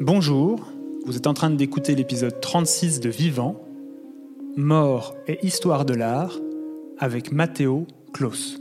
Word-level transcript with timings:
Bonjour, 0.00 0.60
vous 1.06 1.16
êtes 1.16 1.26
en 1.26 1.34
train 1.34 1.50
d'écouter 1.50 1.96
l'épisode 1.96 2.40
36 2.40 3.00
de 3.00 3.08
Vivant, 3.08 3.60
Mort 4.56 5.16
et 5.26 5.44
Histoire 5.44 5.84
de 5.84 5.92
l'art, 5.92 6.38
avec 7.00 7.32
Matteo 7.32 7.84
Klaus. 8.12 8.60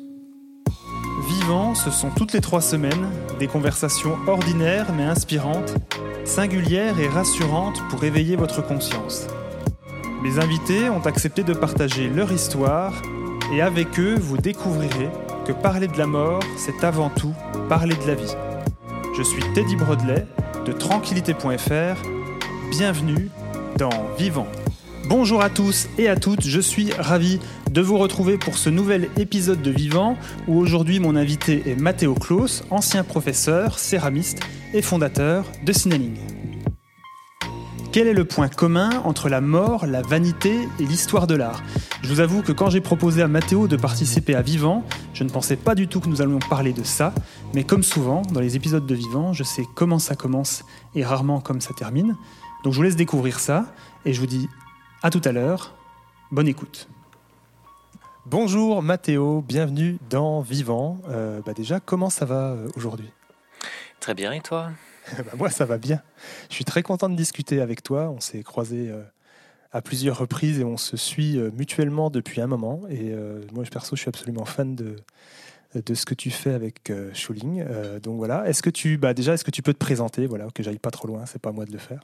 Vivant, 1.30 1.76
ce 1.76 1.92
sont 1.92 2.10
toutes 2.10 2.34
les 2.34 2.42
trois 2.42 2.62
semaines 2.62 3.08
des 3.38 3.46
conversations 3.46 4.18
ordinaires 4.26 4.92
mais 4.98 5.04
inspirantes, 5.04 5.76
singulières 6.26 7.00
et 7.00 7.08
rassurantes 7.08 7.84
pour 7.92 8.04
éveiller 8.04 8.36
votre 8.36 8.66
conscience. 8.66 9.28
Mes 10.24 10.40
invités 10.40 10.90
ont 10.90 11.06
accepté 11.06 11.44
de 11.44 11.54
partager 11.54 12.10
leur 12.10 12.32
histoire 12.32 13.00
et 13.54 13.62
avec 13.62 14.00
eux, 14.00 14.16
vous 14.16 14.38
découvrirez 14.38 15.10
que 15.46 15.52
parler 15.52 15.88
de 15.88 16.00
la 16.00 16.08
mort, 16.08 16.42
c'est 16.58 16.84
avant 16.84 17.12
tout 17.12 17.36
parler 17.70 17.96
de 17.96 18.08
la 18.08 18.16
vie. 18.16 18.34
Je 19.16 19.22
suis 19.22 19.44
Teddy 19.54 19.76
Brodelet 19.76 20.26
de 20.68 20.74
tranquillité.fr. 20.74 22.02
Bienvenue 22.70 23.30
dans 23.78 24.10
Vivant. 24.18 24.48
Bonjour 25.08 25.42
à 25.42 25.50
tous 25.50 25.88
et 25.98 26.10
à 26.10 26.18
toutes, 26.18 26.46
je 26.46 26.60
suis 26.60 26.92
ravi 26.92 27.40
de 27.72 27.80
vous 27.80 27.98
retrouver 27.98 28.38
pour 28.38 28.58
ce 28.58 28.70
nouvel 28.70 29.10
épisode 29.18 29.62
de 29.62 29.72
Vivant 29.72 30.18
où 30.48 30.58
aujourd'hui 30.58 31.00
mon 31.00 31.16
invité 31.16 31.64
est 31.68 31.80
Matteo 31.80 32.16
Klaus, 32.16 32.66
ancien 32.70 33.06
professeur, 33.06 33.80
céramiste 33.80 34.42
et 34.74 34.82
fondateur 34.82 35.46
de 35.64 35.72
Signaling. 35.72 36.18
Quel 37.92 38.08
est 38.08 38.14
le 38.14 38.26
point 38.26 38.48
commun 38.48 38.90
entre 39.06 39.28
la 39.28 39.42
mort, 39.42 39.88
la 39.88 40.02
vanité 40.02 40.68
et 40.80 40.84
l'histoire 40.84 41.26
de 41.26 41.36
l'art? 41.36 41.64
Je 42.04 42.10
vous 42.10 42.20
avoue 42.20 42.44
que 42.44 42.52
quand 42.52 42.70
j'ai 42.70 42.82
proposé 42.82 43.24
à 43.24 43.28
Mathéo 43.28 43.68
de 43.68 43.76
participer 43.76 44.36
à 44.36 44.42
Vivant, 44.42 44.84
je 45.14 45.24
ne 45.24 45.30
pensais 45.30 45.56
pas 45.56 45.74
du 45.74 45.88
tout 45.88 46.00
que 46.00 46.08
nous 46.08 46.22
allions 46.22 46.38
parler 46.38 46.74
de 46.74 46.84
ça, 46.84 47.14
mais 47.56 47.64
comme 47.64 47.82
souvent 47.82 48.22
dans 48.34 48.40
les 48.40 48.56
épisodes 48.56 48.86
de 48.86 48.94
Vivant, 48.94 49.34
je 49.34 49.44
sais 49.44 49.64
comment 49.74 50.00
ça 50.00 50.16
commence 50.16 50.64
et 50.94 51.04
rarement 51.04 51.40
comme 51.40 51.60
ça 51.60 51.74
termine. 51.74 52.16
Donc 52.64 52.74
je 52.74 52.78
vous 52.78 52.84
laisse 52.84 52.96
découvrir 52.96 53.40
ça 53.40 53.66
et 54.06 54.14
je 54.14 54.20
vous 54.20 54.28
dis 54.28 54.48
à 55.02 55.10
tout 55.10 55.22
à 55.24 55.32
l'heure. 55.32 55.74
Bonne 56.32 56.48
écoute. 56.48 56.88
Bonjour 58.26 58.84
Mathéo, 58.84 59.42
bienvenue 59.42 59.98
dans 60.10 60.42
Vivant. 60.42 61.00
Euh, 61.10 61.40
bah 61.46 61.54
déjà, 61.54 61.80
comment 61.80 62.10
ça 62.10 62.26
va 62.26 62.52
euh, 62.52 62.68
aujourd'hui? 62.76 63.10
Très 64.02 64.14
bien, 64.14 64.34
et 64.34 64.42
toi? 64.42 64.70
bah, 65.18 65.32
moi, 65.38 65.50
ça 65.50 65.66
va 65.66 65.78
bien. 65.78 66.02
Je 66.50 66.56
suis 66.56 66.66
très 66.66 66.84
content 66.84 67.10
de 67.10 67.16
discuter 67.16 67.62
avec 67.62 67.84
toi. 67.84 68.10
On 68.10 68.20
s'est 68.20 68.44
croisés 68.44 68.90
euh, 68.90 69.04
à 69.72 69.82
plusieurs 69.82 70.18
reprises 70.18 70.60
et 70.60 70.64
on 70.64 70.78
se 70.78 70.98
suit 70.98 71.38
euh, 71.38 71.52
mutuellement 71.54 72.10
depuis 72.10 72.42
un 72.42 72.48
moment. 72.48 72.82
Et 72.90 73.12
euh, 73.12 73.42
moi, 73.54 73.64
perso, 73.72 73.96
je 73.96 74.02
suis 74.02 74.10
absolument 74.10 74.46
fan 74.46 74.76
de, 74.76 74.96
de 75.76 75.94
ce 75.94 76.06
que 76.06 76.14
tu 76.14 76.32
fais 76.32 76.54
avec 76.54 76.90
euh, 76.90 77.14
Schuling. 77.14 77.62
Euh, 77.62 78.00
donc 78.00 78.18
voilà, 78.18 78.48
est-ce 78.48 78.62
que 78.62 78.70
tu, 78.70 78.98
bah 78.98 79.14
déjà, 79.14 79.34
est-ce 79.34 79.44
que 79.44 79.52
tu 79.52 79.62
peux 79.62 79.74
te 79.74 79.78
présenter, 79.78 80.26
voilà, 80.26 80.48
que 80.54 80.64
j'aille 80.64 80.80
pas 80.80 80.92
trop 80.92 81.08
loin, 81.08 81.26
c'est 81.26 81.42
pas 81.42 81.50
à 81.50 81.52
moi 81.52 81.66
de 81.66 81.72
le 81.72 81.78
faire. 81.78 82.00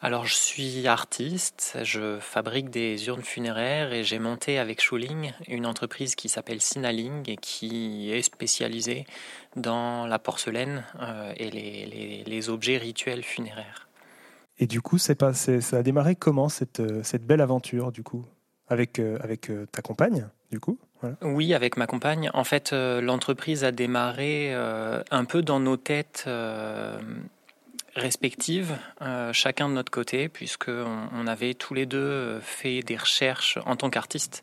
Alors 0.00 0.26
je 0.26 0.34
suis 0.34 0.86
artiste, 0.86 1.78
je 1.82 2.18
fabrique 2.20 2.70
des 2.70 3.06
urnes 3.08 3.22
funéraires 3.22 3.92
et 3.92 4.04
j'ai 4.04 4.18
monté 4.18 4.58
avec 4.58 4.80
Schuling 4.80 5.32
une 5.48 5.66
entreprise 5.66 6.14
qui 6.14 6.28
s'appelle 6.28 6.60
Sinaling 6.60 7.28
et 7.28 7.36
qui 7.36 8.12
est 8.12 8.22
spécialisée 8.22 9.04
dans 9.56 10.06
la 10.06 10.18
porcelaine 10.18 10.84
euh, 11.00 11.32
et 11.36 11.50
les, 11.50 11.86
les, 11.86 12.24
les, 12.24 12.48
objets 12.48 12.76
rituels 12.76 13.24
funéraires. 13.24 13.88
Et 14.58 14.66
du 14.66 14.80
coup, 14.80 14.98
c'est 14.98 15.14
pas, 15.14 15.34
ça 15.34 15.76
a 15.76 15.82
démarré 15.82 16.14
comment 16.16 16.48
cette, 16.48 16.82
cette 17.04 17.26
belle 17.26 17.40
aventure 17.40 17.92
du 17.92 18.02
coup 18.02 18.24
avec, 18.68 18.98
avec 18.98 19.50
ta 19.72 19.82
compagne 19.82 20.28
du 20.50 20.60
coup? 20.60 20.78
Oui, 21.22 21.54
avec 21.54 21.76
ma 21.76 21.86
compagne. 21.86 22.30
En 22.34 22.44
fait, 22.44 22.72
euh, 22.72 23.00
l'entreprise 23.00 23.64
a 23.64 23.70
démarré 23.70 24.52
euh, 24.52 25.02
un 25.10 25.24
peu 25.24 25.42
dans 25.42 25.60
nos 25.60 25.76
têtes 25.76 26.24
euh, 26.26 26.98
respectives, 27.94 28.76
chacun 29.32 29.68
de 29.68 29.74
notre 29.74 29.90
côté, 29.90 30.28
puisqu'on 30.28 31.08
on 31.12 31.26
avait 31.26 31.54
tous 31.54 31.74
les 31.74 31.84
deux 31.84 32.38
fait 32.40 32.80
des 32.82 32.96
recherches 32.96 33.58
en 33.66 33.74
tant 33.74 33.90
qu'artistes 33.90 34.42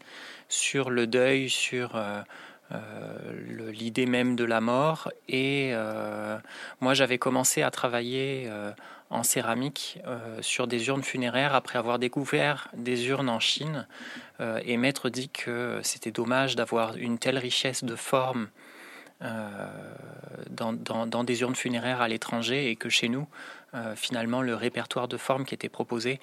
sur 0.49 0.89
le 0.89 1.07
deuil, 1.07 1.49
sur 1.49 1.97
l'idée 3.71 4.07
même 4.07 4.35
de 4.35 4.43
la 4.43 4.59
mort. 4.59 5.09
Et 5.29 5.73
moi, 6.81 6.93
j'avais 6.93 7.17
commencé 7.17 7.61
à 7.61 7.71
travailler 7.71 8.49
en 9.09 9.23
céramique 9.23 9.99
euh, 10.05 10.41
sur 10.41 10.67
des 10.67 10.87
urnes 10.87 11.03
funéraires 11.03 11.53
après 11.53 11.77
avoir 11.77 11.99
découvert 11.99 12.69
des 12.75 13.07
urnes 13.07 13.29
en 13.29 13.39
Chine. 13.39 13.87
Euh, 14.39 14.59
et 14.65 14.77
Maître 14.77 15.09
dit 15.09 15.29
que 15.29 15.79
c'était 15.83 16.11
dommage 16.11 16.55
d'avoir 16.55 16.97
une 16.97 17.17
telle 17.19 17.37
richesse 17.37 17.83
de 17.83 17.95
formes 17.95 18.49
euh, 19.21 19.47
dans, 20.49 20.73
dans, 20.73 21.23
des 21.23 21.41
urnes 21.41 21.55
funéraires 21.55 22.01
à 22.01 22.07
l'étranger 22.07 22.69
et 22.69 22.75
que 22.75 22.89
chez 22.89 23.09
nous, 23.09 23.27
finalement, 23.95 24.41
le 24.41 24.55
répertoire 24.55 25.09
de 25.09 25.17
formes 25.17 25.43
qui 25.43 25.53
était 25.53 25.67
proposé 25.67 26.21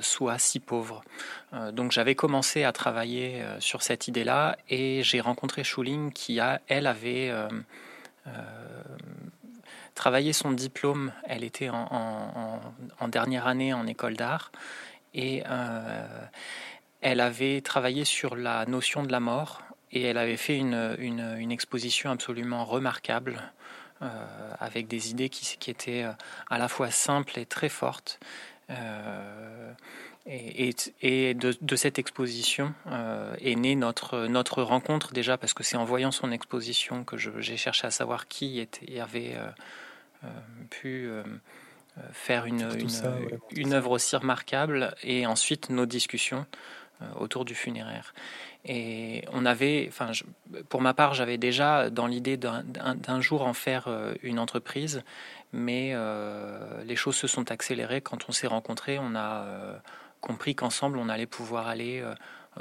soit 0.00 0.38
si 0.38 0.58
pauvre. 0.58 1.04
donc 1.70 1.92
j'avais 1.92 2.16
commencé 2.16 2.64
à 2.64 2.72
travailler 2.72 3.40
sur 3.60 3.82
cette 3.82 4.08
idée-là 4.08 4.56
et 4.68 5.04
j'ai 5.04 5.20
rencontré 5.20 5.62
Schuling 5.62 6.12
qui, 6.12 6.40
a, 6.40 6.60
elle, 6.66 6.88
avait 6.88 7.32
travaillé 9.94 10.32
son 10.32 10.52
diplôme. 10.52 11.12
Elle 11.24 11.44
était 11.44 11.70
en, 11.70 12.60
dernière 13.08 13.46
année 13.46 13.72
en 13.72 13.86
école 13.86 14.16
d'art 14.16 14.52
et 15.14 15.42
euh, 15.46 16.26
elle 17.00 17.20
avait 17.20 17.60
travaillé 17.60 18.04
sur 18.04 18.36
la 18.36 18.64
notion 18.66 19.02
de 19.02 19.12
la 19.12 19.20
mort 19.20 19.62
et 19.90 20.02
elle 20.02 20.18
avait 20.18 20.36
fait 20.38 20.56
une, 20.56 21.50
exposition 21.50 22.10
absolument 22.10 22.64
remarquable 22.64 23.42
euh, 24.00 24.08
avec 24.58 24.88
des 24.88 25.10
idées 25.10 25.28
qui, 25.28 25.70
étaient 25.70 26.04
euh, 26.04 26.12
à 26.48 26.58
la 26.58 26.68
fois 26.68 26.90
simples 26.90 27.38
et 27.38 27.46
très 27.46 27.68
fortes. 27.68 28.18
Et, 30.24 31.34
de, 31.34 31.76
cette 31.76 31.98
exposition 31.98 32.72
est 33.38 33.54
née 33.56 33.74
notre, 33.74 34.62
rencontre 34.62 35.12
déjà 35.12 35.36
parce 35.36 35.52
que 35.52 35.62
c'est 35.62 35.76
en 35.76 35.84
voyant 35.84 36.10
son 36.10 36.32
exposition 36.32 37.04
que 37.04 37.18
j'ai 37.18 37.56
cherché 37.58 37.86
à 37.86 37.90
savoir 37.90 38.28
qui 38.28 38.60
était, 38.60 38.98
avait 38.98 39.36
pu 40.70 41.06
euh, 41.06 41.22
faire 42.12 42.46
une, 42.46 42.68
une, 42.78 42.88
ça, 42.88 43.10
ouais, 43.10 43.38
une 43.54 43.72
œuvre 43.72 43.90
aussi 43.92 44.16
remarquable 44.16 44.94
et 45.02 45.26
ensuite 45.26 45.70
nos 45.70 45.86
discussions 45.86 46.46
euh, 47.00 47.06
autour 47.18 47.44
du 47.44 47.54
funéraire. 47.54 48.14
Et 48.64 49.24
on 49.32 49.44
avait, 49.44 49.86
enfin, 49.88 50.12
je, 50.12 50.24
pour 50.68 50.80
ma 50.80 50.94
part, 50.94 51.14
j'avais 51.14 51.38
déjà 51.38 51.90
dans 51.90 52.06
l'idée 52.06 52.36
d'un 52.36 53.20
jour 53.20 53.42
en 53.42 53.54
faire 53.54 53.88
une 54.22 54.38
entreprise, 54.38 55.02
mais 55.52 55.90
euh, 55.94 56.82
les 56.84 56.96
choses 56.96 57.16
se 57.16 57.26
sont 57.26 57.50
accélérées 57.50 58.00
quand 58.00 58.28
on 58.28 58.32
s'est 58.32 58.46
rencontrés. 58.46 58.98
On 58.98 59.14
a 59.14 59.44
euh, 59.44 59.78
compris 60.20 60.54
qu'ensemble, 60.54 60.98
on 60.98 61.08
allait 61.08 61.26
pouvoir 61.26 61.68
aller 61.68 62.00
euh, 62.00 62.14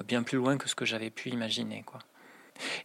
bien 0.03 0.23
plus 0.23 0.37
loin 0.37 0.57
que 0.57 0.67
ce 0.67 0.75
que 0.75 0.85
j'avais 0.85 1.09
pu 1.09 1.29
imaginer, 1.29 1.83
quoi. 1.83 1.99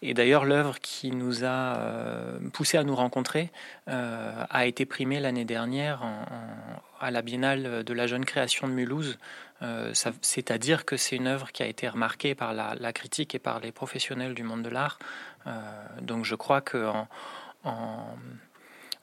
Et 0.03 0.15
d'ailleurs, 0.15 0.45
l'œuvre 0.45 0.79
qui 0.81 1.11
nous 1.11 1.45
a 1.45 1.77
euh, 1.77 2.39
poussé 2.53 2.79
à 2.79 2.85
nous 2.85 2.95
rencontrer 2.95 3.51
euh, 3.89 4.45
a 4.49 4.67
été 4.67 4.87
primée 4.87 5.21
l'année 5.21 5.45
dernière 5.45 6.03
à 7.01 7.11
la 7.11 7.23
Biennale 7.23 7.85
de 7.85 7.95
la 7.95 8.07
jeune 8.07 8.25
création 8.25 8.69
de 8.69 8.73
Mulhouse. 8.73 9.19
Euh, 9.63 9.93
C'est-à-dire 10.21 10.85
que 10.85 10.97
c'est 10.97 11.17
une 11.17 11.27
œuvre 11.27 11.53
qui 11.53 11.63
a 11.63 11.67
été 11.67 11.89
remarquée 11.89 12.35
par 12.35 12.53
la, 12.53 12.93
critique 12.93 13.35
et 13.35 13.39
par 13.39 13.61
les 13.61 13.73
professionnels 13.73 14.35
du 14.35 14.43
monde 14.43 14.63
de 14.63 14.71
l'art. 14.71 14.99
Donc 16.01 16.25
je 16.25 16.35
crois 16.35 16.61
qu'en 16.61 17.09
en, 17.65 18.17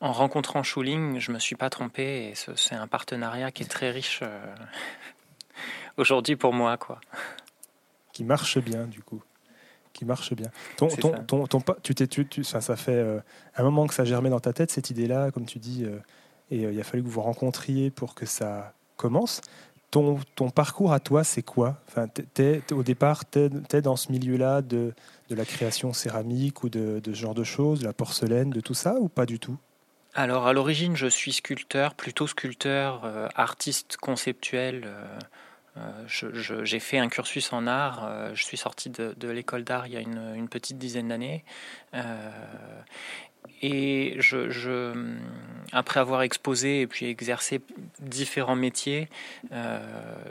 en, 0.01 0.11
rencontrant 0.11 0.61
Schuling, 0.61 1.19
je 1.19 1.31
ne 1.31 1.35
me 1.35 1.39
suis 1.39 1.55
pas 1.55 1.69
trompé 1.69 2.29
et 2.29 2.33
c'est 2.35 2.75
un 2.75 2.87
partenariat 2.87 3.51
qui 3.51 3.63
est 3.63 3.67
très 3.67 3.91
riche 3.91 4.21
aujourd'hui 5.97 6.35
pour 6.35 6.53
moi. 6.53 6.77
Quoi. 6.77 6.99
Qui 8.11 8.23
marche 8.25 8.57
bien 8.59 8.85
du 8.85 9.01
coup 9.01 9.23
qui 9.93 10.05
marche 10.05 10.33
bien. 10.33 10.49
Ton, 10.77 10.87
ton, 10.87 11.11
ton, 11.23 11.47
ton, 11.47 11.61
tu 11.81 11.95
t'es, 11.95 12.07
tu, 12.07 12.27
tu, 12.27 12.43
ça, 12.43 12.61
ça 12.61 12.75
fait 12.75 12.91
euh, 12.91 13.19
un 13.55 13.63
moment 13.63 13.87
que 13.87 13.93
ça 13.93 14.03
germait 14.03 14.29
dans 14.29 14.39
ta 14.39 14.51
tête, 14.51 14.71
cette 14.71 14.89
idée-là, 14.89 15.31
comme 15.31 15.45
tu 15.45 15.59
dis, 15.59 15.85
euh, 15.85 15.99
et 16.51 16.65
euh, 16.65 16.73
il 16.73 16.79
a 16.79 16.83
fallu 16.83 17.03
que 17.03 17.07
vous 17.07 17.13
vous 17.13 17.21
rencontriez 17.21 17.91
pour 17.91 18.15
que 18.15 18.25
ça 18.25 18.73
commence. 18.97 19.41
Ton, 19.91 20.19
ton 20.35 20.49
parcours 20.49 20.91
à 20.91 20.99
toi, 20.99 21.23
c'est 21.23 21.43
quoi? 21.43 21.79
Enfin, 21.87 22.07
Au 22.71 22.83
départ, 22.83 23.29
tu 23.29 23.51
es 23.71 23.81
dans 23.81 23.95
ce 23.95 24.11
milieu-là 24.11 24.63
de, 24.63 24.93
de 25.29 25.35
la 25.35 25.45
création 25.45 25.93
céramique 25.93 26.63
ou 26.63 26.69
de, 26.69 26.99
de 26.99 27.13
ce 27.13 27.19
genre 27.19 27.35
de 27.35 27.43
choses, 27.43 27.81
de 27.81 27.85
la 27.85 27.93
porcelaine, 27.93 28.49
de 28.49 28.59
tout 28.59 28.73
ça, 28.73 28.95
ou 28.99 29.07
pas 29.07 29.27
du 29.27 29.37
tout? 29.37 29.57
Alors 30.15 30.47
à 30.47 30.53
l'origine, 30.53 30.95
je 30.95 31.07
suis 31.07 31.33
sculpteur, 31.33 31.93
plutôt 31.93 32.25
sculpteur, 32.25 33.03
artiste 33.35 33.97
conceptuel. 33.97 34.87
Euh, 35.77 36.63
j'ai 36.63 36.79
fait 36.79 36.97
un 36.97 37.09
cursus 37.09 37.51
en 37.53 37.67
art. 37.67 38.03
Euh, 38.05 38.31
je 38.33 38.43
suis 38.43 38.57
sorti 38.57 38.89
de, 38.89 39.13
de 39.17 39.29
l'école 39.29 39.63
d'art 39.63 39.87
il 39.87 39.93
y 39.93 39.97
a 39.97 40.01
une, 40.01 40.33
une 40.35 40.47
petite 40.47 40.77
dizaine 40.77 41.07
d'années. 41.07 41.43
Euh, 41.93 42.29
et 43.61 44.15
je, 44.19 44.49
je, 44.49 44.93
après 45.71 45.99
avoir 45.99 46.21
exposé 46.21 46.81
et 46.81 46.87
puis 46.87 47.05
exercé 47.07 47.61
différents 47.99 48.55
métiers, 48.55 49.09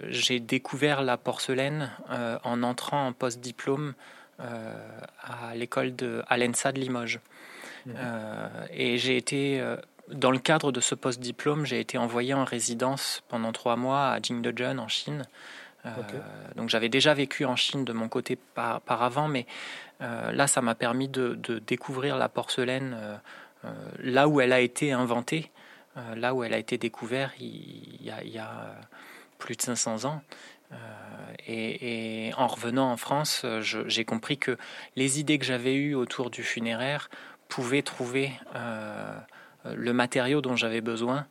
j'ai 0.08 0.40
découvert 0.40 1.02
la 1.02 1.16
porcelaine 1.16 1.90
en 2.42 2.62
entrant 2.62 3.06
en 3.06 3.12
post-diplôme 3.12 3.94
à 4.38 5.54
l'école 5.54 5.94
de 5.94 6.22
à 6.28 6.36
l'ENSA 6.38 6.72
de 6.72 6.80
Limoges. 6.80 7.20
Mmh. 7.84 7.92
et 8.70 8.96
j'ai 8.96 9.16
été 9.16 9.62
dans 10.12 10.30
le 10.30 10.38
cadre 10.38 10.72
de 10.72 10.80
ce 10.80 10.94
post-diplôme, 10.94 11.66
j'ai 11.66 11.80
été 11.80 11.98
envoyé 11.98 12.34
en 12.34 12.44
résidence 12.44 13.22
pendant 13.28 13.52
trois 13.52 13.76
mois 13.76 14.08
à 14.08 14.20
Jingdezhen 14.20 14.78
en 14.78 14.88
Chine. 14.88 15.24
Donc 16.54 16.68
j'avais 16.68 16.88
déjà 16.88 17.12
vécu 17.12 17.44
en 17.44 17.56
Chine 17.56 17.84
de 17.84 17.92
mon 17.92 18.08
côté 18.08 18.38
par, 18.54 18.80
avant, 18.86 19.26
mais 19.26 19.46
là 19.98 20.46
ça 20.46 20.62
m'a 20.62 20.76
permis 20.76 21.08
de, 21.08 21.34
découvrir 21.66 22.16
la 22.16 22.28
porcelaine 22.28 22.96
là 23.98 24.28
où 24.28 24.40
elle 24.40 24.52
a 24.52 24.60
été 24.60 24.92
inventée, 24.92 25.50
là 26.14 26.34
où 26.34 26.44
elle 26.44 26.54
a 26.54 26.58
été 26.58 26.78
découverte 26.78 27.34
il, 27.40 27.98
il 28.00 28.30
y 28.30 28.38
a 28.38 28.76
plus 29.38 29.56
de 29.56 29.62
500 29.62 30.04
ans. 30.04 30.22
Euh, 30.72 30.76
et, 31.46 32.32
en 32.36 32.46
revenant 32.46 32.90
en 32.90 32.96
France, 32.96 33.42
euh, 33.44 33.60
j'ai 33.60 34.04
compris 34.04 34.38
que 34.38 34.56
les 34.96 35.20
idées 35.20 35.38
que 35.38 35.44
j'avais 35.44 35.74
eues 35.74 35.94
autour 35.94 36.30
du 36.30 36.42
funéraire 36.42 37.10
pouvaient 37.48 37.82
trouver 37.82 38.32
euh, 38.54 39.18
le 39.64 39.92
matériau 39.92 40.40
dont 40.40 40.56
j'avais 40.56 40.80
besoin 40.80 41.26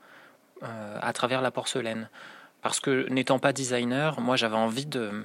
à 0.62 1.12
travers 1.14 1.42
la 1.42 1.52
porcelaine. 1.52 2.10
Parce 2.62 2.80
que 2.80 3.10
n'étant 3.10 3.40
pas 3.40 3.54
designer, 3.54 4.22
moi 4.22 4.36
j'avais 4.36 4.56
envie 4.56 4.86
de, 4.86 5.24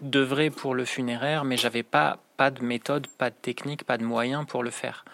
d'œuvrer 0.00 0.50
pour 0.50 0.74
le 0.74 0.84
funéraire, 0.84 1.44
mais 1.44 1.56
j'avais 1.56 1.82
pas, 1.82 2.18
pas 2.36 2.50
de 2.50 2.62
méthode, 2.62 3.06
pas 3.06 3.30
de 3.30 3.34
technique, 3.34 3.84
pas 3.84 3.98
de 3.98 4.04
moyens 4.04 4.46
pour 4.46 4.62
le 4.62 4.70
faire. 4.70 5.04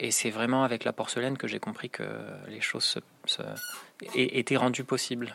et 0.00 0.10
c'est 0.10 0.30
vraiment 0.30 0.64
avec 0.64 0.84
la 0.84 0.94
porcelaine 0.94 1.36
que 1.36 1.46
j'ai 1.46 1.58
compris 1.58 1.90
que 1.90 2.04
les 2.48 2.62
choses 2.62 2.98
se, 3.26 3.42
étaient 4.14 4.56
rendues 4.56 4.84
possibles. 4.84 5.34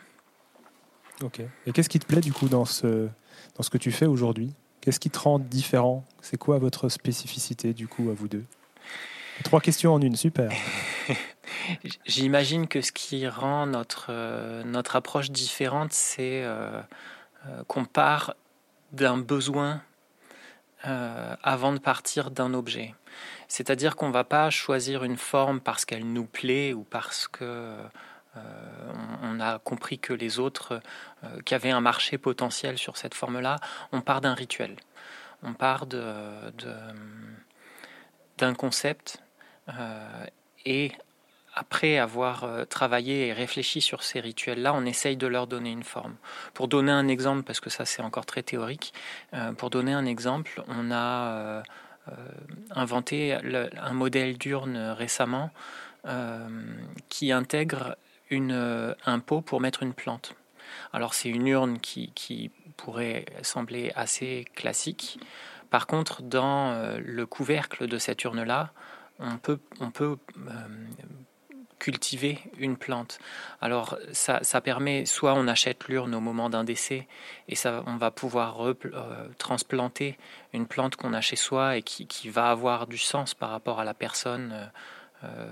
Ok. 1.22 1.42
Et 1.66 1.72
qu'est-ce 1.72 1.90
qui 1.90 2.00
te 2.00 2.06
plaît 2.06 2.22
du 2.22 2.34
coup 2.34 2.48
dans 2.48 2.66
ce, 2.66 3.08
dans 3.56 3.64
ce 3.64 3.70
que 3.70 3.78
tu 3.78 3.92
fais 3.92 4.06
aujourd'hui? 4.06 4.54
Qu'est-ce 4.82 5.00
qui 5.00 5.10
te 5.10 5.20
rend 5.20 5.40
différent? 5.40 6.06
C'est 6.22 6.38
quoi 6.38 6.60
votre 6.60 6.90
spécificité 6.90 7.74
du 7.74 7.88
coup 7.88 8.10
à 8.10 8.14
vous 8.14 8.28
deux? 8.28 8.46
Trois 9.44 9.62
questions 9.62 9.94
en 9.94 10.02
une, 10.02 10.16
super. 10.16 10.52
J'imagine 12.06 12.68
que 12.68 12.82
ce 12.82 12.92
qui 12.92 13.28
rend 13.28 13.68
notre, 13.68 14.08
euh, 14.10 14.64
notre 14.64 14.96
approche 14.96 15.32
différente, 15.32 15.94
c'est 15.94 16.44
euh, 16.44 16.82
euh, 17.48 17.64
qu'on 17.68 17.86
part 17.86 18.36
d'un 18.92 19.18
besoin 19.18 19.82
avant 21.44 21.74
de 21.74 21.80
partir 21.80 22.32
d'un 22.32 22.54
objet. 22.54 22.96
C'est-à-dire 23.50 23.98
qu'on 23.98 24.08
ne 24.08 24.14
va 24.14 24.24
pas 24.24 24.50
choisir 24.50 25.04
une 25.04 25.18
forme 25.18 25.60
parce 25.60 25.84
qu'elle 25.84 26.06
nous 26.06 26.24
plaît 26.24 26.72
ou 26.72 26.84
parce 26.84 27.28
que 27.28 27.76
on, 29.22 29.40
a 29.40 29.60
compris 29.60 30.00
que 30.00 30.14
les 30.14 30.40
autres, 30.40 30.82
euh, 31.24 31.42
qui 31.42 31.56
avaient 31.56 31.72
un 31.72 31.82
marché 31.82 32.18
potentiel 32.18 32.78
sur 32.78 32.98
cette 32.98 33.14
forme-là, 33.14 33.58
on 33.92 34.02
part 34.02 34.22
d'un 34.22 34.34
rituel. 34.34 34.76
On 35.44 35.54
part 35.54 35.86
d'un 35.86 36.54
concept 38.56 39.22
et 40.66 40.92
après 41.54 41.98
avoir 41.98 42.46
travaillé 42.70 43.28
et 43.28 43.34
réfléchi 43.34 43.82
sur 43.82 44.04
ces 44.04 44.20
rituels-là, 44.20 44.74
on 44.74 44.86
essaye 44.86 45.18
de 45.18 45.28
leur 45.28 45.48
donner 45.48 45.72
une 45.72 45.84
forme. 45.84 46.16
Pour 46.54 46.68
donner 46.68 46.92
un 46.92 47.08
exemple, 47.08 47.44
parce 47.44 47.60
que 47.60 47.70
ça 47.70 47.86
c'est 47.86 48.02
encore 48.02 48.26
très 48.26 48.44
théorique, 48.44 48.94
pour 49.58 49.70
donner 49.70 49.94
un 49.94 50.06
exemple, 50.06 50.64
on 50.68 50.92
a 50.92 51.64
inventé 52.76 53.34
un 53.34 53.94
modèle 53.94 54.38
d'urne 54.38 54.78
récemment 54.78 55.50
qui 57.10 57.32
intègre 57.32 57.98
euh, 58.32 58.94
un 59.06 59.20
pot 59.20 59.42
pour 59.42 59.62
mettre 59.62 59.84
une 59.84 59.94
plante. 59.94 60.36
Alors 60.92 61.14
c'est 61.14 61.30
une 61.30 61.48
urne 61.48 61.80
qui, 61.80 62.52
pourrait 62.76 63.26
sembler 63.42 63.92
assez 63.96 64.46
classique. 64.54 65.20
Par 65.72 65.88
contre, 65.88 66.22
dans 66.22 66.72
euh, 66.72 67.00
le 67.04 67.26
couvercle 67.26 67.88
de 67.88 67.98
cette 67.98 68.24
urne-là, 68.24 68.72
on 69.20 69.38
peut, 69.38 69.60
on 69.80 69.92
peut 69.92 70.18
euh, 70.38 70.52
cultiver 71.80 72.40
une 72.58 72.78
plante. 72.78 73.20
Alors 73.62 73.98
ça, 74.12 74.40
ça, 74.44 74.62
permet, 74.62 75.06
soit 75.06 75.34
on 75.34 75.48
achète 75.48 75.88
l'urne 75.88 76.16
au 76.16 76.20
moment 76.20 76.50
d'un 76.50 76.64
décès 76.64 77.08
et 77.48 77.56
ça, 77.56 77.84
on 77.86 77.98
va 77.98 78.12
pouvoir 78.12 78.58
transplanter 79.38 80.18
une 80.54 80.68
plante 80.68 80.96
qu'on 80.96 81.14
a 81.14 81.22
chez 81.22 81.36
soi 81.36 81.78
et 81.78 81.84
qui, 81.84 82.08
qui, 82.08 82.30
va 82.30 82.50
avoir 82.50 82.88
du 82.88 82.98
sens 82.98 83.34
par 83.34 83.50
rapport 83.50 83.80
à 83.80 83.86
la 83.86 83.94
personne 83.94 84.70
euh, 85.24 85.46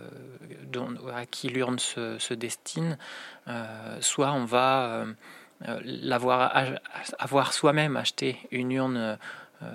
à 1.13 1.25
qui 1.25 1.49
l'urne 1.49 1.79
se, 1.79 2.33
destine, 2.33 2.97
euh, 3.47 3.97
soit 3.99 4.31
on 4.31 4.45
va 4.45 5.05
euh, 5.67 5.79
l'avoir 5.83 6.53
avoir 7.17 7.51
soi-même 7.51 7.97
acheté 7.97 8.37
une 8.51 8.71
urne 8.71 9.17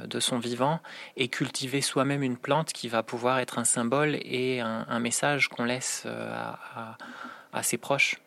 de 0.07 0.21
son 0.21 0.39
vivant 0.39 0.81
et 1.17 1.29
cultiver 1.29 1.81
soi-même 1.81 2.23
une 2.23 2.37
plante 2.37 2.73
qui 2.73 2.89
va 2.89 3.03
pouvoir 3.03 3.39
être 3.39 3.59
un 3.59 3.65
symbole 3.65 4.17
et 4.23 4.61
un, 4.61 4.99
message 4.99 5.49
qu'on 5.49 5.65
laisse 5.65 6.07
à, 6.07 7.63
ses 7.63 7.79
proches. 7.79 8.21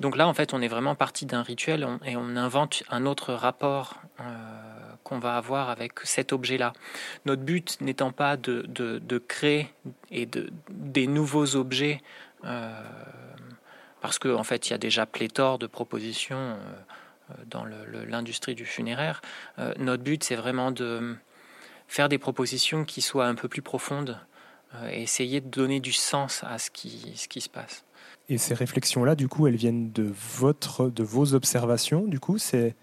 donc 0.00 0.16
là, 0.16 0.26
en 0.26 0.34
fait, 0.34 0.54
on 0.54 0.62
est 0.62 0.68
vraiment 0.68 0.94
parti 0.94 1.26
d'un 1.26 1.42
rituel 1.42 1.86
et 2.04 2.16
on 2.16 2.36
invente 2.36 2.82
un 2.90 3.06
autre 3.06 3.34
rapport 3.34 4.00
qu'on 5.04 5.18
va 5.18 5.36
avoir 5.36 5.70
avec 5.70 6.00
cet 6.02 6.32
objet-là. 6.32 6.72
Notre 7.26 7.42
but 7.42 7.80
n'étant 7.80 8.10
pas 8.10 8.36
de, 8.36 9.18
créer 9.28 9.72
et 10.10 10.26
de, 10.26 10.50
des 10.70 11.06
nouveaux 11.06 11.54
objets, 11.54 12.00
euh, 12.44 12.72
parce 14.00 14.18
qu'en 14.18 14.40
en 14.40 14.44
fait, 14.44 14.68
il 14.68 14.70
y 14.72 14.74
a 14.74 14.78
déjà 14.78 15.06
pléthore 15.06 15.58
de 15.58 15.66
propositions 15.66 16.36
euh, 16.36 16.56
dans 17.46 17.64
l'industrie 17.64 18.54
du 18.54 18.66
funéraire. 18.66 19.22
Euh, 19.58 19.72
notre 19.78 20.02
but, 20.02 20.24
c'est 20.24 20.36
vraiment 20.36 20.70
de 20.70 21.16
faire 21.88 22.08
des 22.08 22.18
propositions 22.18 22.84
qui 22.84 23.02
soient 23.02 23.26
un 23.26 23.34
peu 23.34 23.48
plus 23.48 23.62
profondes 23.62 24.18
et 24.90 25.02
essayer 25.02 25.40
de 25.40 25.48
donner 25.48 25.78
du 25.78 25.92
sens 25.92 26.42
à 26.42 26.58
ce 26.58 26.68
qui, 26.68 27.12
ce 27.14 27.28
qui 27.28 27.40
se 27.40 27.48
passe. 27.48 27.84
Et 28.28 28.38
ces 28.38 28.54
réflexions-là, 28.54 29.14
du 29.14 29.28
coup, 29.28 29.46
elles 29.46 29.56
viennent 29.56 29.92
de, 29.92 30.10
votre, 30.38 30.88
de 30.88 31.04
vos 31.04 31.34
observations, 31.34 32.06
du 32.06 32.18
coup, 32.18 32.38
c'est 32.38 32.74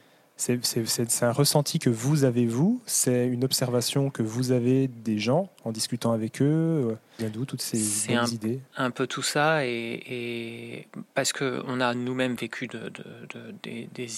c'est 0.41 1.23
un 1.23 1.31
ressenti 1.31 1.77
que 1.77 1.89
vous 1.89 2.23
avez, 2.23 2.47
vous 2.47 2.81
C'est 2.85 3.27
une 3.27 3.43
observation 3.43 4.09
que 4.09 4.23
vous 4.23 4.51
avez 4.51 4.87
des 4.87 5.19
gens 5.19 5.49
en 5.65 5.71
discutant 5.71 6.13
avec 6.13 6.41
eux 6.41 6.97
Vient 7.19 7.29
d'où 7.29 7.45
toutes 7.45 7.61
ces 7.61 8.15
un, 8.15 8.25
idées 8.25 8.59
un 8.75 8.89
peu 8.89 9.05
tout 9.05 9.21
ça, 9.21 9.65
et, 9.65 10.87
parce 11.13 11.31
qu'on 11.33 11.79
a 11.79 11.93
nous-mêmes 11.93 12.33
vécu 12.35 12.67
de, 12.67 12.91
des, 13.61 14.09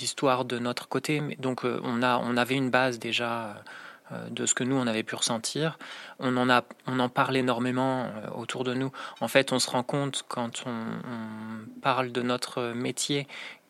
histoires 0.00 0.46
de 0.46 0.58
notre 0.58 0.88
côté, 0.88 1.20
donc 1.38 1.64
euh, 1.64 1.78
on, 1.84 2.02
a, 2.02 2.18
on 2.18 2.36
avait 2.38 2.54
une 2.54 2.70
base 2.70 2.98
déjà 2.98 3.62
euh, 4.12 4.28
de 4.30 4.46
ce 4.46 4.54
que 4.54 4.64
nous 4.64 4.76
on 4.76 4.86
avait 4.86 5.02
pu 5.02 5.14
ressentir. 5.14 5.78
On 6.20 6.36
en 6.36 6.48
a, 6.48 6.62
on 6.86 7.00
en 7.00 7.08
parle 7.08 7.36
énormément 7.36 8.04
euh, 8.04 8.30
autour 8.36 8.64
de 8.64 8.72
nous. 8.72 8.90
En 9.20 9.28
fait, 9.28 9.52
on 9.52 9.58
se 9.58 9.68
rend 9.68 9.82
compte 9.82 10.24
quand 10.28 10.62
on, 10.64 10.70
on 10.70 11.80
parle 11.80 12.12
de 12.12 12.22
notre 12.22 12.72
métier 12.72 13.26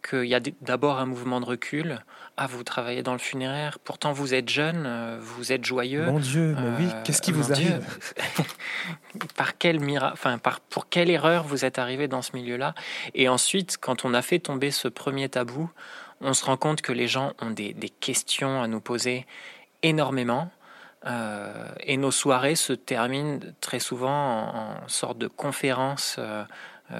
qu'il 0.09 0.25
y 0.25 0.35
a 0.35 0.41
d'abord 0.61 0.99
un 0.99 1.07
mouvement 1.07 1.41
de 1.41 1.47
recul. 1.47 1.99
Ah, 2.37 2.47
vous 2.47 2.63
travaillez 2.63 3.03
dans 3.03 3.13
le 3.13 3.19
funéraire, 3.19 3.79
pourtant 3.79 4.13
vous 4.13 4.35
êtes 4.35 4.49
jeune, 4.49 4.85
euh, 4.87 5.19
vous 5.21 5.53
êtes 5.53 5.65
joyeux. 5.65 6.07
Mon 6.07 6.21
Dieu, 6.21 6.55
mais 6.59 6.85
oui, 6.85 6.91
euh, 6.93 7.03
qu'est-ce 7.03 7.23
qui 7.23 7.33
vous 7.33 7.53
arrive? 7.53 7.83
Par 9.37 9.57
quel 9.59 9.81
miracle, 9.81 10.13
enfin, 10.13 10.37
par, 10.39 10.61
pour 10.61 10.89
quelle 10.91 11.09
erreur 11.09 11.45
vous 11.45 11.65
êtes 11.65 11.79
arrivé 11.79 12.07
dans 12.09 12.21
ce 12.21 12.37
milieu-là? 12.37 12.75
Et 13.15 13.29
ensuite, 13.31 13.79
quand 13.81 14.05
on 14.05 14.13
a 14.13 14.21
fait 14.21 14.39
tomber 14.39 14.71
ce 14.71 14.89
premier 14.89 15.29
tabou, 15.31 15.71
on 16.21 16.35
se 16.35 16.45
rend 16.45 16.59
compte 16.59 16.83
que 16.83 16.93
les 16.93 17.09
gens 17.09 17.33
ont 17.41 17.51
des, 17.51 17.75
questions 18.01 18.63
à 18.63 18.69
nous 18.69 18.81
poser 18.81 19.27
énormément. 19.83 20.51
Euh, 21.07 21.69
et 21.81 21.97
nos 21.97 22.11
soirées 22.11 22.57
se 22.57 22.73
terminent 22.73 23.39
très 23.61 23.79
souvent 23.79 24.11
en, 24.11 24.85
en 24.85 24.89
sorte 24.89 25.19
de 25.19 25.29
conférence 25.29 26.17
euh, 26.19 26.45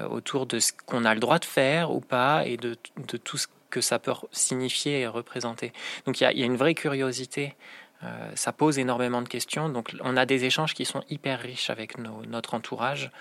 autour 0.09 0.45
de 0.45 0.59
ce 0.59 0.73
qu'on 0.85 1.05
a 1.05 1.13
le 1.13 1.19
droit 1.19 1.39
de 1.39 1.45
faire 1.45 1.91
ou 1.91 2.01
pas 2.01 2.45
et 2.45 2.57
de, 2.57 2.75
tout 3.23 3.37
ce 3.37 3.47
que 3.69 3.81
ça 3.81 3.99
peut 3.99 4.13
signifier 4.31 5.01
et 5.01 5.07
représenter. 5.07 5.73
Donc 6.05 6.19
il 6.19 6.23
y 6.23 6.43
a, 6.43 6.45
une 6.45 6.57
vraie 6.57 6.73
curiosité. 6.73 7.55
Euh, 8.03 8.31
ça 8.35 8.51
pose 8.51 8.79
énormément 8.79 9.21
de 9.21 9.27
questions. 9.27 9.69
Donc 9.69 9.95
on 10.01 10.17
a 10.17 10.25
des 10.25 10.45
échanges 10.45 10.73
qui 10.73 10.85
sont 10.85 11.03
hyper 11.09 11.39
riches 11.39 11.69
avec 11.69 11.97
notre 11.97 12.53
entourage 12.53 13.11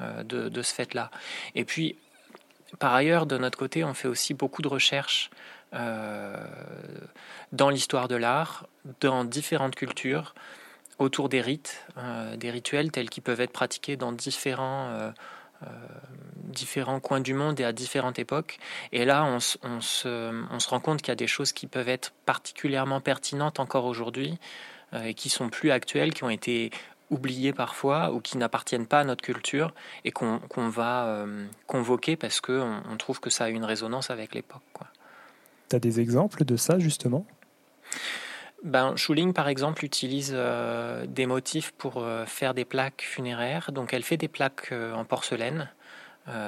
euh, 0.00 0.22
de, 0.22 0.62
ce 0.62 0.74
fait-là. 0.74 1.10
Et 1.54 1.64
puis, 1.64 1.96
par 2.78 2.94
ailleurs, 2.94 3.26
de 3.26 3.38
notre 3.38 3.58
côté, 3.58 3.84
on 3.84 3.94
fait 3.94 4.08
aussi 4.08 4.34
beaucoup 4.34 4.62
de 4.62 4.68
recherches 4.68 5.30
dans 7.52 7.68
l'histoire 7.68 8.06
de 8.06 8.14
l'art, 8.14 8.68
dans 9.00 9.24
différentes 9.24 9.74
cultures, 9.74 10.36
autour 11.00 11.28
des 11.28 11.40
rites, 11.40 11.84
des 12.36 12.50
rituels 12.50 12.92
tels 12.92 13.10
qu'ils 13.10 13.24
peuvent 13.24 13.40
être 13.40 13.52
pratiqués 13.52 13.96
dans 13.96 14.12
différents 14.12 14.88
euh, 14.90 15.10
différents 16.54 17.00
coins 17.00 17.20
du 17.20 17.34
monde 17.34 17.60
et 17.60 17.64
à 17.64 17.72
différentes 17.72 18.18
époques. 18.18 18.58
Et 18.92 19.04
là, 19.04 19.24
on, 19.24 19.40
se, 19.40 20.68
rend 20.68 20.80
compte 20.80 21.02
qu'il 21.02 21.08
y 21.08 21.12
a 21.12 21.16
des 21.16 21.26
choses 21.26 21.52
qui 21.52 21.66
peuvent 21.66 21.88
être 21.88 22.12
particulièrement 22.24 23.00
pertinentes 23.00 23.60
encore 23.60 23.84
aujourd'hui 23.84 24.38
euh, 24.94 25.04
et 25.04 25.14
qui 25.14 25.28
sont 25.28 25.50
plus 25.50 25.70
actuelles, 25.70 26.14
qui 26.14 26.24
ont 26.24 26.30
été 26.30 26.70
oubliées 27.10 27.52
parfois 27.52 28.12
ou 28.12 28.20
qui 28.20 28.38
n'appartiennent 28.38 28.86
pas 28.86 29.00
à 29.00 29.04
notre 29.04 29.22
culture 29.22 29.74
et 30.04 30.10
qu'on 30.10 30.40
va 30.56 31.06
euh, 31.06 31.46
convoquer 31.66 32.16
parce 32.16 32.40
qu'on 32.40 32.82
on 32.90 32.96
trouve 32.96 33.20
que 33.20 33.30
ça 33.30 33.44
a 33.44 33.48
une 33.50 33.64
résonance 33.64 34.10
avec 34.10 34.34
l'époque. 34.34 34.62
Tu 35.68 35.76
as 35.76 35.78
des 35.78 36.00
exemples 36.00 36.44
de 36.44 36.56
ça 36.56 36.78
justement? 36.78 37.26
Ben, 38.64 38.96
Schuling, 38.96 39.34
par 39.34 39.48
exemple, 39.48 39.84
utilise 39.84 40.32
euh, 40.34 41.04
des 41.06 41.26
motifs 41.26 41.72
pour 41.72 41.98
euh, 41.98 42.24
faire 42.24 42.54
des 42.54 42.64
plaques 42.64 43.02
funéraires. 43.06 43.72
Donc, 43.72 43.92
elle 43.92 44.02
fait 44.02 44.16
des 44.16 44.28
plaques 44.28 44.72
euh, 44.72 44.94
en 44.94 45.04
porcelaine. 45.04 45.70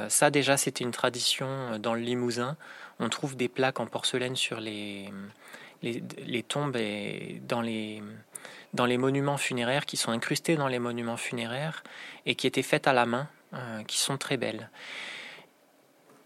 ça, 0.09 0.31
déjà, 0.31 0.57
c'était 0.57 0.85
une 0.85 0.91
tradition 0.91 1.79
dans 1.79 1.93
le 1.93 2.01
Limousin. 2.01 2.57
On 2.99 3.11
trouve 3.11 3.37
des 3.37 3.49
plaques 3.49 3.79
en 3.79 3.87
porcelaine 3.87 4.35
sur 4.35 4.59
les, 4.59 5.13
les, 5.83 6.43
tombes 6.43 6.77
et 6.77 7.43
dans 7.47 7.61
les, 7.61 8.03
dans 8.73 8.87
les 8.87 8.97
monuments 8.97 9.37
funéraires 9.37 9.85
qui 9.85 9.99
sont 9.99 10.13
incrustés 10.13 10.57
dans 10.57 10.69
les 10.69 10.79
monuments 10.79 11.19
funéraires 11.19 11.85
et 12.25 12.35
qui 12.35 12.47
étaient 12.47 12.63
faites 12.63 12.87
à 12.87 12.95
la 12.95 13.05
main, 13.05 13.29
qui 13.87 13.99
sont 13.99 14.17
très 14.17 14.39
belles. 14.39 14.71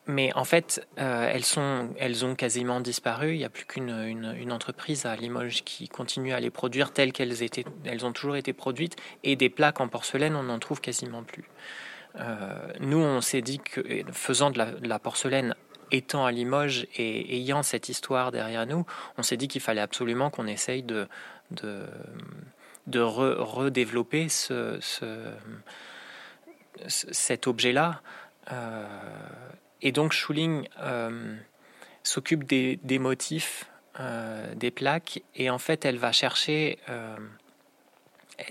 Mais 0.06 0.32
en 0.34 0.44
fait, 0.44 0.86
euh, 0.98 1.28
elles, 1.32 1.44
sont, 1.44 1.90
elles 1.98 2.24
ont 2.24 2.34
quasiment 2.34 2.80
disparu. 2.80 3.34
Il 3.34 3.38
n'y 3.38 3.44
a 3.44 3.50
plus 3.50 3.64
qu'une 3.64 3.90
une, 3.90 4.52
entreprise 4.52 5.06
à 5.06 5.14
Limoges 5.14 5.62
qui 5.62 5.88
continue 5.88 6.32
à 6.32 6.40
les 6.40 6.50
produire 6.50 6.92
telles 6.92 7.12
qu'elles 7.12 7.42
étaient. 7.42 7.64
Elles 7.84 8.04
ont 8.04 8.12
toujours 8.12 8.36
été 8.36 8.52
produites. 8.52 8.96
Et 9.22 9.36
des 9.36 9.50
plaques 9.50 9.80
en 9.80 9.88
porcelaine, 9.88 10.34
on 10.34 10.44
n'en 10.44 10.58
trouve 10.58 10.80
quasiment 10.80 11.22
plus. 11.22 11.44
Euh, 12.16 12.72
nous, 12.80 12.98
on 12.98 13.20
s'est 13.20 13.42
dit 13.42 13.60
que, 13.60 13.82
faisant 14.12 14.50
de 14.50 14.58
la, 14.58 14.98
porcelaine, 14.98 15.54
étant 15.92 16.24
à 16.24 16.32
Limoges 16.32 16.86
et 16.96 17.36
ayant 17.36 17.62
cette 17.62 17.88
histoire 17.88 18.32
derrière 18.32 18.66
nous, 18.66 18.86
on 19.18 19.22
s'est 19.22 19.36
dit 19.36 19.48
qu'il 19.48 19.60
fallait 19.60 19.80
absolument 19.80 20.30
qu'on 20.30 20.46
essaye 20.46 20.82
de, 20.82 21.08
de, 21.50 21.84
de 22.86 23.00
redévelopper 23.00 24.28
ce, 24.28 24.80
cet 26.88 27.46
objet-là. 27.46 28.00
Euh, 28.52 28.86
et 29.82 29.92
donc 29.92 30.12
Schuling 30.12 30.68
euh, 30.80 31.36
s'occupe 32.02 32.44
des, 32.44 32.98
motifs, 32.98 33.70
euh, 33.98 34.54
des 34.54 34.70
plaques, 34.70 35.22
et 35.34 35.50
en 35.50 35.58
fait 35.58 35.84
elle 35.84 35.98
va 35.98 36.12
chercher 36.12 36.78
euh, 36.88 37.16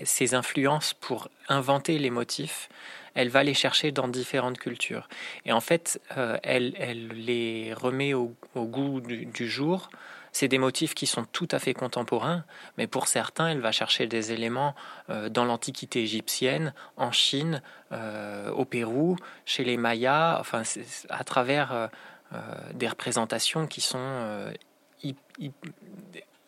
ses 0.02 0.34
influences 0.34 0.94
pour 0.94 1.28
inventer 1.48 1.98
les 1.98 2.10
motifs. 2.10 2.68
Elle 3.14 3.28
va 3.28 3.42
les 3.42 3.54
chercher 3.54 3.90
dans 3.90 4.06
différentes 4.06 4.58
cultures. 4.58 5.08
Et 5.44 5.52
en 5.52 5.60
fait, 5.60 6.00
elle, 6.44 6.74
elle, 6.78 7.08
les 7.08 7.74
remet 7.74 8.14
au, 8.14 8.36
goût 8.54 9.00
du, 9.00 9.48
jour. 9.48 9.90
C'est 10.32 10.48
des 10.48 10.58
motifs 10.58 10.94
qui 10.94 11.06
sont 11.06 11.24
tout 11.24 11.48
à 11.50 11.58
fait 11.58 11.74
contemporains, 11.74 12.44
mais 12.78 12.86
pour 12.86 13.08
certains, 13.08 13.48
elle 13.48 13.60
va 13.60 13.72
chercher 13.72 14.06
des 14.06 14.32
éléments 14.32 14.74
dans 15.08 15.44
l'Antiquité 15.44 16.02
égyptienne, 16.02 16.72
en 16.96 17.10
Chine, 17.10 17.62
euh, 17.92 18.50
au 18.52 18.64
Pérou, 18.64 19.16
chez 19.44 19.64
les 19.64 19.76
Mayas, 19.76 20.38
enfin, 20.38 20.62
à 21.08 21.24
travers 21.24 21.72
euh, 21.72 21.88
euh, 22.32 22.38
des 22.72 22.86
représentations 22.86 23.66
qui 23.66 23.80
sont 23.80 24.52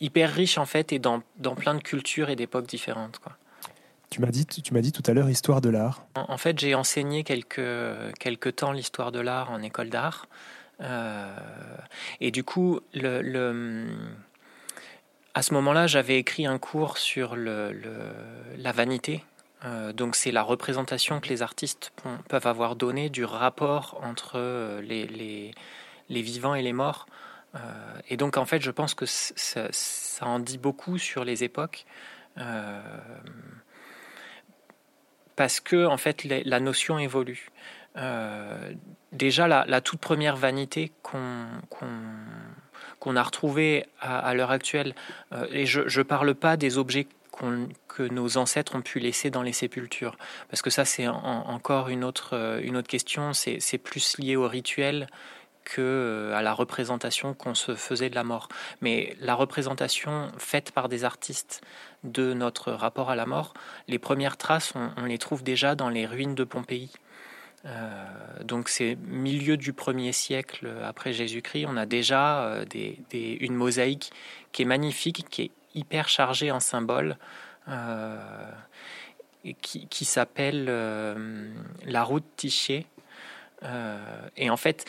hyper 0.01 0.33
riches 0.33 0.59
en 0.59 0.67
fait 0.67 0.93
et 0.93 0.99
dans, 0.99 1.23
dans 1.39 1.55
plein 1.57 1.75
de 1.75 1.83
cultures 1.83 2.31
et 2.31 2.37
d'époques 2.37 2.67
différentes. 2.67 3.19
Quoi. 3.19 3.33
Tu 4.11 4.21
m'as 4.21 4.31
dit, 4.31 4.47
tu 4.47 4.73
m'as 4.73 4.81
dit 4.81 4.93
tout 4.93 5.03
à 5.07 5.15
l'heure 5.15 5.31
histoire 5.31 5.61
de 5.61 5.69
l'art. 5.69 6.05
En, 6.15 6.39
fait, 6.39 6.59
j'ai 6.61 6.77
enseigné 6.77 7.25
quelques, 7.25 7.61
quelques 8.21 8.57
temps 8.57 8.71
l'histoire 8.71 9.11
de 9.11 9.21
l'art 9.21 9.51
en 9.51 9.63
école 9.63 9.91
d'art. 9.91 10.27
Et 12.21 12.31
du 12.31 12.45
coup, 12.45 12.81
à 15.35 15.43
ce 15.43 15.55
moment-là, 15.55 15.87
j'avais 15.87 16.19
écrit 16.19 16.47
un 16.47 16.59
cours 16.59 16.99
sur 16.99 17.37
la 17.37 18.73
vanité 18.73 19.25
euh, 19.65 19.93
donc 19.93 20.17
c'est 20.17 20.33
la 20.33 20.43
représentation 20.43 21.21
que 21.21 21.29
les 21.29 21.43
artistes 21.43 21.93
peuvent 22.29 22.47
avoir 22.47 22.77
donnée 22.77 23.11
du 23.11 23.25
rapport 23.25 24.01
entre 24.03 24.33
euh, 24.37 24.81
les, 24.81 25.53
vivants 26.09 26.55
et 26.55 26.63
les 26.63 26.73
morts. 26.73 27.07
Euh, 27.55 27.59
et 28.09 28.17
donc 28.17 28.37
en 28.37 28.45
fait 28.45 28.61
je 28.61 28.71
pense 28.71 28.95
que 28.95 29.07
ça, 29.07 29.69
en 30.23 30.39
dit 30.39 30.59
beaucoup 30.59 30.99
sur 30.99 31.25
les 31.25 31.45
époques. 31.45 31.85
parce 35.37 35.61
que 35.61 35.87
en 35.87 35.97
fait 35.97 36.25
la 36.25 36.61
notion 36.61 36.99
évolue. 36.99 37.52
Déjà 39.13 39.49
la, 39.49 39.81
toute 39.81 40.01
première 40.01 40.37
vanité 40.37 40.93
qu'on 41.03 41.17
a 43.17 43.23
retrouvée 43.23 43.87
à, 44.01 44.35
l'heure 44.35 44.51
actuelle, 44.51 44.95
et 45.51 45.67
je 45.67 45.99
ne 45.99 46.03
parle 46.03 46.35
pas 46.35 46.57
des 46.57 46.79
objets 46.79 47.07
que 47.89 48.03
nos 48.03 48.37
ancêtres 48.37 48.75
ont 48.75 48.83
pu 48.83 48.99
laisser 48.99 49.31
dans 49.31 49.43
les 49.43 49.53
sépultures. 49.53 50.17
Parce 50.49 50.63
que 50.63 50.71
ça, 50.71 50.85
c'est 50.85 51.09
encore 51.09 51.89
une 51.89 52.05
autre, 52.05 52.31
euh, 52.35 52.83
question. 52.83 53.33
C'est 53.33 53.79
plus 53.79 54.19
lié 54.19 54.37
au 54.37 54.49
rituel 54.49 55.07
que 55.65 55.81
euh, 55.81 56.37
à 56.37 56.43
la 56.43 56.53
représentation 56.53 57.35
qu'on 57.35 57.55
se 57.55 57.75
faisait 57.75 58.11
de 58.11 58.15
la 58.15 58.25
mort. 58.25 58.49
Mais 58.81 59.17
la 59.21 59.35
représentation 59.35 60.31
faite 60.39 60.73
par 60.73 60.89
des 60.89 61.05
artistes 61.05 61.63
de 62.05 62.35
notre 62.35 62.73
rapport 62.73 63.11
à 63.11 63.17
la 63.17 63.27
mort, 63.27 63.55
les 63.89 63.99
premières 63.99 64.37
traces, 64.37 64.73
on, 64.75 65.05
les 65.05 65.19
trouve 65.19 65.43
déjà 65.43 65.75
dans 65.75 65.89
les 65.89 66.07
ruines 66.07 66.35
de 66.35 66.45
Pompéi. 66.45 66.91
Euh, 67.65 68.05
donc 68.45 68.69
c'est 68.69 68.97
milieu 69.07 69.57
du 69.57 69.73
premier 69.73 70.13
siècle 70.13 70.69
après 70.83 71.13
Jésus-Christ, 71.13 71.67
on 71.69 71.77
a 71.77 71.87
déjà 71.87 72.65
des, 72.69 72.99
une 73.41 73.55
mosaïque 73.55 74.11
qui 74.51 74.63
est 74.63 74.67
magnifique, 74.67 75.27
qui 75.31 75.43
est 75.43 75.51
hyper 75.75 76.09
chargé 76.09 76.51
en 76.51 76.61
symboles. 76.61 77.17
Euh, 77.69 78.19
qui, 79.61 80.05
s'appelle 80.05 80.67
euh, 80.69 81.49
la 81.85 82.05
route 82.05 82.25
Tiché. 82.37 82.87
Euh, 83.65 83.99
et 84.37 84.51
en 84.51 84.57
fait, 84.57 84.85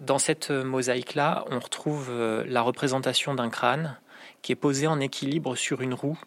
dans 0.00 0.18
cette 0.18 0.50
mosaïque-là, 0.50 1.44
on 1.50 1.58
retrouve 1.58 2.10
la 2.46 2.62
représentation 2.62 3.34
d'un 3.34 3.50
crâne 3.50 3.98
qui 4.40 4.52
est 4.52 4.56
posé 4.56 4.86
en 4.86 5.00
équilibre 5.00 5.54
sur 5.54 5.82
une 5.82 5.92
roue. 5.92 6.18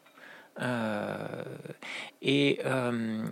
Et 2.22 2.60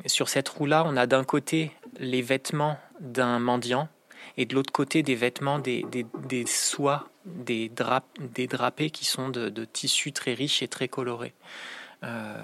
sur 0.06 0.30
cette 0.30 0.50
roue-là, 0.50 0.84
on 0.86 0.98
a 0.98 1.08
d'un 1.08 1.24
côté 1.24 1.72
les 2.00 2.22
vêtements 2.22 2.78
d'un 3.00 3.40
mendiant 3.40 3.90
et 4.38 4.46
de 4.46 4.56
l'autre 4.56 4.72
côté 4.72 5.04
des 5.04 5.16
vêtements, 5.16 5.60
des, 5.60 5.86
des, 5.92 6.46
soies, 6.46 7.10
des, 7.26 7.70
draps, 7.70 8.08
des 8.20 8.48
drapés 8.48 8.90
qui 8.90 9.06
sont 9.06 9.30
de, 9.30 9.66
tissus 9.66 10.14
très 10.14 10.34
riches 10.34 10.64
et 10.64 10.68
très 10.68 10.88
colorés. 10.88 11.34
Euh, 12.04 12.36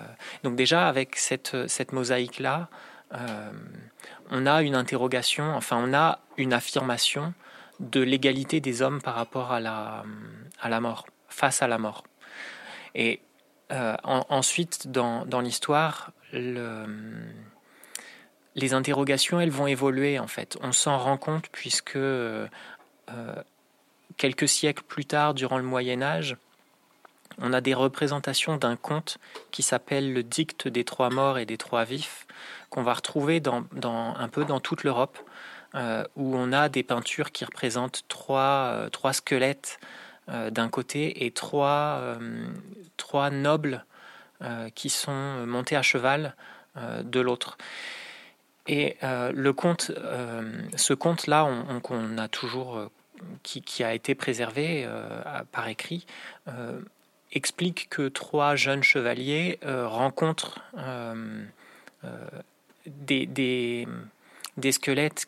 donc 0.43 0.55
déjà 0.55 0.87
avec 0.87 1.15
cette, 1.15 1.67
cette 1.67 1.91
mosaïque-là, 1.91 2.69
euh, 3.13 3.51
on 4.29 4.45
a 4.45 4.61
une 4.61 4.75
interrogation, 4.75 5.55
enfin 5.55 5.77
on 5.81 5.93
a 5.93 6.19
une 6.37 6.53
affirmation 6.53 7.33
de 7.79 8.01
l'égalité 8.01 8.59
des 8.59 8.81
hommes 8.81 9.01
par 9.01 9.15
rapport 9.15 9.51
à 9.51 9.59
la, 9.59 10.03
à 10.61 10.69
la 10.69 10.79
mort, 10.81 11.07
face 11.29 11.61
à 11.61 11.67
la 11.67 11.77
mort. 11.77 12.03
Et 12.95 13.21
euh, 13.71 13.95
ensuite, 14.03 14.89
dans, 14.89 15.25
dans 15.25 15.41
l'histoire, 15.41 16.11
le 16.31 16.85
les 18.55 18.73
interrogations, 18.73 19.39
elles 19.39 19.51
vont 19.51 19.67
évoluer 19.67 20.17
en 20.17 20.25
fait. 20.25 20.57
On 20.61 20.71
s'en 20.71 20.97
rend 20.97 21.17
compte 21.17 21.47
puisque 21.51 21.95
euh, 21.95 22.47
euh, 23.11 23.35
quelques 24.17 24.49
siècles 24.49 24.83
plus 24.83 25.05
tard, 25.05 25.35
durant 25.35 25.57
le 25.57 25.63
Moyen 25.63 26.01
Âge, 26.01 26.35
on 27.37 27.53
a 27.53 27.61
des 27.61 27.75
représentations 27.75 28.57
d'un 28.57 28.75
conte 28.75 29.19
qui 29.51 29.61
s'appelle 29.61 30.11
le 30.11 30.23
Dicte 30.23 30.67
des 30.67 30.83
trois 30.83 31.11
morts 31.11 31.37
et 31.37 31.45
des 31.45 31.57
trois 31.57 31.83
vifs, 31.83 32.25
qu'on 32.71 32.81
va 32.81 32.95
retrouver 32.95 33.39
dans, 33.39 33.63
un 33.83 34.27
peu 34.27 34.43
dans 34.43 34.59
toute 34.59 34.83
l'Europe, 34.83 35.19
où 35.75 36.35
on 36.35 36.51
a 36.51 36.67
des 36.67 36.81
peintures 36.81 37.31
qui 37.31 37.45
représentent 37.45 38.05
trois, 38.07 38.87
trois 38.91 39.13
squelettes 39.13 39.79
d'un 40.27 40.69
côté 40.69 41.25
et 41.25 41.31
trois, 41.31 42.17
trois 42.97 43.29
nobles 43.29 43.85
qui 44.75 44.89
sont 44.89 45.45
montés 45.45 45.75
à 45.75 45.81
cheval 45.81 46.35
de 46.75 47.19
l'autre. 47.19 47.57
Et 48.67 48.97
euh, 49.03 49.31
le 49.33 49.53
conte, 49.53 49.91
euh, 49.95 50.61
ce 50.75 50.93
conte-là, 50.93 51.45
on, 51.45 51.81
on, 51.89 52.17
a 52.17 52.27
toujours, 52.27 52.77
euh, 52.77 52.91
qui, 53.43 53.83
a 53.83 53.93
été 53.93 54.13
préservé 54.13 54.87
par 55.51 55.67
écrit, 55.67 56.05
explique 57.31 57.87
que 57.89 58.09
trois 58.09 58.55
jeunes 58.55 58.83
chevaliers 58.83 59.59
rencontrent 59.63 60.59
des, 62.85 63.25
des, 63.25 63.87
des, 64.57 64.71
squelettes 64.71 65.25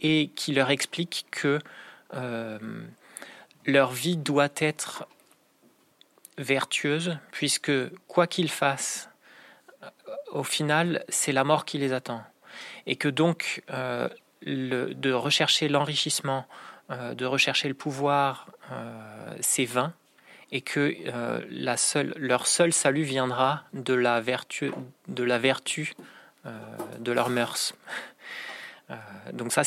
et 0.00 0.30
qui 0.34 0.52
leur 0.54 0.70
expliquent 0.70 1.26
que 1.30 1.60
leur 3.66 3.90
vie 3.90 4.16
doit 4.16 4.48
être 4.56 5.06
vertueuse, 6.38 7.18
puisque 7.32 7.72
quoi 8.06 8.26
qu'ils 8.26 8.50
fassent, 8.50 9.10
au 10.32 10.44
final, 10.44 11.04
c'est 11.08 11.32
la 11.32 11.44
mort 11.44 11.64
qui 11.64 11.78
les 11.78 11.92
attend. 11.92 12.22
Et 12.86 12.96
que 12.96 13.08
donc, 13.08 13.62
euh, 13.70 14.08
de 14.42 15.12
rechercher 15.12 15.68
l'enrichissement, 15.68 16.46
euh, 16.90 17.14
de 17.14 17.24
rechercher 17.24 17.68
le 17.68 17.74
pouvoir, 17.74 18.48
euh, 18.70 19.34
c'est 19.40 19.64
vain, 19.64 19.92
et 20.52 20.60
que 20.60 20.94
la 21.50 21.76
seule, 21.76 22.14
leur 22.16 22.46
seul 22.46 22.72
salut 22.72 23.02
viendra 23.02 23.64
de 23.72 23.94
la 23.94 24.20
vertu, 24.20 24.70
de, 25.08 25.24
la 25.24 25.38
vertu, 25.38 25.94
de 27.00 27.10
leurs 27.10 27.30
mœurs. 27.30 27.74
donc 29.32 29.50
ça, 29.50 29.62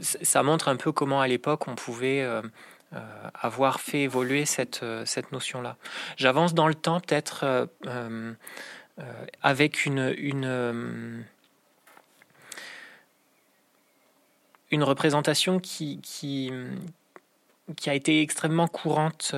ça 0.00 0.42
montre 0.44 0.68
un 0.68 0.76
peu 0.76 0.92
comment 0.92 1.20
à 1.20 1.26
l'époque 1.26 1.66
on 1.66 1.74
pouvait 1.74 2.24
avoir 3.34 3.80
fait 3.80 4.02
évoluer 4.02 4.44
cette, 4.44 4.84
cette 5.04 5.32
notion-là. 5.32 5.76
J'avance 6.16 6.54
dans 6.54 6.68
le 6.68 6.74
temps 6.74 7.00
peut-être 7.00 7.68
avec 9.42 9.86
une, 9.86 10.14
une, 10.16 11.24
une 14.70 14.82
représentation 14.82 15.58
qui, 15.58 16.00
qui, 16.02 16.52
qui, 17.76 17.90
a 17.90 17.94
été 17.94 18.22
extrêmement 18.22 18.68
courante 18.68 19.34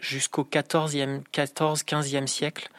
jusqu'au 0.00 0.44
14e, 0.44 1.22
14, 1.32 1.82
15e 1.82 2.26
siècle, 2.26 2.70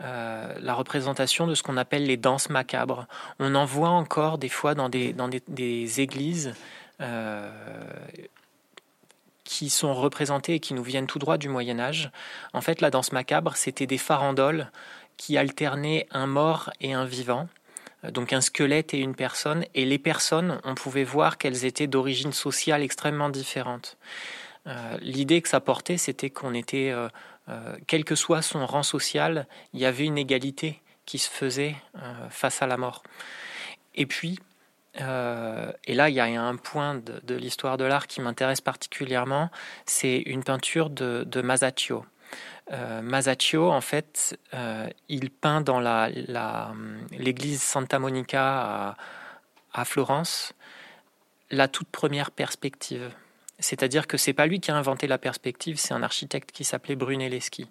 euh, 0.00 0.54
la 0.60 0.74
représentation 0.74 1.46
de 1.46 1.54
ce 1.54 1.62
qu'on 1.62 1.76
appelle 1.76 2.04
les 2.04 2.16
danses 2.16 2.50
macabres. 2.50 3.06
On 3.38 3.54
en 3.54 3.64
voit 3.64 3.90
encore 3.90 4.38
des 4.38 4.48
fois 4.48 4.74
dans 4.74 4.88
des, 4.88 5.12
dans 5.12 5.28
des, 5.28 6.00
églises 6.00 6.54
euh, 7.00 7.50
qui 9.48 9.70
sont 9.70 9.94
représentées 9.94 10.56
et 10.56 10.60
qui 10.60 10.74
nous 10.74 10.82
viennent 10.82 11.06
tout 11.06 11.18
droit 11.18 11.38
du 11.38 11.48
Moyen 11.48 11.80
Âge. 11.80 12.10
En 12.52 12.60
fait, 12.60 12.82
la 12.82 12.90
danse 12.90 13.12
macabre, 13.12 13.56
c'était 13.56 13.86
des 13.86 13.96
farandoles 13.96 14.70
qui 15.16 15.38
alternaient 15.38 16.06
un 16.10 16.26
mort 16.26 16.70
et 16.82 16.92
un 16.92 17.06
vivant 17.06 17.48
donc 18.04 18.32
un 18.32 18.40
squelette 18.40 18.94
et 18.94 18.98
une 18.98 19.16
personne, 19.16 19.64
et 19.74 19.84
les 19.84 19.98
personnes, 19.98 20.60
on 20.62 20.76
pouvait 20.76 21.02
voir 21.02 21.36
qu'elles 21.36 21.64
étaient 21.64 21.88
d'origine 21.88 22.32
sociale 22.32 22.80
extrêmement 22.82 23.28
différente. 23.28 23.96
Euh, 24.68 24.96
l'idée 25.00 25.42
que 25.42 25.48
ça 25.48 25.58
portait, 25.58 25.96
c'était 25.96 26.30
qu'on 26.30 26.54
était, 26.54 26.90
euh, 26.90 27.08
euh, 27.48 27.76
quel 27.88 28.04
que 28.04 28.14
soit 28.14 28.40
son 28.40 28.66
rang 28.66 28.84
social, 28.84 29.48
il 29.72 29.80
y 29.80 29.84
avait 29.84 30.04
une 30.04 30.16
égalité 30.16 30.80
qui 31.06 31.18
se 31.18 31.28
faisait 31.28 31.74
face 32.30 32.62
à 32.62 32.68
la 32.68 32.76
mort. 32.76 33.02
Et 33.96 34.06
puis, 34.06 34.38
et 34.98 35.94
là, 35.94 36.08
il 36.08 36.14
y 36.14 36.20
a 36.20 36.42
un 36.42 36.56
point 36.56 36.96
de, 36.96 37.34
l'histoire 37.34 37.76
de 37.76 37.84
l'art 37.84 38.06
qui 38.06 38.20
m'intéresse 38.20 38.60
particulièrement, 38.60 39.50
c'est 39.86 40.18
une 40.18 40.42
peinture 40.44 40.90
de, 40.90 41.42
Masaccio. 41.42 42.04
Masaccio, 43.02 43.70
en 43.70 43.80
fait, 43.80 44.38
il 45.08 45.30
peint 45.30 45.60
dans 45.60 45.80
l'église 47.12 47.62
Santa 47.62 47.98
Monica 47.98 48.96
à, 49.72 49.84
Florence 49.84 50.54
la 51.50 51.68
toute 51.68 51.88
première 51.88 52.30
perspective. 52.30 53.10
C'est-à-dire 53.58 54.06
que 54.06 54.16
c'est 54.16 54.32
pas 54.32 54.46
lui 54.46 54.60
qui 54.60 54.70
a 54.70 54.76
inventé 54.76 55.06
la 55.06 55.18
perspective, 55.18 55.78
c'est 55.78 55.92
un 55.92 56.02
architecte 56.02 56.52
qui 56.52 56.64
s'appelait 56.64 56.94
Brunelleschi. 56.94 57.68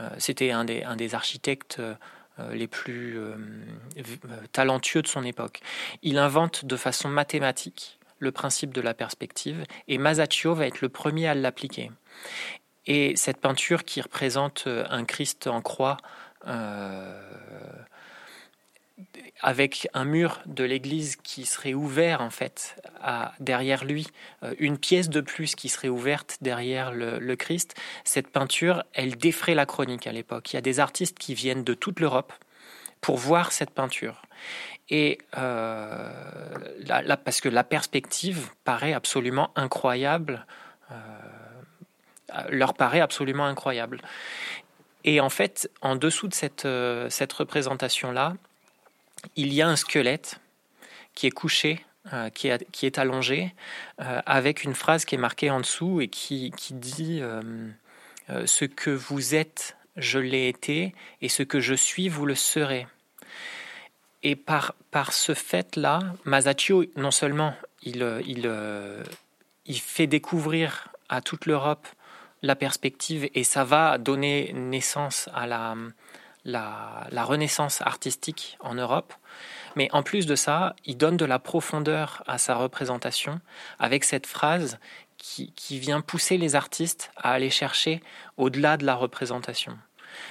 Euh, 0.00 0.08
c'était 0.18 0.50
un 0.50 0.64
des, 0.64 1.14
architectes 1.14 1.78
euh, 1.78 1.94
les 2.52 2.66
plus 2.66 3.18
euh, 3.18 3.36
talentueux 4.52 5.02
de 5.02 5.06
son 5.06 5.24
époque. 5.24 5.60
Il 6.02 6.18
invente 6.18 6.64
de 6.64 6.76
façon 6.76 7.08
mathématique 7.08 7.98
le 8.18 8.32
principe 8.32 8.72
de 8.72 8.80
la 8.80 8.94
perspective 8.94 9.64
et 9.88 9.98
Masaccio 9.98 10.54
va 10.54 10.66
être 10.66 10.80
le 10.80 10.88
premier 10.88 11.26
à 11.26 11.34
l'appliquer. 11.34 11.90
Et 12.86 13.14
cette 13.16 13.38
peinture 13.38 13.84
qui 13.84 14.00
représente 14.00 14.66
un 14.66 15.04
Christ 15.04 15.46
en 15.48 15.60
croix 15.60 15.96
avec 19.40 19.88
un 19.92 20.04
mur 20.04 20.40
de 20.46 20.64
l'église 20.64 21.16
qui 21.16 21.46
serait 21.46 21.74
ouvert 21.74 22.20
en 22.20 22.30
fait 22.30 22.76
derrière 23.40 23.84
lui, 23.84 24.06
euh, 24.42 24.54
une 24.58 24.78
pièce 24.78 25.08
de 25.08 25.20
plus 25.20 25.54
qui 25.54 25.68
serait 25.68 25.88
ouverte 25.88 26.38
derrière 26.40 26.92
le, 26.92 27.34
Christ. 27.36 27.74
Cette 28.04 28.28
peinture, 28.28 28.84
elle 28.92 29.16
défrait 29.16 29.54
la 29.54 29.66
chronique 29.66 30.06
à 30.06 30.12
l'époque. 30.12 30.52
Il 30.52 30.56
y 30.56 30.58
a 30.58 30.62
des 30.62 30.80
artistes 30.80 31.18
qui 31.18 31.34
viennent 31.34 31.64
de 31.64 31.74
toute 31.74 31.98
l'Europe 31.98 32.32
pour 33.00 33.16
voir 33.16 33.52
cette 33.52 33.70
peinture. 33.70 34.22
Et 34.90 35.18
euh, 35.38 36.12
parce 37.24 37.40
que 37.40 37.48
la 37.48 37.64
perspective 37.64 38.50
paraît 38.64 38.92
absolument 38.92 39.50
incroyable, 39.56 40.46
euh, 40.90 40.94
leur 42.50 42.74
paraît 42.74 43.00
absolument 43.00 43.46
incroyable. 43.46 44.00
Et 45.04 45.20
en 45.20 45.30
fait, 45.30 45.70
en 45.80 45.96
dessous 45.96 46.28
de 46.28 46.34
cette, 46.34 46.68
cette 47.08 47.32
représentation-là, 47.32 48.34
il 49.36 49.52
y 49.52 49.62
a 49.62 49.68
un 49.68 49.76
squelette 49.76 50.38
qui 51.14 51.26
est 51.26 51.30
couché, 51.30 51.84
euh, 52.12 52.30
qui, 52.30 52.48
est, 52.48 52.98
allongé, 52.98 53.54
euh, 54.00 54.20
avec 54.26 54.64
une 54.64 54.74
phrase 54.74 55.04
qui 55.04 55.14
est 55.14 55.18
marquée 55.18 55.50
en 55.50 55.60
dessous 55.60 56.00
et 56.00 56.08
qui, 56.08 56.52
dit 56.70 57.20
euh, 57.20 57.72
Ce 58.46 58.64
que 58.64 58.90
vous 58.90 59.34
êtes, 59.34 59.76
je 59.96 60.18
l'ai 60.18 60.48
été, 60.48 60.94
et 61.20 61.28
ce 61.28 61.42
que 61.42 61.60
je 61.60 61.74
suis, 61.74 62.08
vous 62.08 62.26
le 62.26 62.34
serez. 62.34 62.86
Et 64.22 64.36
par, 64.36 64.74
par 64.90 65.12
ce 65.12 65.34
fait-là, 65.34 66.00
Masaccio, 66.24 66.84
non 66.96 67.10
seulement 67.10 67.54
il, 67.82 68.04
il, 68.26 68.50
il 69.66 69.80
fait 69.80 70.06
découvrir 70.06 70.88
à 71.08 71.20
toute 71.20 71.46
l'Europe 71.46 71.86
la 72.42 72.56
perspective, 72.56 73.28
et 73.34 73.44
ça 73.44 73.62
va 73.64 73.98
donner 73.98 74.52
naissance 74.54 75.28
à 75.34 75.46
la, 75.46 75.76
la, 76.44 77.24
renaissance 77.24 77.80
artistique 77.82 78.58
en 78.60 78.74
Europe. 78.74 79.14
Mais 79.76 79.88
en 79.92 80.02
plus 80.02 80.26
de 80.26 80.34
ça, 80.34 80.74
il 80.84 80.96
donne 80.96 81.16
de 81.16 81.24
la 81.24 81.38
profondeur 81.38 82.22
à 82.26 82.38
sa 82.38 82.54
représentation 82.54 83.40
avec 83.78 84.04
cette 84.04 84.26
phrase 84.26 84.78
qui, 85.18 85.78
vient 85.78 86.00
pousser 86.00 86.36
les 86.36 86.56
artistes 86.56 87.10
à 87.16 87.32
aller 87.32 87.50
chercher 87.50 88.02
au-delà 88.36 88.76
de 88.76 88.84
la 88.84 88.94
représentation. 88.94 89.78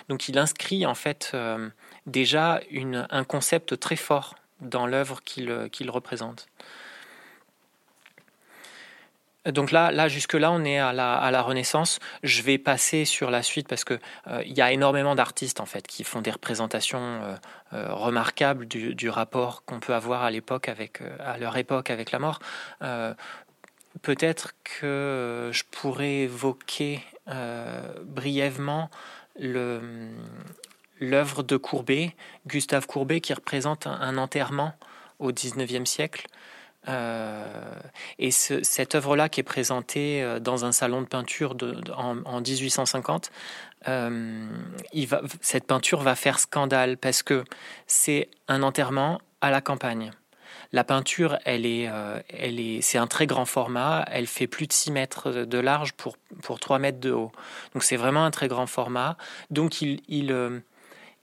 Donc 0.09 0.27
il 0.27 0.37
inscrit 0.37 0.85
en 0.85 0.95
fait 0.95 1.31
euh, 1.33 1.69
déjà 2.05 2.59
un 3.09 3.23
concept 3.23 3.79
très 3.79 3.95
fort 3.95 4.35
dans 4.59 4.85
l'œuvre 4.85 5.21
qu'il 5.23 5.89
représente. 5.89 6.47
Donc 9.45 9.71
là, 9.71 9.91
là 9.91 10.07
jusque-là, 10.07 10.51
on 10.51 10.63
est 10.63 10.77
à 10.77 10.93
la, 10.93 11.41
Renaissance. 11.41 11.99
Je 12.21 12.43
vais 12.43 12.59
passer 12.59 13.05
sur 13.05 13.31
la 13.31 13.41
suite 13.41 13.67
parce 13.67 13.83
que 13.83 13.99
euh, 14.27 14.43
y 14.45 14.61
a 14.61 14.71
énormément 14.71 15.15
d'artistes 15.15 15.59
en 15.59 15.65
fait 15.65 15.87
qui 15.87 16.03
font 16.03 16.21
des 16.21 16.29
représentations 16.29 16.99
euh, 16.99 17.35
euh, 17.73 17.93
remarquables 17.93 18.67
du, 18.67 19.09
rapport 19.09 19.65
qu'on 19.65 19.79
peut 19.79 19.95
avoir 19.95 20.23
à 20.23 20.29
l'époque 20.29 20.69
avec, 20.69 21.01
à 21.19 21.37
leur 21.39 21.57
époque 21.57 21.89
avec 21.89 22.11
la 22.11 22.19
mort. 22.19 22.39
Peut-être 24.01 24.53
que 24.63 25.49
je 25.51 25.63
pourrais 25.69 26.19
évoquer 26.19 27.03
brièvement 28.03 28.89
l'œuvre 30.99 31.43
de 31.43 31.57
Courbet, 31.57 32.15
Gustave 32.47 32.87
Courbet, 32.87 33.19
qui 33.19 33.33
représente 33.33 33.87
un 33.87 34.17
enterrement 34.17 34.73
au 35.19 35.31
XIXe 35.31 35.89
siècle. 35.89 36.27
Euh, 36.87 37.75
et 38.17 38.31
cette 38.31 38.95
œuvre-là, 38.95 39.29
qui 39.29 39.39
est 39.39 39.43
présentée 39.43 40.23
euh, 40.23 40.39
dans 40.39 40.65
un 40.65 40.71
salon 40.71 41.01
de 41.01 41.07
peinture 41.07 41.55
en, 41.95 42.41
1850, 42.41 43.31
euh, 43.87 44.47
cette 45.41 45.65
peinture 45.65 46.01
va 46.01 46.15
faire 46.15 46.39
scandale 46.39 46.97
parce 46.97 47.23
que 47.23 47.43
c'est 47.87 48.29
un 48.47 48.63
enterrement 48.63 49.21
à 49.41 49.51
la 49.51 49.61
campagne. 49.61 50.11
La 50.73 50.83
peinture, 50.85 51.37
elle 51.43 51.65
est, 51.65 51.89
elle 52.29 52.57
est, 52.57 52.79
c'est 52.81 52.97
un 52.97 53.07
très 53.07 53.27
grand 53.27 53.43
format. 53.43 54.05
Elle 54.09 54.25
fait 54.25 54.47
plus 54.47 54.67
de 54.67 54.73
6 54.73 54.91
mètres 54.91 55.31
de 55.31 55.57
large 55.57 55.91
pour, 55.93 56.15
pour 56.43 56.61
3 56.61 56.79
mètres 56.79 57.01
de 57.01 57.11
haut. 57.11 57.33
Donc 57.73 57.83
c'est 57.83 57.97
vraiment 57.97 58.23
un 58.23 58.31
très 58.31 58.47
grand 58.47 58.67
format. 58.67 59.17
Donc 59.49 59.81
il, 59.81 60.01
il, 60.07 60.61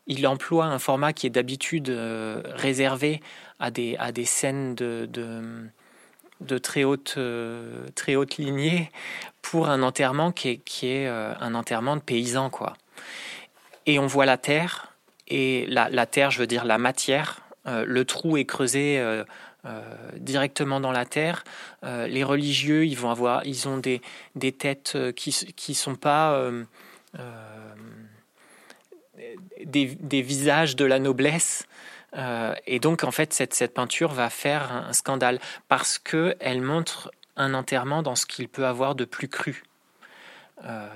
il 0.06 0.26
emploie 0.26 0.66
un 0.66 0.78
format 0.78 1.14
qui 1.14 1.26
est 1.26 1.30
d'habitude 1.30 1.88
réservé 2.44 3.22
à 3.60 3.70
des, 3.70 3.96
à 3.98 4.12
des 4.12 4.24
scènes 4.24 4.74
de, 4.74 5.08
de, 6.40 6.58
très, 6.58 6.84
haute, 6.84 7.14
euh, 7.16 7.86
très 7.94 8.16
haute 8.16 8.36
lignée 8.36 8.90
pour 9.42 9.68
un 9.68 9.82
enterrement 9.82 10.32
qui 10.32 10.48
est, 10.50 10.56
qui 10.58 10.88
est 10.88 11.06
euh, 11.06 11.34
un 11.40 11.54
enterrement 11.54 11.96
de 11.96 12.02
paysans. 12.02 12.50
Quoi. 12.50 12.74
Et 13.86 13.98
on 13.98 14.06
voit 14.06 14.26
la 14.26 14.36
terre, 14.36 14.92
et 15.26 15.66
la, 15.68 15.88
la 15.88 16.06
terre, 16.06 16.30
je 16.30 16.38
veux 16.38 16.46
dire 16.46 16.64
la 16.64 16.78
matière, 16.78 17.40
euh, 17.66 17.84
le 17.86 18.04
trou 18.04 18.36
est 18.36 18.44
creusé 18.44 19.02
directement 20.16 20.80
dans 20.80 20.92
la 20.92 21.04
terre. 21.04 21.44
les 21.82 22.24
religieux, 22.24 22.86
ils 22.86 22.96
vont 22.96 23.10
avoir, 23.10 23.44
ils 23.44 23.68
ont 23.68 23.76
des, 23.76 24.00
des 24.34 24.52
têtes 24.52 24.96
qui 25.14 25.30
qui 25.54 25.74
sont 25.74 25.94
pas 25.94 26.50
des, 29.64 29.86
des, 29.86 30.22
visages 30.22 30.76
de 30.76 30.84
la 30.84 30.98
noblesse, 30.98 31.66
euh, 32.16 32.54
et 32.66 32.80
donc, 32.80 33.04
en 33.04 33.10
fait, 33.10 33.32
cette, 33.32 33.54
cette 33.54 33.74
peinture 33.74 34.12
va 34.12 34.30
faire 34.30 34.72
un, 34.72 34.92
scandale 34.92 35.38
parce 35.68 35.98
qu'elle 35.98 36.62
montre 36.62 37.10
un 37.36 37.54
enterrement 37.54 38.02
dans 38.02 38.16
ce 38.16 38.26
qu'il 38.26 38.48
peut 38.48 38.66
avoir 38.66 38.94
de 38.94 39.04
plus 39.04 39.28
cru. 39.28 39.62
Euh, 40.64 40.88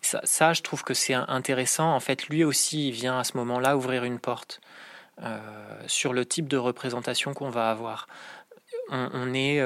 ça, 0.00 0.52
je 0.52 0.62
trouve 0.62 0.82
que 0.82 0.94
c'est 0.94 1.14
intéressant. 1.14 1.94
En 1.94 2.00
fait, 2.00 2.28
lui 2.28 2.42
aussi, 2.42 2.88
il 2.88 2.92
vient 2.92 3.18
à 3.18 3.24
ce 3.24 3.36
moment-là 3.36 3.76
ouvrir 3.76 4.04
une 4.04 4.18
porte 4.18 4.60
euh, 5.22 5.38
sur 5.86 6.12
le 6.12 6.24
type 6.24 6.48
de 6.48 6.56
représentation 6.56 7.34
qu'on 7.34 7.50
va 7.50 7.70
avoir. 7.70 8.08
On, 8.90 9.32
est, 9.32 9.62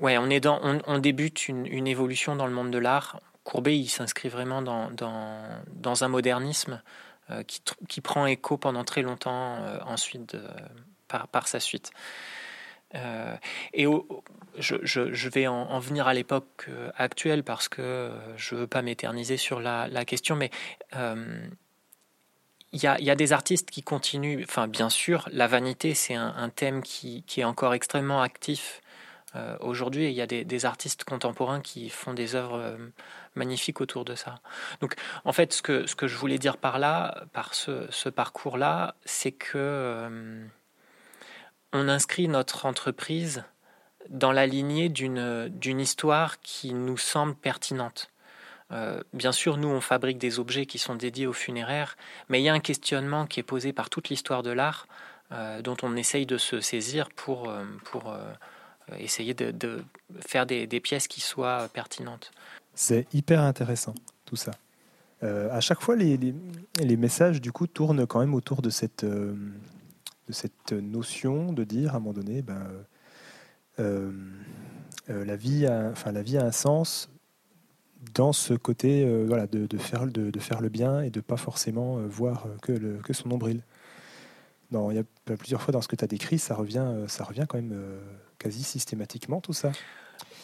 ouais, 0.00 0.18
on 0.18 0.30
est 0.30 0.40
dans, 0.40 0.60
on, 0.86 0.98
débute 0.98 1.48
une, 1.48 1.86
évolution 1.86 2.34
dans 2.36 2.46
le 2.46 2.52
monde 2.52 2.70
de 2.70 2.78
l'art. 2.78 3.20
Courbet, 3.44 3.78
il 3.78 3.88
s'inscrit 3.88 4.28
vraiment 4.28 4.60
dans, 4.62 4.90
dans, 4.90 6.04
un 6.04 6.08
modernisme 6.08 6.82
euh, 7.30 7.42
qui, 7.88 8.00
prend 8.00 8.26
écho 8.26 8.56
pendant 8.56 8.84
très 8.84 9.02
longtemps 9.02 9.56
euh, 9.56 9.78
ensuite 9.84 10.36
par, 11.08 11.28
par, 11.28 11.48
sa 11.48 11.60
suite. 11.60 11.90
et 13.72 13.86
je, 14.58 15.28
vais 15.28 15.46
en, 15.46 15.78
venir 15.78 16.08
à 16.08 16.14
l'époque 16.14 16.68
actuelle 16.96 17.44
parce 17.44 17.68
que 17.68 18.10
je 18.36 18.54
ne 18.54 18.60
veux 18.60 18.66
pas 18.66 18.82
m'éterniser 18.82 19.36
sur 19.36 19.60
la, 19.60 20.04
question, 20.04 20.34
mais 20.34 20.50
il 22.72 22.82
y, 22.82 22.86
a, 22.86 23.14
des 23.14 23.32
artistes 23.32 23.70
qui 23.70 23.82
continuent, 23.82 24.42
enfin 24.42 24.68
bien 24.68 24.90
sûr, 24.90 25.28
la 25.32 25.46
vanité 25.46 25.94
c'est 25.94 26.14
un, 26.14 26.48
thème 26.48 26.82
qui, 26.82 27.24
est 27.36 27.44
encore 27.44 27.74
extrêmement 27.74 28.22
actif 28.22 28.80
euh, 29.36 29.56
aujourd'hui. 29.60 30.06
Il 30.06 30.14
y 30.14 30.22
a 30.22 30.26
des, 30.26 30.64
artistes 30.64 31.04
contemporains 31.04 31.60
qui 31.60 31.88
font 31.88 32.14
des 32.14 32.34
œuvres 32.34 32.56
euh, 32.56 32.76
magnifiques 33.34 33.80
autour 33.80 34.04
de 34.04 34.14
ça. 34.14 34.40
Donc 34.80 34.94
en 35.24 35.32
fait, 35.32 35.52
ce 35.52 35.62
que, 35.62 35.86
je 35.86 36.16
voulais 36.16 36.38
dire 36.38 36.56
par 36.56 36.78
là, 36.78 37.24
par 37.32 37.54
ce, 37.54 38.08
parcours-là, 38.08 38.96
c'est 39.04 39.32
que 39.32 39.56
euh, 39.56 40.44
on 41.72 41.88
inscrit 41.88 42.28
notre 42.28 42.66
entreprise 42.66 43.44
dans 44.08 44.32
la 44.32 44.46
lignée 44.46 44.88
d'une 44.88 45.80
histoire 45.80 46.40
qui 46.40 46.74
nous 46.74 46.98
semble 46.98 47.34
pertinente. 47.36 48.10
Euh, 48.72 49.00
bien 49.12 49.32
sûr, 49.32 49.56
nous, 49.56 49.68
on 49.68 49.80
fabrique 49.80 50.18
des 50.18 50.40
objets 50.40 50.66
qui 50.66 50.78
sont 50.78 50.96
dédiés 50.96 51.26
aux 51.26 51.32
funéraires, 51.32 51.96
mais 52.28 52.40
il 52.40 52.44
y 52.44 52.48
a 52.48 52.52
un 52.52 52.60
questionnement 52.60 53.26
qui 53.26 53.38
est 53.38 53.44
posé 53.44 53.72
par 53.72 53.90
toute 53.90 54.08
l'histoire 54.08 54.42
de 54.42 54.50
l'art 54.50 54.86
dont 55.62 55.76
on 55.84 55.94
essaye 55.94 56.26
de 56.26 56.38
se 56.38 56.60
saisir 56.60 57.08
pour, 57.10 57.54
pour 57.84 58.12
essayer 58.98 59.34
de, 59.34 59.84
faire 60.20 60.46
des, 60.46 60.80
pièces 60.80 61.08
qui 61.08 61.20
soient 61.20 61.68
pertinentes. 61.72 62.30
C'est 62.74 63.06
hyper 63.14 63.40
intéressant, 63.40 63.94
tout 64.24 64.36
ça. 64.36 64.52
à 65.22 65.60
chaque 65.60 65.80
fois, 65.80 65.96
les, 65.96 66.16
les, 66.16 66.96
messages, 66.96 67.40
du 67.40 67.52
coup, 67.52 67.66
tournent 67.66 68.06
quand 68.06 68.20
même 68.20 68.34
autour 68.34 68.62
de 68.62 68.70
cette, 68.70 69.04
de 69.04 69.36
cette 70.30 70.72
notion 70.72 71.52
de 71.52 71.64
dire, 71.64 71.94
à 71.94 71.96
un 71.96 72.00
moment 72.00 72.14
donné, 72.14 72.42
ben, 72.42 72.66
la, 75.08 75.36
vie 75.36 75.68
enfin, 75.68 76.12
la 76.12 76.22
vie 76.22 76.38
a 76.38 76.44
un 76.44 76.52
sens 76.52 77.10
dans 78.14 78.32
ce 78.32 78.54
côté 78.54 79.04
euh, 79.04 79.24
voilà, 79.26 79.46
de, 79.46 79.78
faire, 79.78 80.06
de, 80.06 80.30
de, 80.30 80.38
faire 80.38 80.60
le 80.60 80.68
bien 80.68 81.02
et 81.02 81.10
de 81.10 81.20
pas 81.20 81.36
forcément 81.36 81.98
euh, 81.98 82.06
voir 82.06 82.46
euh, 82.46 82.56
que, 82.62 82.72
le, 82.72 82.96
que 82.98 83.12
son 83.12 83.28
nombril. 83.28 83.62
Non, 84.70 84.90
il 84.90 84.96
y 84.96 85.00
a 85.00 85.36
plusieurs 85.36 85.60
fois 85.60 85.72
dans 85.72 85.80
ce 85.80 85.88
que 85.88 85.96
tu 85.96 86.04
as 86.04 86.08
décrit, 86.08 86.38
ça 86.38 86.54
revient, 86.54 86.86
ça 87.08 87.24
revient 87.24 87.44
quand 87.48 87.58
même 87.58 87.74
quasi 88.40 88.64
systématiquement 88.64 89.40
tout 89.40 89.52
ça. 89.52 89.70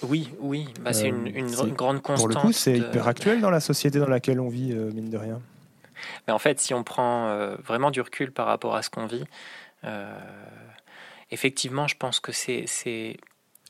Oui, 0.03 0.31
oui, 0.41 0.69
bah, 0.81 0.93
c'est 0.93 1.09
une, 1.09 1.27
une, 1.27 1.51
grande 1.75 2.03
constante. 2.03 2.19
Pour 2.19 2.29
le 2.29 2.35
coup, 2.35 2.53
c'est 2.53 2.79
hyper 2.79 3.09
actuel 3.09 3.41
dans 3.41 3.51
la 3.51 3.61
société 3.61 3.99
dans 3.99 4.09
laquelle 4.09 4.41
on 4.41 4.49
vit, 4.49 4.73
mine 4.75 5.11
de 5.11 5.17
rien. 5.17 5.41
Mais 6.27 6.33
en 6.33 6.39
fait, 6.39 6.61
si 6.61 6.75
on 6.75 6.85
prend 6.85 7.55
vraiment 7.65 7.91
du 7.91 8.01
recul 8.01 8.31
par 8.31 8.47
rapport 8.47 8.77
à 8.77 8.83
ce 8.83 8.91
qu'on 8.91 9.07
vit, 9.07 9.25
effectivement, 11.31 11.89
je 11.89 11.97
pense 11.97 12.21
que 12.21 12.33
c'est 12.33 12.67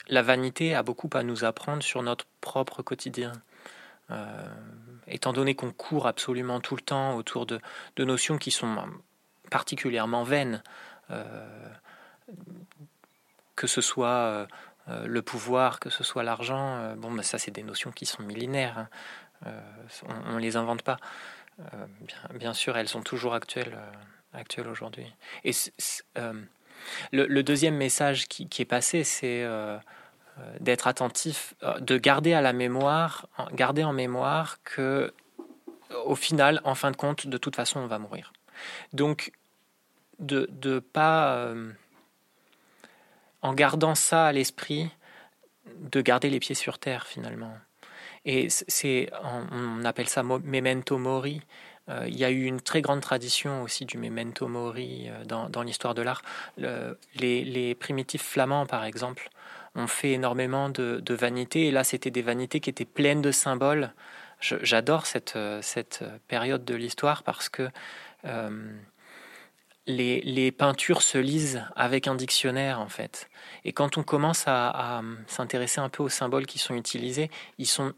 la 0.09 0.23
vanité 0.23 0.75
a 0.75 0.83
beaucoup 0.83 1.11
à 1.13 1.23
nous 1.23 1.45
apprendre 1.45 1.83
sur 1.83 2.03
notre 2.03 2.27
propre 2.41 2.83
quotidien. 2.83 3.33
Euh, 4.11 4.49
étant 5.09 5.33
donné 5.33 5.55
qu'on 5.55 5.73
court 5.73 6.07
absolument 6.07 6.61
tout 6.61 6.77
le 6.77 6.83
temps 6.83 7.17
autour 7.17 7.47
de, 7.47 7.61
notions 7.99 8.39
qui 8.39 8.51
sont 8.51 8.77
particulièrement 9.51 10.23
vaines, 10.23 10.63
euh, 11.11 11.69
que 13.57 13.67
ce 13.67 13.81
soit 13.81 14.47
euh, 14.89 15.07
le 15.07 15.23
pouvoir, 15.23 15.81
que 15.81 15.91
ce 15.91 16.05
soit 16.05 16.23
l'argent, 16.23 16.95
bon, 16.97 17.11
ben 17.11 17.23
ça 17.23 17.39
c'est 17.39 17.51
des 17.51 17.63
notions 17.63 17.91
qui 17.91 18.07
sont 18.07 18.23
millénaires, 18.23 18.87
hein. 19.45 19.51
on 20.29 20.35
ne 20.35 20.41
les 20.41 20.57
invente 20.57 20.83
pas. 20.83 20.99
Bien, 22.35 22.53
sûr, 22.53 22.77
elles 22.77 22.89
sont 22.89 23.03
toujours 23.03 23.35
actuelles, 23.35 23.77
actuelles 24.35 24.69
aujourd'hui. 24.69 25.11
Et 25.43 25.53
le, 27.11 27.43
deuxième 27.43 27.77
message 27.77 28.29
qui 28.29 28.49
est 28.61 28.67
passé, 28.67 29.03
c'est 29.05 29.43
euh, 30.39 30.43
d'être 30.61 30.87
attentif, 30.87 31.55
euh, 31.63 31.79
de 31.81 31.97
garder 31.97 32.35
à 32.35 32.43
la 32.43 32.53
mémoire, 32.53 33.27
garder 33.53 33.85
en 33.85 33.95
mémoire 33.95 34.59
que 34.65 35.15
au 36.05 36.15
final, 36.15 36.61
en 36.65 36.75
fin 36.75 36.91
de 36.91 36.97
compte, 36.97 37.27
de 37.27 37.39
toute 37.39 37.57
façon, 37.57 37.81
on 37.81 37.87
va 37.87 37.99
mourir. 37.99 38.35
Donc, 38.93 39.33
de 40.19 40.51
ne 40.63 40.79
pas, 40.79 41.37
euh, 41.37 41.73
en 43.47 43.55
gardant 43.55 43.95
ça 43.95 44.27
à 44.27 44.33
l'esprit, 44.33 44.91
de 45.81 46.01
garder 46.01 46.31
les 46.31 46.41
pieds 46.41 46.55
sur 46.55 46.79
terre 46.79 47.07
finalement. 47.07 47.53
Et 48.25 48.49
c'est, 48.51 49.09
on 49.23 49.85
appelle 49.85 50.09
ça 50.09 50.23
memento 50.25 50.99
mori. 50.99 51.43
il 52.07 52.17
y 52.17 52.25
a 52.25 52.31
eu 52.31 52.45
une 52.45 52.61
très 52.61 52.83
grande 52.83 53.01
tradition 53.01 53.63
aussi 53.63 53.85
du 53.85 53.99
memento 53.99 54.49
mori 54.49 55.09
dans, 55.27 55.49
dans 55.49 55.63
l'histoire 55.63 55.95
de 55.95 56.03
l'art. 56.03 56.23
les, 57.15 57.77
primitifs 57.77 58.23
flamands, 58.23 58.67
par 58.67 58.85
exemple, 58.85 59.31
on 59.77 59.87
fait 59.87 60.13
énormément 60.13 60.71
de, 60.71 61.15
vanité. 61.15 61.69
Et 61.69 61.71
là, 61.71 61.85
c'était 61.85 62.11
des 62.11 62.23
vanités 62.23 62.59
qui 62.59 62.71
étaient 62.71 62.85
pleines 62.85 63.23
de 63.23 63.31
symboles. 63.31 63.93
J'adore 64.41 65.07
cette, 65.07 65.39
cette 65.63 66.05
période 66.27 66.65
de 66.65 66.75
l'histoire 66.75 67.23
parce 67.23 67.49
que 67.49 67.69
euh, 68.25 68.73
les, 69.87 70.53
peintures 70.53 71.03
se 71.03 71.19
lisent 71.19 71.65
avec 71.77 72.09
un 72.09 72.15
dictionnaire, 72.15 72.81
en 72.81 72.89
fait. 72.89 73.29
Et 73.65 73.73
quand 73.73 73.99
on 73.99 74.03
commence 74.03 74.45
à, 74.47 75.03
s'intéresser 75.27 75.81
un 75.81 75.89
peu 75.89 76.03
aux 76.03 76.09
symboles 76.09 76.47
qui 76.47 76.59
sont 76.59 76.75
utilisés, 76.75 77.31
ils 77.59 77.67
sont 77.67 77.93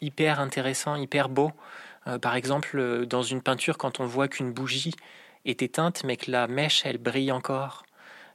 hyper 0.00 0.40
intéressants, 0.40 0.96
hyper 0.96 1.28
beaux. 1.28 1.52
Euh, 2.06 2.18
par 2.18 2.34
exemple, 2.34 3.06
dans 3.06 3.22
une 3.22 3.42
peinture, 3.42 3.76
quand 3.76 4.00
on 4.00 4.06
voit 4.06 4.28
qu'une 4.28 4.52
bougie 4.52 4.94
est 5.44 5.62
éteinte, 5.62 6.04
mais 6.04 6.16
que 6.16 6.30
la 6.30 6.46
mèche, 6.46 6.84
elle 6.84 6.98
brille 6.98 7.32
encore, 7.32 7.84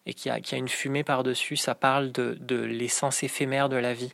et 0.06 0.14
qu'il 0.14 0.32
y, 0.32 0.56
a 0.56 0.58
une 0.58 0.70
fumée 0.70 1.04
par-dessus, 1.04 1.56
ça 1.56 1.74
parle 1.74 2.12
de, 2.12 2.56
l'essence 2.56 3.24
éphémère 3.24 3.70
de 3.70 3.76
la 3.76 3.94
vie. 3.94 4.14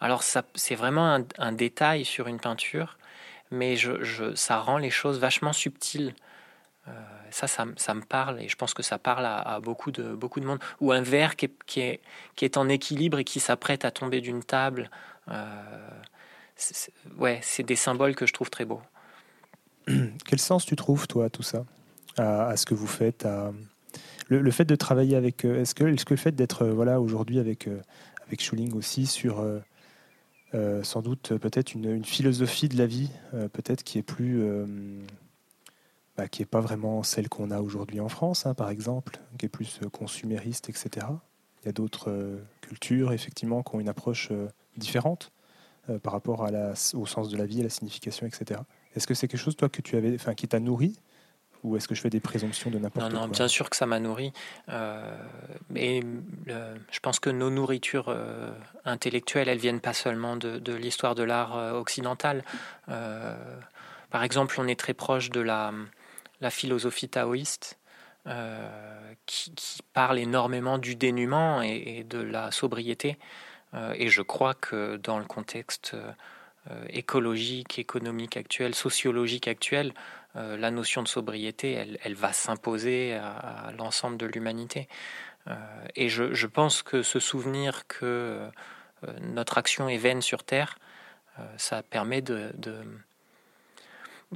Alors 0.00 0.22
c'est 0.22 0.74
vraiment 0.74 1.18
un, 1.38 1.52
détail 1.52 2.04
sur 2.04 2.26
une 2.26 2.38
peinture, 2.38 2.98
mais 3.50 3.76
je, 3.76 4.34
ça 4.34 4.58
rend 4.58 4.76
les 4.76 4.90
choses 4.90 5.18
vachement 5.18 5.54
subtiles. 5.54 6.14
Euh, 6.88 6.92
ça, 7.34 7.66
ça, 7.76 7.94
me 7.94 8.00
parle 8.00 8.40
et 8.40 8.48
je 8.48 8.54
pense 8.54 8.74
que 8.74 8.82
ça 8.82 8.96
parle 8.96 9.26
à, 9.26 9.58
beaucoup, 9.60 9.90
de, 9.90 10.14
beaucoup 10.14 10.38
de 10.38 10.46
monde. 10.46 10.60
Ou 10.80 10.92
un 10.92 11.02
verre 11.02 11.34
qui 11.34 11.46
est, 11.46 12.00
qui 12.36 12.44
est, 12.44 12.56
en 12.56 12.68
équilibre 12.68 13.18
et 13.18 13.24
qui 13.24 13.40
s'apprête 13.40 13.84
à 13.84 13.90
tomber 13.90 14.20
d'une 14.20 14.44
table. 14.44 14.88
Euh, 15.28 15.90
ouais, 17.18 17.40
c'est 17.42 17.64
des 17.64 17.74
symboles 17.74 18.14
que 18.14 18.26
je 18.26 18.32
trouve 18.32 18.50
très 18.50 18.64
beaux. 18.64 18.82
Quel 19.86 20.38
sens 20.38 20.64
tu 20.64 20.76
trouves, 20.76 21.08
toi, 21.08 21.24
à 21.24 21.30
tout 21.30 21.42
ça? 21.42 21.64
À, 22.16 22.56
ce 22.56 22.64
que 22.64 22.74
vous 22.74 22.86
faites 22.86 23.26
à, 23.26 23.52
le, 24.28 24.50
fait 24.52 24.64
de 24.64 24.76
travailler 24.76 25.16
avec. 25.16 25.44
Euh, 25.44 25.62
est-ce 25.62 25.74
que, 25.74 25.82
est 25.82 26.04
que 26.04 26.14
le 26.14 26.18
fait 26.18 26.32
d'être 26.36 26.62
euh, 26.62 26.72
voilà, 26.72 27.00
aujourd'hui 27.00 27.40
avec, 27.40 27.68
avec 28.26 28.40
Schuling 28.40 28.74
aussi 28.74 29.06
sur. 29.06 29.44
sans 30.84 31.02
doute 31.02 31.36
peut-être 31.38 31.74
une, 31.74 32.04
philosophie 32.04 32.68
de 32.68 32.78
la 32.78 32.86
vie, 32.86 33.10
peut-être 33.52 33.82
qui 33.82 33.98
est 33.98 34.02
plus, 34.02 34.40
bah, 36.16 36.28
qui 36.28 36.42
est 36.42 36.46
pas 36.46 36.60
vraiment 36.60 37.02
celle 37.02 37.28
qu'on 37.28 37.50
a 37.50 37.60
aujourd'hui 37.60 38.00
en 38.00 38.08
France, 38.08 38.46
hein, 38.46 38.54
par 38.54 38.70
exemple, 38.70 39.18
qui 39.38 39.46
est 39.46 39.48
plus 39.48 39.80
consumériste, 39.92 40.68
etc. 40.68 41.06
Il 41.62 41.66
y 41.66 41.68
a 41.68 41.72
d'autres 41.72 42.38
cultures 42.60 43.12
effectivement 43.12 43.62
qui 43.62 43.74
ont 43.74 43.80
une 43.80 43.88
approche 43.88 44.30
différente 44.76 45.32
par 46.02 46.12
rapport 46.12 46.44
à 46.44 46.50
la, 46.50 46.74
au 46.94 47.06
sens 47.06 47.28
de 47.28 47.36
la 47.36 47.46
vie, 47.46 47.60
à 47.60 47.64
la 47.64 47.70
signification, 47.70 48.26
etc. 48.26 48.60
Est-ce 48.94 49.06
que 49.06 49.14
c'est 49.14 49.28
quelque 49.28 49.40
chose 49.40 49.56
toi 49.56 49.68
que 49.68 49.82
tu 49.82 49.96
avais, 49.96 50.16
qui 50.36 50.48
t'a 50.48 50.60
nourri 50.60 50.98
ou 51.64 51.78
est-ce 51.78 51.88
que 51.88 51.94
je 51.94 52.02
fais 52.02 52.10
des 52.10 52.20
présomptions 52.20 52.70
de 52.70 52.78
n'importe 52.78 53.06
quoi 53.06 53.08
Non, 53.08 53.22
non, 53.22 53.28
bien 53.28 53.48
sûr 53.48 53.70
que 53.70 53.76
ça 53.76 53.86
m'a 53.86 53.98
nourri. 53.98 54.34
Euh, 54.68 55.16
mais 55.70 56.02
je 56.46 57.00
pense 57.00 57.18
que 57.18 57.30
nos 57.30 57.48
nourritures 57.48 58.10
euh, 58.10 58.52
intellectuelles, 58.84 59.48
elles 59.48 59.58
viennent 59.58 59.80
pas 59.80 59.94
seulement 59.94 60.36
de, 60.36 60.74
l'histoire 60.74 61.14
de 61.14 61.22
l'art 61.22 61.56
euh, 61.56 61.72
occidental. 61.72 62.44
par 62.86 64.22
exemple, 64.22 64.56
on 64.58 64.68
est 64.68 64.78
très 64.78 64.92
proche 64.92 65.30
de 65.30 65.40
la, 65.40 65.72
la 66.44 66.50
philosophie 66.50 67.08
taoïste. 67.08 67.78
Qui, 69.26 69.80
parle 69.92 70.18
énormément 70.18 70.78
du 70.78 70.94
dénuement 70.96 71.60
et, 71.60 72.04
de 72.04 72.18
la 72.18 72.50
sobriété. 72.50 73.18
et 73.74 74.08
je 74.08 74.22
crois 74.22 74.54
que 74.54 74.96
dans 74.96 75.18
le 75.18 75.26
contexte 75.26 75.94
écologique, 76.88 77.78
économique 77.78 78.38
actuel, 78.38 78.74
sociologique 78.74 79.46
actuel, 79.46 79.92
euh, 80.36 80.56
la 80.56 80.70
notion 80.70 81.02
de 81.02 81.08
sobriété, 81.08 81.72
elle, 82.02 82.14
va 82.14 82.32
s'imposer 82.32 83.14
à, 83.14 83.72
l'ensemble 83.78 84.16
de 84.16 84.26
l'humanité. 84.26 84.88
Euh, 85.46 85.54
et 85.94 86.08
je, 86.08 86.46
pense 86.46 86.82
que 86.82 87.02
ce 87.02 87.20
souvenir 87.20 87.86
que 87.86 88.04
euh, 88.04 88.50
notre 89.20 89.58
action 89.58 89.88
est 89.88 89.98
vaine 89.98 90.22
sur 90.22 90.42
Terre, 90.42 90.78
ça 91.56 91.82
permet 91.82 92.22
de, 92.22 92.52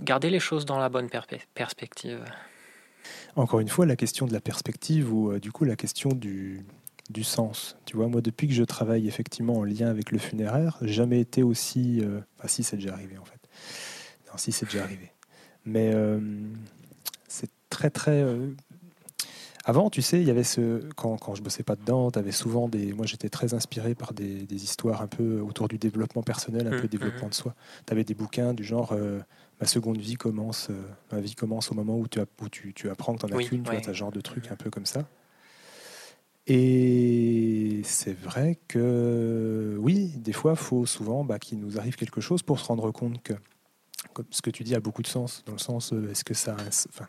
garder 0.02 0.30
les 0.30 0.40
choses 0.40 0.64
dans 0.64 0.78
la 0.78 0.88
bonne 0.88 1.08
perspective. 1.54 2.24
Encore 3.36 3.60
une 3.60 3.68
fois, 3.68 3.86
la 3.86 3.96
question 3.96 4.26
de 4.26 4.32
la 4.32 4.40
perspective 4.40 5.12
ou 5.12 5.38
du 5.38 5.52
coup 5.52 5.64
la 5.64 5.76
question 5.76 6.10
du, 6.10 6.64
du 7.10 7.24
sens. 7.24 7.76
Tu 7.84 7.96
vois, 7.96 8.08
moi, 8.08 8.20
depuis 8.20 8.48
que 8.48 8.54
je 8.54 8.64
travaille 8.64 9.06
effectivement 9.06 9.58
en 9.58 9.64
lien 9.64 9.88
avec 9.88 10.10
le 10.10 10.18
funéraire, 10.18 10.78
jamais 10.82 11.20
été 11.20 11.42
aussi. 11.42 12.02
Ah, 12.40 12.48
si, 12.48 12.62
c'est 12.62 12.76
déjà 12.76 12.92
arrivé 12.92 13.16
en 13.18 13.24
fait. 13.24 13.40
Non, 14.28 14.36
si, 14.36 14.52
c'est 14.52 14.66
déjà 14.66 14.82
arrivé. 14.82 15.12
Mais 15.64 15.90
euh, 15.94 16.20
c'est 17.28 17.50
très, 17.70 17.90
très. 17.90 18.24
Avant, 19.68 19.90
tu 19.90 20.00
sais, 20.00 20.18
il 20.18 20.26
y 20.26 20.30
avait 20.30 20.44
ce. 20.44 20.88
Quand, 20.96 21.18
quand 21.18 21.34
je 21.34 21.42
bossais 21.42 21.62
pas 21.62 21.76
dedans, 21.76 22.10
tu 22.10 22.18
avais 22.18 22.32
souvent 22.32 22.68
des. 22.68 22.94
Moi, 22.94 23.04
j'étais 23.04 23.28
très 23.28 23.52
inspiré 23.52 23.94
par 23.94 24.14
des, 24.14 24.46
des, 24.46 24.64
histoires 24.64 25.02
un 25.02 25.06
peu 25.06 25.40
autour 25.42 25.68
du 25.68 25.76
développement 25.76 26.22
personnel, 26.22 26.66
un 26.66 26.70
peu 26.70 26.84
mmh, 26.84 26.88
développement 26.88 27.26
mmh. 27.26 27.30
de 27.30 27.34
soi. 27.34 27.54
Tu 27.86 27.92
avais 27.92 28.02
des 28.02 28.14
bouquins 28.14 28.54
du 28.54 28.64
genre 28.64 28.92
euh, 28.92 29.20
Ma 29.60 29.66
seconde 29.66 29.98
vie 29.98 30.14
commence, 30.14 30.68
euh, 30.70 30.80
ma 31.12 31.20
vie 31.20 31.34
commence 31.34 31.70
au 31.70 31.74
moment 31.74 31.98
où 31.98 32.08
tu, 32.08 32.18
as, 32.18 32.24
où 32.40 32.48
tu, 32.48 32.72
tu 32.72 32.88
apprends 32.88 33.14
que 33.14 33.26
tu 33.26 33.32
n'en 33.32 33.38
as 33.38 33.42
qu'une, 33.42 33.62
tu 33.62 33.90
as 33.90 33.92
genre 33.92 34.12
de 34.12 34.22
truc 34.22 34.50
un 34.50 34.56
peu 34.56 34.70
comme 34.70 34.86
ça. 34.86 35.06
Et 36.46 37.82
c'est 37.84 38.16
vrai 38.18 38.58
que 38.68 39.76
oui, 39.80 40.14
des 40.16 40.32
fois, 40.32 40.52
il 40.52 40.58
faut 40.58 40.86
souvent 40.86 41.24
bah, 41.24 41.38
qu'il 41.38 41.58
nous 41.58 41.78
arrive 41.78 41.96
quelque 41.96 42.22
chose 42.22 42.42
pour 42.42 42.58
se 42.58 42.64
rendre 42.64 42.90
compte 42.90 43.22
que 43.22 43.34
ce 44.30 44.40
que 44.40 44.50
tu 44.50 44.64
dis 44.64 44.74
a 44.74 44.80
beaucoup 44.80 45.02
de 45.02 45.08
sens, 45.08 45.42
dans 45.44 45.52
le 45.52 45.58
sens, 45.58 45.92
euh, 45.92 46.10
est-ce 46.10 46.24
que 46.24 46.34
ça 46.34 46.54
a 46.54 46.62
un, 46.62 46.68
enfin, 46.68 47.06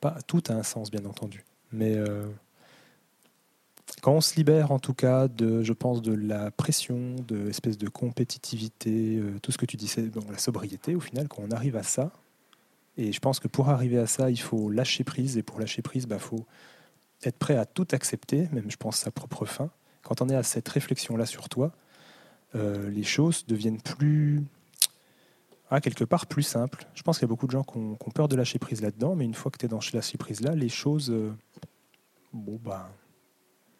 pas 0.00 0.18
tout 0.26 0.42
a 0.48 0.52
un 0.52 0.62
sens, 0.62 0.90
bien 0.90 1.04
entendu, 1.04 1.44
mais 1.72 1.96
euh, 1.96 2.26
quand 4.02 4.12
on 4.12 4.20
se 4.20 4.36
libère, 4.36 4.72
en 4.72 4.78
tout 4.78 4.94
cas, 4.94 5.28
de, 5.28 5.62
je 5.62 5.72
pense, 5.72 6.02
de 6.02 6.12
la 6.12 6.50
pression, 6.50 7.16
de 7.26 7.36
l'espèce 7.36 7.78
de 7.78 7.88
compétitivité, 7.88 9.16
euh, 9.16 9.38
tout 9.42 9.52
ce 9.52 9.58
que 9.58 9.66
tu 9.66 9.76
disais, 9.76 10.10
la 10.30 10.38
sobriété, 10.38 10.94
au 10.94 11.00
final, 11.00 11.28
quand 11.28 11.42
on 11.42 11.50
arrive 11.50 11.76
à 11.76 11.82
ça, 11.82 12.10
et 12.96 13.12
je 13.12 13.20
pense 13.20 13.40
que 13.40 13.48
pour 13.48 13.70
arriver 13.70 13.98
à 13.98 14.06
ça, 14.06 14.30
il 14.30 14.40
faut 14.40 14.70
lâcher 14.70 15.04
prise, 15.04 15.38
et 15.38 15.42
pour 15.42 15.58
lâcher 15.58 15.82
prise, 15.82 16.04
il 16.04 16.08
bah, 16.08 16.18
faut 16.18 16.44
être 17.24 17.38
prêt 17.38 17.56
à 17.56 17.64
tout 17.64 17.86
accepter, 17.92 18.48
même, 18.52 18.70
je 18.70 18.76
pense, 18.76 18.96
sa 18.96 19.10
propre 19.10 19.46
fin. 19.46 19.70
Quand 20.02 20.20
on 20.20 20.28
est 20.28 20.36
à 20.36 20.42
cette 20.42 20.68
réflexion-là 20.68 21.26
sur 21.26 21.48
toi, 21.48 21.72
les 22.54 23.02
choses 23.02 23.46
deviennent 23.46 23.80
plus 23.80 24.42
ah, 25.74 25.80
quelque 25.80 26.04
part 26.04 26.26
plus 26.26 26.42
simple. 26.42 26.86
Je 26.94 27.02
pense 27.02 27.18
qu'il 27.18 27.24
y 27.24 27.30
a 27.30 27.32
beaucoup 27.32 27.46
de 27.46 27.52
gens 27.52 27.62
qui 27.62 27.78
ont, 27.78 27.96
peur 28.14 28.28
de 28.28 28.36
lâcher 28.36 28.58
prise 28.58 28.82
là-dedans, 28.82 29.16
mais 29.16 29.24
une 29.24 29.32
fois 29.32 29.50
que 29.50 29.56
tu 29.56 29.64
es 29.64 29.68
dans 29.70 29.80
ce 29.80 29.96
lâcher 29.96 30.18
prise-là, 30.18 30.54
les 30.54 30.68
choses. 30.68 31.10
Euh, 31.10 31.32
bon, 32.32 32.58
bah. 32.62 32.88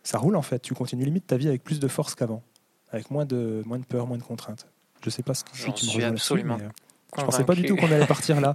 Ça 0.03 0.19
roule 0.19 0.37
en 0.37 0.43
fait. 0.43 0.61
Tu 0.61 0.75
continues 0.75 1.05
limite 1.05 1.27
ta 1.27 1.37
vie 1.37 1.49
avec 1.49 1.63
plus 1.63 1.79
de 1.79 1.89
force 1.89 2.15
qu'avant, 2.15 2.43
avec 2.91 3.11
moins 3.11 3.25
de, 3.25 3.63
moins 3.67 3.79
de 3.79 3.85
peur, 3.85 4.07
moins 4.07 4.19
de 4.19 4.23
contraintes. 4.23 4.67
Je 5.05 5.11
sais 5.11 5.23
pas 5.23 5.35
ce 5.35 5.45
que 5.45 5.51
tu 5.53 5.71
me 5.71 5.77
suis 5.77 6.05
absolument. 6.05 6.57
Mais, 6.59 6.65
euh, 6.65 7.19
je 7.19 7.25
pensais 7.25 7.45
pas 7.45 7.55
du 7.55 7.65
tout 7.65 7.77
qu'on 7.77 7.91
allait 7.91 8.07
partir 8.07 8.41
là. 8.41 8.55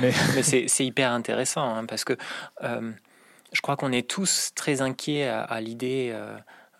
mais, 0.00 0.12
mais 0.34 0.42
c'est 0.42 0.86
hyper 0.86 1.12
intéressant 1.12 1.74
hein, 1.74 1.84
parce 1.84 2.04
que 2.04 2.16
euh, 2.62 2.92
je 3.52 3.60
crois 3.60 3.76
qu'on 3.76 3.92
est 3.92 4.08
tous 4.08 4.52
très 4.54 4.80
inquiets 4.80 5.26
à, 5.26 5.60
l'idée. 5.60 6.14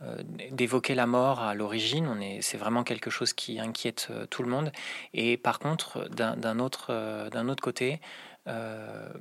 Euh, 0.01 0.23
d'évoquer 0.53 0.95
la 0.95 1.07
mort 1.07 1.41
à 1.41 1.55
l'origine. 1.55 2.07
On 2.07 2.21
est, 2.21 2.41
c'est 2.41 2.57
vraiment 2.57 2.85
quelque 2.85 3.11
chose 3.11 3.33
qui 3.33 3.59
inquiète 3.59 4.07
euh, 4.13 4.27
tout 4.27 4.45
le 4.45 4.49
monde. 4.49 4.71
Et 5.13 5.37
par 5.37 5.59
contre, 5.59 6.09
d'un, 6.11 6.61
autre, 6.61 6.89
euh, 6.91 7.29
d'un 7.31 7.49
autre 7.49 7.63
côté, 7.63 8.01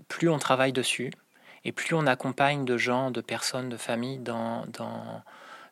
plus 0.08 0.30
on 0.30 0.40
travaille 0.40 0.72
dessus 0.72 1.12
et 1.68 1.74
plus 1.74 1.94
on 1.94 2.08
accompagne 2.08 2.66
de 2.66 2.78
gens, 2.78 3.12
de 3.12 3.22
personnes, 3.22 3.68
de 3.68 3.78
familles 3.78 4.20
dans, 4.20 4.66
dans, 4.68 5.22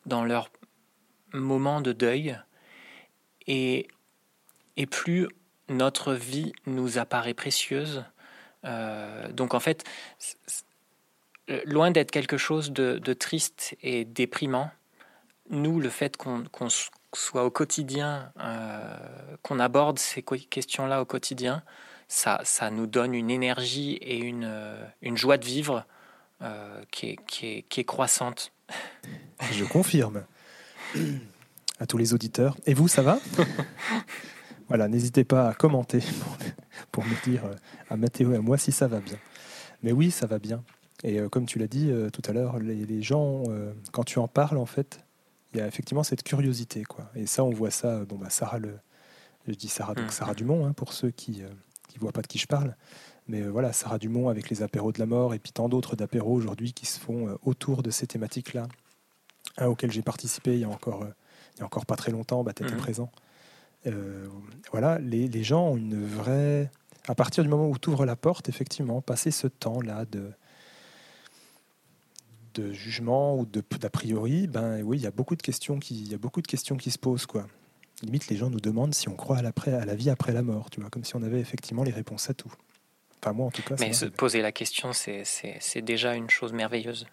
dans 0.04 0.24
leur 0.24 0.50
moment 1.32 1.80
de 1.80 1.92
deuil, 1.92 2.38
et, 3.46 3.88
et 4.76 4.86
plus 4.86 5.26
notre 5.68 6.12
vie 6.12 6.52
nous 6.66 6.98
apparaît 6.98 7.34
précieuse. 7.34 8.04
donc 9.30 9.54
en 9.54 9.60
fait, 9.60 9.84
loin 11.64 11.90
d'être 11.90 12.10
quelque 12.10 12.36
chose 12.36 12.72
de, 12.72 12.98
de 12.98 13.12
triste 13.14 13.76
et 13.82 14.04
déprimant, 14.04 14.70
nous, 15.50 15.80
le 15.80 15.88
fait 15.88 16.16
qu'on 16.16 16.44
soit 17.14 17.44
au 17.44 17.50
quotidien, 17.50 18.32
euh, 18.40 18.98
qu'on 19.42 19.60
aborde 19.60 19.98
ces 19.98 20.22
questions-là 20.22 21.00
au 21.00 21.04
quotidien, 21.04 21.62
ça, 22.08 22.40
ça 22.44 22.70
nous 22.70 22.86
donne 22.86 23.14
une 23.14 23.30
énergie 23.30 23.94
et 23.94 24.18
une, 24.18 24.44
euh, 24.44 24.84
une 25.02 25.16
joie 25.16 25.38
de 25.38 25.44
vivre 25.44 25.84
euh, 26.42 26.82
qui, 26.90 27.10
est, 27.10 27.18
qui, 27.26 27.46
est, 27.46 27.62
qui, 27.62 27.80
est, 27.80 27.84
croissante. 27.84 28.52
Je 29.52 29.64
confirme. 29.64 30.24
À 31.78 31.86
tous 31.86 31.98
les 31.98 32.14
auditeurs. 32.14 32.56
Et 32.66 32.74
vous, 32.74 32.88
ça 32.88 33.02
va? 33.02 33.18
Voilà, 34.68 34.88
n'hésitez 34.88 35.22
pas 35.22 35.50
à 35.50 35.54
commenter 35.54 36.00
pour, 36.90 37.04
me 37.04 37.24
dire 37.24 37.42
à 37.88 37.96
Mathéo 37.96 38.32
et 38.32 38.36
à 38.36 38.40
moi 38.40 38.58
si 38.58 38.72
ça 38.72 38.88
va 38.88 38.98
bien. 38.98 39.16
Mais 39.84 39.92
oui, 39.92 40.10
ça 40.10 40.26
va 40.26 40.40
bien. 40.40 40.64
Et 41.04 41.20
comme 41.30 41.46
tu 41.46 41.60
l'as 41.60 41.68
dit 41.68 41.92
tout 42.12 42.22
à 42.28 42.32
l'heure, 42.32 42.58
les, 42.58 42.84
les, 42.84 43.00
gens, 43.00 43.44
quand 43.92 44.02
tu 44.02 44.18
en 44.18 44.26
parles, 44.26 44.58
en 44.58 44.66
fait, 44.66 44.98
il 45.54 45.60
y 45.60 45.62
a 45.62 45.68
effectivement 45.68 46.02
cette 46.02 46.24
curiosité. 46.24 46.82
Quoi. 46.82 47.08
Et 47.14 47.26
ça, 47.26 47.44
on 47.44 47.50
voit 47.50 47.70
ça. 47.70 48.04
Bon, 48.06 48.16
bah, 48.16 48.28
Sarah, 48.28 48.58
le, 48.58 48.76
je 49.46 49.54
dis 49.54 49.68
Sarah, 49.68 49.94
donc 49.94 50.06
mmh. 50.06 50.10
Sarah 50.10 50.34
Dumont, 50.34 50.66
hein, 50.66 50.72
pour 50.72 50.92
ceux 50.92 51.12
qui 51.12 51.44
euh, 51.96 52.00
voient 52.00 52.12
pas 52.12 52.22
de 52.22 52.26
qui 52.26 52.38
je 52.38 52.46
parle. 52.46 52.76
Mais 53.28 53.42
euh, 53.42 53.48
voilà, 53.48 53.72
Sarah 53.72 53.98
Dumont 53.98 54.28
avec 54.28 54.50
les 54.50 54.62
apéros 54.62 54.92
de 54.92 54.98
la 54.98 55.06
mort 55.06 55.34
et 55.34 55.38
puis 55.38 55.52
tant 55.52 55.68
d'autres 55.68 55.96
d'apéros 55.96 56.34
aujourd'hui 56.34 56.72
qui 56.72 56.86
se 56.86 56.98
font 56.98 57.28
euh, 57.28 57.34
autour 57.42 57.82
de 57.82 57.90
ces 57.90 58.06
thématiques-là, 58.06 58.68
un 59.58 59.66
auquel 59.66 59.90
j'ai 59.90 60.02
participé 60.02 60.54
il 60.54 60.60
y 60.60 60.64
a 60.64 60.68
encore, 60.68 61.06
il 61.56 61.60
y 61.60 61.62
a 61.62 61.66
encore 61.66 61.86
pas 61.86 61.96
très 61.96 62.12
longtemps, 62.12 62.44
bah, 62.44 62.52
tu 62.52 62.64
étais 62.64 62.74
mmh. 62.74 62.78
présent. 62.78 63.10
voilà, 64.72 64.98
les, 64.98 65.28
les, 65.28 65.44
gens 65.44 65.68
ont 65.68 65.76
une 65.76 66.04
vraie. 66.04 66.70
À 67.08 67.14
partir 67.14 67.44
du 67.44 67.48
moment 67.48 67.68
où 67.68 67.78
tu 67.78 67.88
ouvres 67.88 68.04
la 68.04 68.16
porte, 68.16 68.48
effectivement, 68.48 69.00
passer 69.00 69.30
ce 69.30 69.46
temps-là 69.46 70.04
de, 70.06 70.32
de 72.56 72.72
jugement 72.72 73.38
ou 73.38 73.46
d'a 73.46 73.90
priori, 73.90 74.46
ben 74.46 74.82
oui, 74.82 74.98
il 74.98 75.02
y 75.02 75.06
a 75.06 75.10
beaucoup 75.10 75.36
de 75.36 75.42
questions 75.42 75.78
qui, 75.78 75.94
il 75.94 76.10
y 76.10 76.14
a 76.14 76.18
beaucoup 76.18 76.42
de 76.42 76.46
questions 76.46 76.76
qui 76.76 76.90
se 76.90 76.98
posent 76.98 77.26
quoi. 77.26 77.46
Limite, 78.02 78.28
les 78.28 78.36
gens 78.36 78.50
nous 78.50 78.60
demandent 78.60 78.94
si 78.94 79.08
on 79.08 79.14
croit 79.14 79.38
à, 79.38 79.42
la, 79.42 79.52
à 79.66 79.84
la 79.84 79.94
vie 79.94 80.10
après 80.10 80.32
la 80.32 80.42
mort, 80.42 80.70
tu 80.70 80.80
vois, 80.80 80.90
comme 80.90 81.04
si 81.04 81.16
on 81.16 81.22
avait 81.22 81.40
effectivement 81.40 81.82
les 81.82 81.92
réponses 81.92 82.28
à 82.30 82.34
tout. 82.34 82.52
Enfin 83.22 83.32
moi 83.32 83.46
en 83.46 83.50
tout 83.50 83.62
cas. 83.62 83.76
Mais 83.80 83.92
se 83.92 84.04
poser 84.04 84.42
la 84.42 84.52
question, 84.52 84.92
c'est 84.92 85.82
déjà 85.82 86.14
une 86.14 86.30
chose 86.30 86.52
merveilleuse. 86.52 87.06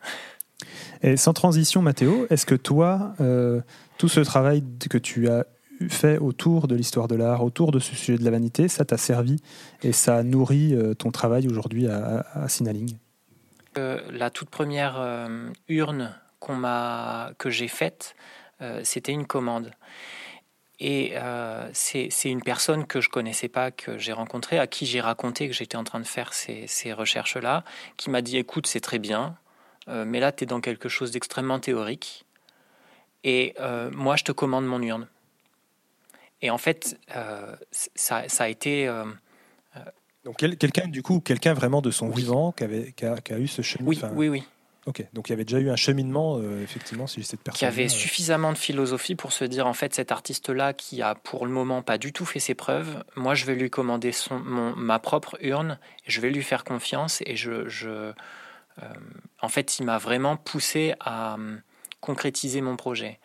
Et 1.02 1.18
sans 1.18 1.34
transition, 1.34 1.82
Mathéo, 1.82 2.28
est-ce 2.30 2.46
que 2.46 2.56
toi, 2.56 3.14
euh, 3.20 3.62
tout 3.98 4.10
ce 4.10 4.20
travail 4.20 4.64
que 4.90 4.98
tu 4.98 5.30
as 5.30 5.46
fait 5.90 6.18
autour 6.18 6.68
de 6.68 6.76
l'histoire 6.76 7.08
de 7.08 7.16
l'art, 7.16 7.44
autour 7.44 7.72
de 7.72 7.80
ce 7.80 7.96
sujet 7.96 8.18
de 8.18 8.24
la 8.24 8.32
vanité, 8.32 8.68
ça 8.68 8.86
t'a 8.86 8.98
servi 8.98 9.38
et 9.82 9.92
ça 9.92 10.24
nourrit 10.24 10.76
euh, 10.76 10.94
ton 10.94 11.12
travail 11.12 11.48
aujourd'hui 11.48 11.88
à, 11.88 12.20
à, 12.20 12.44
à 12.44 12.50
Sinaling 12.50 12.98
la 13.76 14.30
toute 14.30 14.50
première 14.50 15.00
euh, 15.00 15.50
urne 15.68 16.16
qu'on 16.40 16.56
m'a, 16.56 17.32
que 17.38 17.50
j'ai 17.50 17.68
faite, 17.68 18.16
euh, 18.62 18.82
c'était 18.84 19.12
une 19.12 19.26
commande. 19.26 19.72
Et 20.80 21.12
euh, 21.16 21.70
c'est 21.74 22.10
une 22.26 22.42
personne 22.42 22.86
que 22.86 23.00
je 23.00 23.10
connaissais 23.10 23.48
pas, 23.48 23.72
que 23.72 23.98
j'ai 23.98 24.12
rencontrée, 24.12 24.60
à 24.60 24.68
qui 24.68 24.86
j'ai 24.86 25.02
raconté 25.02 25.48
que 25.48 25.54
j'étais 25.54 25.78
en 25.78 25.84
train 25.84 26.00
de 26.00 26.06
faire 26.06 26.34
ces, 26.34 26.68
ces 26.68 26.94
recherches-là, 26.94 27.64
qui 27.98 28.10
m'a 28.10 28.22
dit 28.22 28.38
écoute, 28.38 28.68
c'est 28.68 28.82
très 28.82 29.00
bien, 29.00 29.38
mais 29.88 30.22
là, 30.22 30.32
tu 30.32 30.46
es 30.46 30.48
dans 30.48 30.62
quelque 30.62 30.88
chose 30.88 31.12
d'extrêmement 31.12 31.60
théorique. 31.60 32.26
Et 33.24 33.54
moi, 33.92 34.16
je 34.16 34.24
te 34.24 34.32
commande 34.32 34.66
mon 34.66 34.82
urne. 34.82 35.08
Et 36.42 36.50
en 36.50 36.58
fait, 36.58 36.98
ça, 37.96 38.28
ça, 38.28 38.44
a 38.44 38.48
été 38.48 38.90
donc 40.24 40.38
quelqu'un 40.38 40.88
du 40.88 41.04
coup, 41.04 41.20
quelqu'un 41.20 41.54
vraiment 41.54 41.82
de 41.82 41.92
son 41.92 42.10
vivant 42.10 42.54
qui, 42.54 42.64
avait, 42.64 42.94
qui, 42.94 43.06
a, 43.06 43.40
eu 43.40 43.48
ce 43.48 43.62
cheminement. 43.62 44.10
Oui, 44.14 44.30
oui, 44.30 44.30
oui. 44.30 44.44
Ok, 44.86 45.06
donc 45.14 45.30
il 45.30 45.32
y 45.32 45.34
avait 45.34 45.46
déjà 45.46 45.60
eu 45.60 45.70
un 45.70 45.78
cheminement, 45.78 46.38
euh, 46.38 46.62
effectivement, 46.62 47.08
si 47.08 47.24
cette 47.24 47.42
personne. 47.42 47.58
Qui 47.58 47.66
avait 47.66 47.88
suffisamment 47.88 48.52
de 48.52 48.58
philosophie 48.58 49.16
pour 49.16 49.32
se 49.32 49.46
dire, 49.46 49.66
en 49.66 49.74
fait, 49.74 49.94
cet 49.94 50.12
artiste-là 50.12 50.74
qui 50.74 51.02
a 51.02 51.16
pour 51.16 51.46
le 51.46 51.54
moment 51.54 51.82
pas 51.82 51.98
du 51.98 52.12
tout 52.12 52.26
fait 52.26 52.40
ses 52.40 52.54
preuves, 52.54 53.04
moi 53.16 53.34
je 53.34 53.46
vais 53.46 53.56
lui 53.56 53.70
commander 53.70 54.12
son, 54.12 54.40
mon, 54.40 54.76
ma 54.76 55.00
propre 55.00 55.38
urne, 55.40 55.80
je 56.06 56.20
vais 56.20 56.30
lui 56.30 56.44
faire 56.44 56.64
confiance 56.64 57.22
et 57.26 57.36
je. 57.36 57.68
je 57.70 58.14
euh, 58.82 58.88
en 59.42 59.50
fait, 59.50 59.80
il 59.80 59.86
m'a 59.86 59.98
vraiment 59.98 60.38
poussé 60.38 60.94
à 61.00 61.36
euh, 61.36 61.58
concrétiser 62.02 62.62
mon 62.62 62.76
projet. 62.76 63.20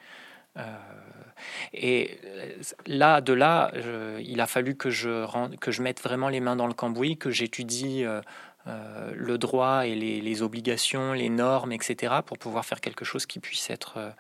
Et 1.73 2.18
euh, 2.25 2.53
là, 2.87 3.21
de 3.21 3.33
là, 3.33 3.71
il 4.21 4.40
a 4.40 4.47
fallu 4.47 4.77
que 4.77 4.90
je, 4.90 5.25
que 5.57 5.71
je 5.71 5.83
mette 5.83 6.03
vraiment 6.03 6.29
les 6.29 6.40
mains 6.40 6.57
dans 6.57 6.66
le 6.66 6.75
cambouis, 6.75 7.16
que 7.16 7.31
j'étudie 7.31 8.05
euh, 8.68 8.72
euh, 8.98 9.12
le 9.14 9.38
droit 9.38 9.87
et 9.87 9.94
les, 9.94 10.42
obligations, 10.42 11.12
les 11.12 11.28
normes, 11.28 11.72
etc., 11.72 12.16
pour 12.24 12.38
pouvoir 12.38 12.64
faire 12.64 12.81
quelque 12.81 13.04
chose 13.04 13.26
qui 13.26 13.40
puisse 13.40 13.70
être, 13.70 14.14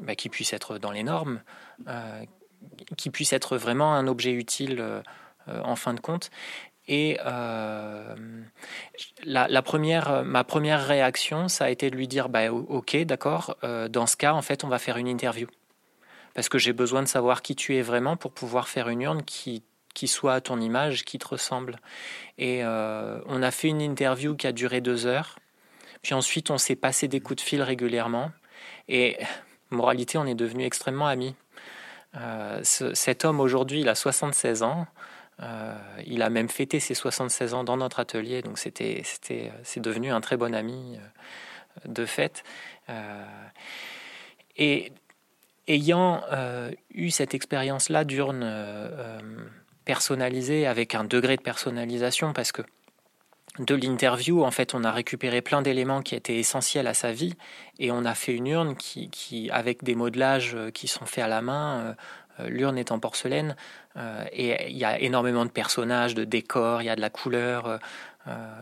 bah, 0.00 0.14
qui 0.14 0.28
puisse 0.28 0.52
être 0.52 0.78
dans 0.78 0.92
les 0.92 1.02
normes, 1.02 1.40
qui 2.96 3.10
puisse 3.10 3.32
être 3.32 3.56
vraiment 3.56 3.94
un 3.94 4.06
objet 4.06 4.32
utile 4.32 5.02
en 5.46 5.76
fin 5.76 5.94
de 5.94 6.00
compte. 6.00 6.30
Et 6.88 7.18
la, 9.24 9.62
première, 9.62 10.24
ma 10.24 10.44
première 10.44 10.86
réaction, 10.86 11.48
ça 11.48 11.66
a 11.66 11.70
été 11.70 11.90
de 11.90 11.96
lui 11.96 12.08
dire, 12.08 12.28
bah, 12.28 12.52
ok, 12.52 12.96
d'accord, 13.04 13.56
dans 13.62 14.06
ce 14.06 14.16
cas, 14.16 14.32
en 14.32 14.42
fait, 14.42 14.64
on 14.64 14.68
va 14.68 14.78
faire 14.78 14.96
une 14.96 15.08
interview 15.08 15.48
parce 16.34 16.48
que 16.48 16.58
j'ai 16.58 16.72
besoin 16.72 17.02
de 17.02 17.08
savoir 17.08 17.42
qui 17.42 17.56
tu 17.56 17.76
es 17.76 17.82
vraiment 17.82 18.16
pour 18.16 18.32
pouvoir 18.32 18.68
faire 18.68 18.88
une 18.88 19.02
urne 19.02 19.22
qui, 19.24 19.62
qui 19.94 20.08
soit 20.08 20.34
à 20.34 20.40
ton 20.40 20.60
image, 20.60 21.04
qui 21.04 21.18
te 21.18 21.28
ressemble. 21.28 21.78
Et 22.38 22.64
euh, 22.64 23.20
on 23.26 23.42
a 23.42 23.50
fait 23.50 23.68
une 23.68 23.80
interview 23.80 24.36
qui 24.36 24.46
a 24.46 24.52
duré 24.52 24.80
deux 24.80 25.06
heures. 25.06 25.38
Puis 26.02 26.14
ensuite, 26.14 26.50
on 26.50 26.58
s'est 26.58 26.76
passé 26.76 27.08
des 27.08 27.20
coups 27.20 27.42
de 27.42 27.46
fil 27.46 27.62
régulièrement. 27.62 28.30
Et 28.88 29.18
moralité, 29.70 30.18
on 30.18 30.26
est 30.26 30.34
devenus 30.34 30.66
extrêmement 30.66 31.06
amis. 31.06 31.34
Euh, 32.16 32.60
cet 32.62 33.24
homme 33.24 33.40
aujourd'hui, 33.40 33.80
il 33.80 33.88
a 33.88 33.94
76 33.94 34.62
ans. 34.62 34.86
il 36.06 36.22
a 36.22 36.30
même 36.30 36.48
fêté 36.48 36.80
ses 36.80 36.94
76 36.94 37.54
ans 37.54 37.64
dans 37.64 37.76
notre 37.76 38.00
atelier, 38.00 38.42
donc 38.42 38.58
c'était, 38.58 39.02
c'était, 39.04 39.52
c'est 39.62 39.80
devenu 39.80 40.10
un 40.10 40.20
très 40.20 40.36
bon 40.36 40.54
ami 40.54 40.98
de 41.86 42.04
fête. 42.04 42.42
et 44.56 44.92
ayant 45.66 46.22
eu 46.90 47.10
cette 47.10 47.32
expérience-là 47.34 48.04
d'urne 48.04 48.44
personnalisée, 49.90 50.68
avec 50.68 50.94
un 50.94 51.02
degré 51.02 51.36
de 51.36 51.42
personnalisation, 51.42 52.32
parce 52.32 52.52
que 52.52 52.62
de 53.58 53.74
l'interview, 53.74 54.44
en 54.44 54.52
fait, 54.52 54.72
on 54.72 54.84
a 54.84 54.92
récupéré 54.92 55.42
plein 55.42 55.62
d'éléments 55.62 56.00
qui 56.00 56.14
étaient 56.14 56.36
essentiels 56.36 56.86
à 56.86 56.94
sa 56.94 57.10
vie 57.10 57.34
et 57.80 57.90
on 57.90 58.04
a 58.04 58.14
fait 58.14 58.32
une 58.32 58.46
urne 58.46 58.76
qui, 58.76 59.50
avec 59.52 59.82
des 59.82 59.96
modelages 59.96 60.54
euh, 60.54 60.70
qui 60.70 60.86
sont 60.86 61.06
faits 61.06 61.24
à 61.24 61.26
la 61.26 61.42
main, 61.42 61.80
euh, 61.80 61.94
euh, 62.38 62.48
l'urne 62.48 62.78
est 62.78 62.92
en 62.92 63.00
porcelaine 63.00 63.56
et 64.32 64.70
il 64.70 64.78
y 64.78 64.84
a 64.84 65.00
énormément 65.00 65.44
de 65.44 65.50
personnages, 65.50 66.14
de 66.14 66.22
décors, 66.22 66.82
il 66.82 66.84
y 66.84 66.88
a 66.88 66.94
de 66.94 67.00
la 67.00 67.10
couleur. 67.10 67.80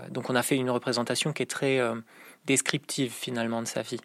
donc 0.09 0.31
on 0.31 0.35
a 0.35 0.43
fait 0.43 0.57
une 0.57 0.71
représentation 0.71 1.35
qui 1.35 1.43
est 1.43 1.51
très 1.59 1.79
descriptive 2.47 3.13
finalement 3.13 3.61
de 3.61 3.69
sa 3.69 3.83
vie. 3.83 4.01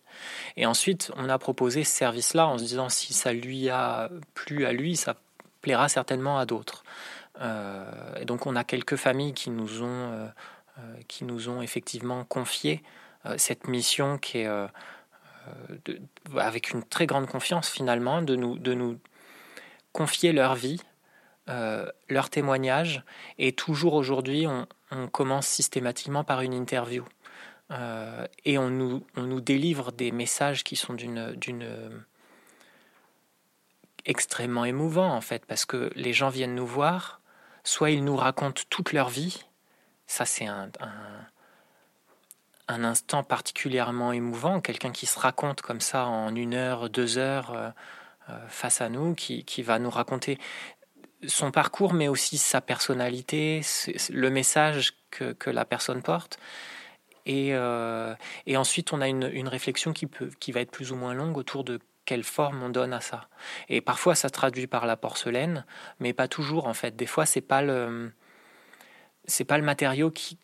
Et 0.57 0.65
ensuite, 0.65 1.11
on 1.15 1.29
a 1.29 1.37
proposé 1.39 1.85
ce 1.85 1.95
service-là 1.95 2.45
en 2.45 2.57
se 2.57 2.65
disant 2.65 2.89
si 2.89 3.13
ça 3.13 3.31
lui 3.31 3.69
a 3.69 4.09
plu 4.33 4.65
à 4.65 4.73
lui, 4.73 4.97
ça 4.97 5.15
plaira 5.63 5.89
certainement 5.89 6.37
à 6.37 6.45
d'autres. 6.45 6.83
et 7.41 8.25
donc 8.25 8.45
on 8.45 8.55
a 8.55 8.63
quelques 8.63 8.95
familles 8.95 9.33
qui 9.33 9.49
nous 9.49 9.81
ont 9.81 10.29
euh, 10.79 10.95
qui 11.07 11.23
nous 11.23 11.49
ont 11.49 11.61
effectivement 11.61 12.23
confié 12.23 12.81
euh, 13.27 13.35
cette 13.37 13.67
mission 13.67 14.17
qui 14.17 14.39
est 14.39 14.47
euh, 14.47 14.65
avec 16.35 16.71
une 16.71 16.81
très 16.81 17.05
grande 17.05 17.27
confiance 17.27 17.69
finalement 17.69 18.23
de 18.23 18.35
nous, 18.35 18.57
de 18.57 18.73
nous 18.73 18.99
confier 19.91 20.33
leur 20.33 20.55
vie, 20.55 20.81
leur 22.09 22.29
témoignage. 22.31 23.03
Et 23.37 23.51
toujours 23.51 23.93
aujourd'hui, 23.93 24.47
on, 24.47 24.65
commence 25.09 25.45
systématiquement 25.45 26.23
par 26.23 26.41
une 26.41 26.53
interview. 26.53 27.03
et 28.45 28.57
on 28.57 28.69
nous, 28.69 29.05
on 29.17 29.23
nous 29.23 29.41
délivre 29.41 29.91
des 29.91 30.11
messages 30.13 30.63
qui 30.63 30.77
sont 30.77 30.93
d'une 30.93 32.05
extrêmement 34.05 34.65
émouvants 34.65 35.13
en 35.13 35.21
fait, 35.21 35.45
parce 35.45 35.65
que 35.65 35.91
les 35.95 36.13
gens 36.13 36.29
viennent 36.29 36.55
nous 36.55 36.67
voir, 36.67 37.21
soit 37.63 37.91
ils 37.91 38.03
nous 38.03 38.15
racontent 38.15 38.61
toute 38.69 38.93
leur 38.93 39.09
vie, 39.09 39.45
ça, 40.07 40.25
c'est 40.25 40.45
un, 40.45 40.69
un, 42.67 42.83
instant 42.83 43.23
particulièrement 43.23 44.11
émouvant. 44.11 44.61
Quelqu'un 44.61 44.91
qui 44.91 45.05
se 45.05 45.17
raconte 45.17 45.61
comme 45.61 45.81
ça 45.81 46.05
en 46.05 46.35
une 46.35 46.53
heure, 46.53 46.89
deux 46.89 47.17
heures 47.17 47.51
euh, 47.51 47.69
euh, 48.29 48.47
face 48.47 48.81
à 48.81 48.89
nous, 48.89 49.15
qui, 49.15 49.43
qui, 49.45 49.63
va 49.63 49.79
nous 49.79 49.89
raconter 49.89 50.37
son 51.25 51.51
parcours, 51.51 51.93
mais 51.93 52.07
aussi 52.07 52.37
sa 52.37 52.61
personnalité, 52.61 53.61
le 54.09 54.29
message 54.29 54.93
que, 55.09 55.33
que 55.33 55.49
la 55.49 55.65
personne 55.65 56.01
porte. 56.01 56.37
Et, 57.25 57.55
euh, 57.55 58.13
et 58.45 58.57
ensuite, 58.57 58.91
on 58.91 58.99
a 58.99 59.07
une, 59.07 59.29
une, 59.33 59.47
réflexion 59.47 59.93
qui, 59.93 60.07
peut, 60.07 60.29
qui 60.39 60.51
va 60.51 60.59
être 60.59 60.71
plus 60.71 60.91
ou 60.91 60.95
moins 60.95 61.13
longue 61.13 61.37
autour 61.37 61.63
de 61.63 61.79
quelle 62.05 62.23
forme 62.23 62.63
on 62.63 62.69
donne 62.69 62.93
à 62.93 63.01
ça. 63.01 63.27
Et 63.69 63.81
parfois, 63.81 64.15
ça 64.15 64.27
se 64.27 64.33
traduit 64.33 64.67
par 64.67 64.85
la 64.85 64.97
porcelaine, 64.97 65.65
mais 65.99 66.13
pas 66.13 66.27
toujours 66.27 66.67
en 66.67 66.73
fait. 66.73 66.95
Des 66.95 67.05
fois, 67.05 67.25
c'est 67.25 67.41
pas 67.41 67.61
le 67.61 68.11
c'est 69.25 69.45
pas 69.45 69.57
le 69.57 69.63
matériau 69.63 70.11
qui, 70.11 70.37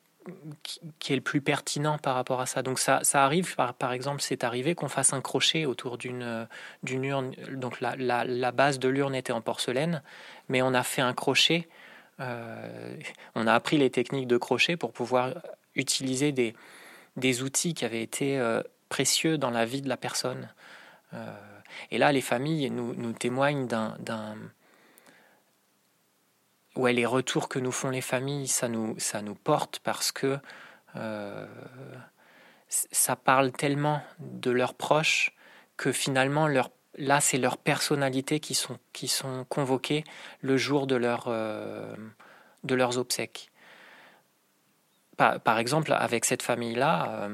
qui, 0.99 1.13
est 1.13 1.15
le 1.15 1.21
plus 1.21 1.41
pertinent 1.41 1.97
par 1.97 2.15
rapport 2.15 2.41
à 2.41 2.45
ça. 2.45 2.61
Donc 2.61 2.79
ça, 2.79 2.99
ça 3.03 3.25
arrive, 3.25 3.55
par, 3.55 3.73
par 3.73 3.91
exemple, 3.91 4.21
c'est 4.21 4.43
arrivé 4.43 4.75
qu'on 4.75 4.87
fasse 4.87 5.13
un 5.13 5.21
crochet 5.21 5.65
autour 5.65 5.97
d'une 5.97 6.47
d'une 6.83 7.03
urne. 7.03 7.31
Donc 7.51 7.81
la, 7.81 7.95
la, 7.97 8.23
la 8.25 8.51
base 8.51 8.79
de 8.79 8.87
l'urne 8.87 9.15
était 9.15 9.33
en 9.33 9.41
porcelaine, 9.41 10.01
mais 10.47 10.61
on 10.61 10.73
a 10.73 10.83
fait 10.83 11.01
un 11.01 11.13
crochet. 11.13 11.67
Euh, 12.19 12.97
on 13.35 13.47
a 13.47 13.53
appris 13.53 13.77
les 13.77 13.89
techniques 13.89 14.27
de 14.27 14.37
crochet 14.37 14.75
pour 14.75 14.91
pouvoir 14.91 15.35
utiliser 15.75 16.31
des, 16.31 16.53
des 17.15 17.43
outils 17.43 17.73
qui 17.73 17.85
avaient 17.85 18.01
été 18.01 18.37
euh, 18.39 18.61
précieux 18.89 19.37
dans 19.37 19.51
la 19.51 19.65
vie 19.65 19.81
de 19.81 19.89
la 19.89 19.97
personne. 19.97 20.49
Euh, 21.13 21.33
et 21.91 21.97
là, 21.97 22.11
les 22.11 22.21
familles 22.21 22.69
nous, 22.69 23.13
témoignent 23.13 23.67
d'un 23.67 24.35
ouais, 26.75 26.93
les 26.93 27.05
retours 27.05 27.49
que 27.49 27.59
nous 27.59 27.71
font 27.71 27.89
les 27.89 28.01
familles, 28.01 28.47
ça 28.47 28.67
nous, 28.67 28.97
ça 28.99 29.21
nous 29.21 29.35
porte 29.35 29.79
parce 29.79 30.11
que 30.11 30.37
euh, 30.95 31.45
ça 32.67 33.15
parle 33.15 33.51
tellement 33.51 34.01
de 34.19 34.51
leurs 34.51 34.73
proches 34.73 35.35
que 35.77 35.91
finalement, 35.91 36.47
leur, 36.47 36.71
là, 36.97 37.21
c'est 37.21 37.37
leur 37.37 37.57
personnalité 37.57 38.39
qui 38.39 38.53
sont, 38.53 38.77
qui 38.93 39.07
sont 39.07 39.45
convoquées 39.45 40.03
le 40.41 40.57
jour 40.57 40.87
de, 40.87 40.95
leur, 40.95 41.25
euh, 41.27 41.95
de 42.63 42.75
leurs 42.75 42.97
obsèques. 42.97 43.51
Par, 45.17 45.57
exemple, 45.57 45.91
avec 45.91 46.23
cette 46.23 46.41
famille-là, 46.41 47.27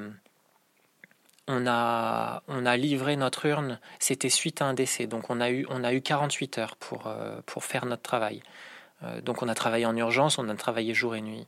on, 1.48 1.68
a, 1.68 2.44
on 2.48 2.66
a 2.66 2.78
livré 2.78 3.16
notre 3.16 3.46
urne, 3.46 3.80
c'était 4.00 4.30
suite 4.30 4.62
à 4.62 4.66
un 4.66 4.74
décès, 4.74 5.08
donc 5.08 5.30
on 5.30 5.40
a 5.42 5.50
eu, 5.50 5.66
on 5.70 5.84
a 5.84 5.94
eu 5.94 6.02
48 6.02 6.58
heures 6.58 6.76
pour, 6.76 7.14
pour 7.46 7.64
faire 7.64 7.86
notre 7.86 8.02
travail. 8.02 8.42
Euh, 9.04 9.22
donc 9.22 9.42
on 9.42 9.48
a 9.48 9.56
travaillé 9.56 9.86
en 9.86 9.96
urgence, 9.96 10.38
on 10.38 10.48
a 10.50 10.56
travaillé 10.56 10.94
jour 10.94 11.16
et 11.16 11.22
nuit. 11.22 11.48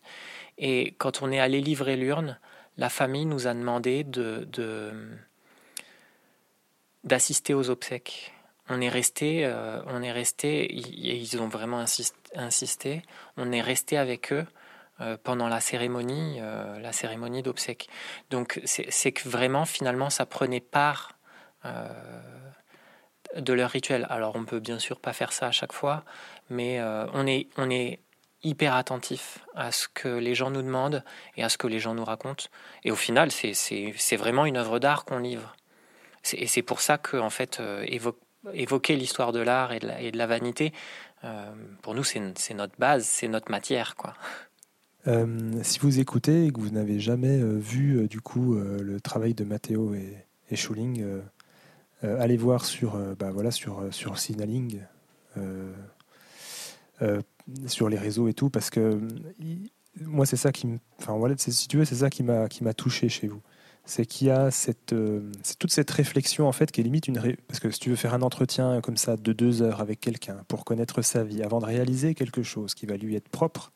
Et 0.57 0.95
quand 0.97 1.21
on 1.21 1.31
est 1.31 1.39
allé 1.39 1.62
livrer 1.62 1.95
l'urne, 1.95 2.39
la 2.77 2.89
famille 2.89 3.25
nous 3.25 3.47
a 3.47 3.53
demandé 3.53 4.03
de, 4.03 4.47
d'assister 7.03 7.53
aux 7.53 7.69
obsèques. 7.69 8.33
On 8.69 8.81
est 8.81 8.89
resté, 8.89 9.45
euh, 9.45 9.81
on 9.88 10.03
est 10.03 10.12
resté, 10.12 10.71
ils 10.73 11.41
ont 11.41 11.47
vraiment 11.47 11.83
insisté, 12.36 13.01
on 13.38 13.51
est 13.51 13.62
resté 13.62 13.97
avec 13.97 14.33
eux 14.33 14.45
euh, 14.45 14.57
pendant 15.23 15.47
la 15.47 15.60
cérémonie, 15.60 16.39
la 16.39 16.91
cérémonie 16.91 17.43
d'obsèques. 17.43 17.88
Donc 18.29 18.60
c'est 18.65 19.12
que 19.12 19.29
vraiment 19.29 19.65
finalement 19.65 20.10
ça 20.10 20.25
prenait 20.25 20.60
part 20.60 21.17
de 23.36 23.53
leur 23.53 23.69
rituel. 23.69 24.05
Alors 24.10 24.36
on 24.36 24.45
peut 24.45 24.60
bien 24.60 24.79
sûr 24.79 24.99
pas 24.99 25.13
faire 25.13 25.31
ça 25.31 25.47
à 25.47 25.51
chaque 25.51 25.73
fois, 25.73 26.03
mais 26.49 26.79
euh, 26.79 27.05
on, 27.13 27.27
est, 27.27 27.47
on 27.57 27.69
est 27.69 27.99
hyper 28.43 28.75
attentif 28.75 29.39
à 29.55 29.71
ce 29.71 29.88
que 29.88 30.07
les 30.07 30.36
gens 30.36 30.49
nous 30.49 30.62
demandent 30.62 31.03
et 31.36 31.43
à 31.43 31.49
ce 31.49 31.57
que 31.57 31.67
les 31.67 31.79
gens 31.79 31.93
nous 31.93 32.05
racontent. 32.05 32.45
Et 32.83 32.91
au 32.91 32.95
final, 32.95 33.31
c'est 33.31 34.15
vraiment 34.17 34.45
une 34.45 34.57
œuvre 34.57 34.79
d'art 34.79 35.05
qu'on 35.05 35.19
livre. 35.19 35.55
Et 36.33 36.47
c'est 36.47 36.62
pour 36.62 36.81
ça 36.81 36.97
que, 36.97 37.27
fait, 37.29 37.60
euh, 37.60 37.86
évoquer 38.53 38.95
l'histoire 38.95 39.31
de 39.31 39.39
l'art 39.39 39.71
et, 39.71 39.79
de 39.79 40.17
la 40.17 40.27
vanité, 40.27 40.73
euh, 41.23 41.51
pour 41.81 41.95
nous, 41.95 42.03
c'est 42.03 42.19
notre 42.53 42.77
base, 42.77 43.05
c'est 43.05 43.27
notre 43.27 43.49
matière. 43.49 43.95
quoi. 43.95 44.13
Si 45.63 45.80
vous 45.80 46.00
écoutez 46.00 46.46
et 46.46 46.52
que 46.52 46.60
vous 46.60 46.70
n'avez 46.70 47.00
jamais 47.00 47.41
vu 47.41 48.08
du 48.08 48.20
coup 48.22 48.56
le 48.56 49.00
travail 49.00 49.34
de 49.34 49.43
Matteo 49.43 49.93
et, 49.93 50.26
et 50.52 50.56
Schuling, 50.56 51.04
allez 52.02 52.38
voir 52.38 52.65
sur, 52.65 52.98
bah, 53.17 53.32
voilà, 53.32 53.52
sur, 53.52 53.84
sur 53.91 54.20
Signaling. 54.20 54.82
Euh, 57.02 57.22
sur 57.67 57.88
les 57.88 57.98
réseaux 57.98 58.28
et 58.28 58.34
tout, 58.34 58.50
parce 58.50 58.70
que 58.70 59.00
moi, 60.02 60.26
c'est 60.26 60.36
ça 60.36 60.52
qui. 60.52 60.67
Enfin, 61.00 61.15
si 61.38 61.67
tu 61.67 61.78
veux, 61.78 61.86
c'est 61.86 61.96
ça 61.96 62.10
qui 62.10 62.24
m'a 62.24 62.74
touché 62.76 63.08
chez 63.08 63.28
vous. 63.28 63.41
C'est 63.86 64.06
qu'il 64.06 64.28
y 64.28 64.32
a 64.32 64.52
cette, 64.52 64.91
euh, 64.91 65.32
toute 65.60 65.72
cette 65.72 65.89
réflexion, 65.91 66.48
en 66.48 66.52
fait, 66.52 66.72
qui 66.72 66.82
est 66.82 66.84
limite 66.84 67.08
une. 67.08 67.38
Parce 67.48 67.60
que 67.60 67.72
si 67.72 67.80
tu 67.80 67.89
veux 67.89 67.96
faire 67.96 68.13
un 68.13 68.22
entretien 68.22 68.82
comme 68.82 68.98
ça 68.98 69.15
de 69.15 69.32
deux 69.32 69.62
heures 69.62 69.80
avec 69.80 70.02
quelqu'un 70.02 70.43
pour 70.48 70.65
connaître 70.65 71.02
sa 71.02 71.24
vie, 71.24 71.41
avant 71.41 71.60
de 71.60 71.65
réaliser 71.65 72.15
quelque 72.15 72.43
chose 72.43 72.74
qui 72.74 72.86
va 72.86 72.98
lui 72.98 73.15
être 73.15 73.30
propre, 73.30 73.72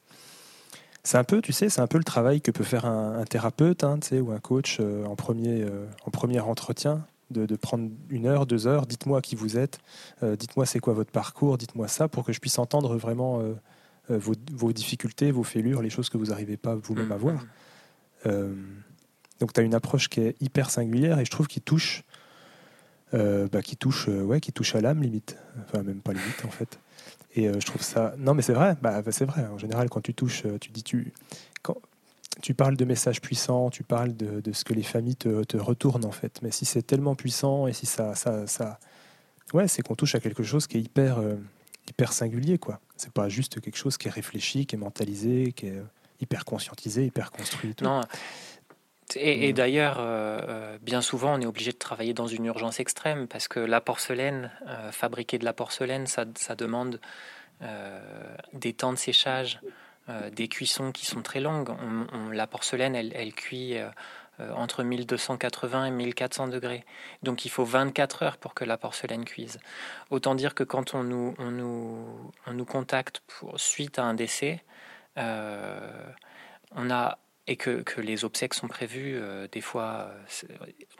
c'est 1.03 1.17
un 1.17 1.23
peu, 1.23 1.41
tu 1.41 1.51
sais, 1.51 1.69
c'est 1.69 1.81
un 1.81 1.87
peu 1.87 1.97
le 1.97 2.03
travail 2.03 2.41
que 2.41 2.51
peut 2.51 2.63
faire 2.63 2.85
un, 2.85 3.23
thérapeute, 3.25 3.83
hein, 3.83 3.97
tu 3.99 4.09
sais, 4.09 4.19
ou 4.19 4.31
un 4.31 4.39
coach 4.39 4.77
euh, 4.79 5.05
en, 5.05 5.15
premier, 5.15 5.65
en 6.05 6.11
premier 6.11 6.39
entretien 6.39 7.05
de, 7.31 7.55
prendre 7.55 7.89
une 8.09 8.25
heure, 8.25 8.45
deux 8.45 8.67
heures, 8.67 8.85
dites-moi 8.85 9.21
qui 9.21 9.35
vous 9.35 9.57
êtes, 9.57 9.79
euh, 10.23 10.35
dites-moi 10.35 10.65
c'est 10.65 10.79
quoi 10.79 10.93
votre 10.93 11.11
parcours, 11.11 11.57
dites-moi 11.57 11.87
ça, 11.87 12.07
pour 12.07 12.25
que 12.25 12.33
je 12.33 12.39
puisse 12.39 12.59
entendre 12.59 12.95
vraiment 12.97 13.39
euh, 13.39 13.53
euh, 14.11 14.19
vos, 14.19 14.73
difficultés, 14.73 15.31
vos 15.31 15.43
fêlures, 15.43 15.81
les 15.81 15.89
choses 15.89 16.09
que 16.09 16.17
vous 16.17 16.27
n'arrivez 16.27 16.57
pas 16.57 16.75
vous-même 16.75 17.11
à 17.11 17.17
mm. 17.17 17.19
voir. 17.19 17.45
donc 19.39 19.53
tu 19.53 19.59
as 19.59 19.63
une 19.63 19.73
approche 19.73 20.09
qui 20.09 20.21
est 20.21 20.35
hyper 20.41 20.69
singulière 20.69 21.19
et 21.19 21.25
je 21.25 21.31
trouve 21.31 21.47
qu'il 21.47 21.63
touche, 21.63 22.03
bah, 23.13 23.61
qui 23.63 23.75
touche, 23.75 24.07
ouais, 24.07 24.39
qui 24.39 24.53
touche 24.53 24.75
à 24.75 24.81
l'âme 24.81 25.01
limite, 25.01 25.37
enfin 25.63 25.83
même 25.83 26.01
pas 26.01 26.13
limite 26.13 26.45
en 26.45 26.51
fait. 26.51 26.79
Et 27.35 27.47
je 27.47 27.65
trouve 27.65 27.81
ça, 27.81 28.13
non 28.17 28.33
mais 28.33 28.41
c'est 28.41 28.53
vrai, 28.53 28.75
bah, 28.81 29.01
c'est 29.09 29.25
vrai. 29.25 29.45
En 29.47 29.57
général, 29.57 29.89
quand 29.89 30.01
tu 30.01 30.13
touches, 30.13 30.43
tu 30.59 30.69
dis 30.69 30.83
tu, 30.83 31.13
quand, 31.61 31.77
tu 32.41 32.53
parles 32.53 32.77
de 32.77 32.85
messages 32.85 33.21
puissants, 33.21 33.69
tu 33.69 33.83
parles 33.83 34.15
de, 34.15 34.41
ce 34.51 34.63
que 34.63 34.73
les 34.73 34.83
familles 34.83 35.15
te, 35.15 35.57
retournent 35.57 36.05
en 36.05 36.11
fait. 36.11 36.39
Mais 36.41 36.51
si 36.51 36.65
c'est 36.65 36.81
tellement 36.81 37.15
puissant 37.15 37.67
et 37.67 37.73
si 37.73 37.85
ça, 37.85 38.15
ça, 38.15 38.47
ça 38.47 38.79
ouais, 39.53 39.67
c'est 39.67 39.81
qu'on 39.81 39.95
touche 39.95 40.15
à 40.15 40.19
quelque 40.19 40.43
chose 40.43 40.67
qui 40.67 40.77
est 40.77 40.81
hyper, 40.81 41.19
euh, 41.19 41.35
hyper 41.89 42.13
singulier 42.13 42.57
quoi. 42.57 42.79
C'est 42.95 43.11
pas 43.11 43.29
juste 43.29 43.59
quelque 43.59 43.77
chose 43.77 43.97
qui 43.97 44.07
est 44.07 44.11
réfléchi, 44.11 44.65
qui 44.65 44.75
est 44.75 44.79
mentalisé, 44.79 45.51
qui 45.51 45.67
est 45.67 45.77
euh, 45.77 45.83
hyper 46.21 46.45
conscientisé, 46.45 47.05
hyper 47.05 47.31
construit. 47.31 47.75
Non. 47.81 48.01
Et, 49.15 49.51
mm. 49.51 49.55
d'ailleurs, 49.55 49.97
euh, 49.99 50.77
bien 50.81 51.01
souvent, 51.01 51.33
on 51.37 51.41
est 51.41 51.45
obligé 51.45 51.71
de 51.71 51.77
travailler 51.77 52.13
dans 52.13 52.27
une 52.27 52.45
urgence 52.45 52.79
extrême 52.79 53.27
parce 53.27 53.47
que 53.47 53.59
la 53.59 53.81
porcelaine, 53.81 54.51
fabriquer 54.91 55.37
de 55.37 55.45
la 55.45 55.53
porcelaine, 55.53 56.07
ça, 56.07 56.25
ça 56.35 56.55
demande 56.55 56.99
des 58.53 58.73
temps 58.73 58.91
de 58.91 58.97
séchage, 58.97 59.59
des 60.31 60.47
cuissons 60.47 60.91
qui 60.91 61.05
sont 61.05 61.21
très 61.21 61.39
longues. 61.39 61.69
la 62.33 62.47
porcelaine, 62.47 62.95
elle, 62.95 63.11
elle 63.15 63.33
cuit 63.33 63.77
entre 64.39 64.83
1280 64.83 65.85
et 65.85 65.91
1400 65.91 66.47
degrés. 66.47 66.83
Donc 67.21 67.45
il 67.45 67.49
faut 67.49 67.63
24 67.63 68.23
heures 68.23 68.37
pour 68.37 68.55
que 68.55 68.65
la 68.65 68.77
porcelaine 68.77 69.25
cuise. 69.25 69.59
Autant 70.09 70.33
dire 70.33 70.55
que 70.55 70.63
quand 70.63 70.95
on 70.95 71.03
nous, 71.03 71.35
on 71.37 71.51
nous, 71.51 72.31
on 72.47 72.53
nous 72.53 72.65
contacte 72.65 73.21
pour, 73.27 73.59
suite 73.59 73.99
à 73.99 74.03
un 74.05 74.15
décès, 74.15 74.63
on 75.15 76.89
a 76.89 77.19
et 77.51 77.57
que, 77.57 77.81
que, 77.81 77.99
les 77.99 78.23
obsèques 78.23 78.53
sont 78.53 78.69
prévues, 78.69 79.15
euh, 79.15 79.45
des 79.51 79.59
fois, 79.59 80.09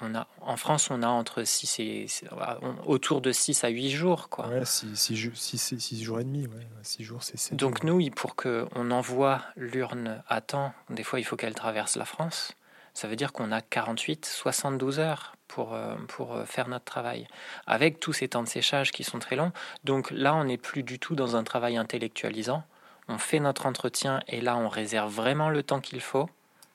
on 0.02 0.14
a, 0.14 0.28
en 0.42 0.58
France, 0.58 0.90
on 0.92 1.02
a 1.02 1.08
entre 1.08 1.46
6 1.46 1.80
et, 1.80 2.08
autour 2.86 3.22
de 3.22 3.32
6 3.32 3.64
à 3.64 3.70
8 3.70 3.90
jours. 3.90 4.28
Quoi. 4.28 4.50
Ouais, 4.50 4.66
6, 4.66 5.16
jours 5.16 6.20
et 6.20 6.24
demi. 6.26 6.48
Ouais. 6.48 6.68
6 6.84 7.04
jours, 7.06 7.24
c'est 7.24 7.56
Donc, 7.56 7.84
nous, 7.84 8.06
pour 8.10 8.36
qu'on 8.36 8.92
envoie 8.92 9.42
l'urne 9.56 10.22
à 10.28 10.42
temps, 10.42 10.74
des 10.90 11.04
fois, 11.04 11.20
il 11.20 11.24
faut 11.24 11.38
qu'elle 11.38 11.56
traverse 11.56 11.96
la 11.96 12.06
France. 12.06 12.54
Ça 12.94 13.08
veut 13.08 13.16
dire 13.16 13.32
qu'on 13.32 13.54
a 13.54 13.62
48, 13.62 14.26
72 14.26 15.00
heures 15.00 15.38
pour, 15.48 15.74
euh, 15.74 15.96
pour 16.10 16.34
euh, 16.34 16.44
faire 16.44 16.68
notre 16.68 16.84
travail, 16.84 17.28
avec 17.66 18.02
tous 18.02 18.12
ces 18.12 18.28
temps 18.28 18.44
de 18.44 18.50
séchage 18.50 18.92
qui 18.92 19.06
sont 19.06 19.20
très 19.20 19.38
longs. 19.38 19.54
Donc 19.86 20.12
là, 20.12 20.36
on 20.36 20.44
n'est 20.44 20.58
plus 20.58 20.84
du 20.84 21.00
tout 21.00 21.16
dans 21.16 21.38
un 21.38 21.46
travail 21.46 21.78
intellectualisant 21.78 22.66
on 23.12 23.18
fait 23.18 23.40
notre 23.40 23.66
entretien 23.66 24.22
et 24.28 24.42
là 24.42 24.58
on 24.58 24.70
réserve 24.70 25.14
vraiment 25.14 25.50
le 25.50 25.64
temps 25.64 25.82
qu'il 25.82 26.02
faut. 26.02 26.30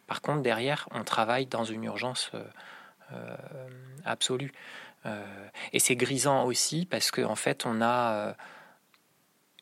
Par 0.07 0.23
contre, 0.23 0.43
derrière, 0.43 0.89
on 0.93 1.05
travaille 1.05 1.47
dans 1.47 1.65
une 1.65 1.85
urgence 1.85 2.31
euh, 2.35 2.45
euh, 3.13 3.37
absolue. 4.05 4.53
Euh, 5.05 5.25
et 5.73 5.79
c'est 5.79 5.97
grisant 5.97 6.45
aussi 6.45 6.87
parce 6.87 7.11
qu'en 7.11 7.33
en 7.33 7.37
fait, 7.37 7.67
on 7.67 7.83
a 7.83 8.35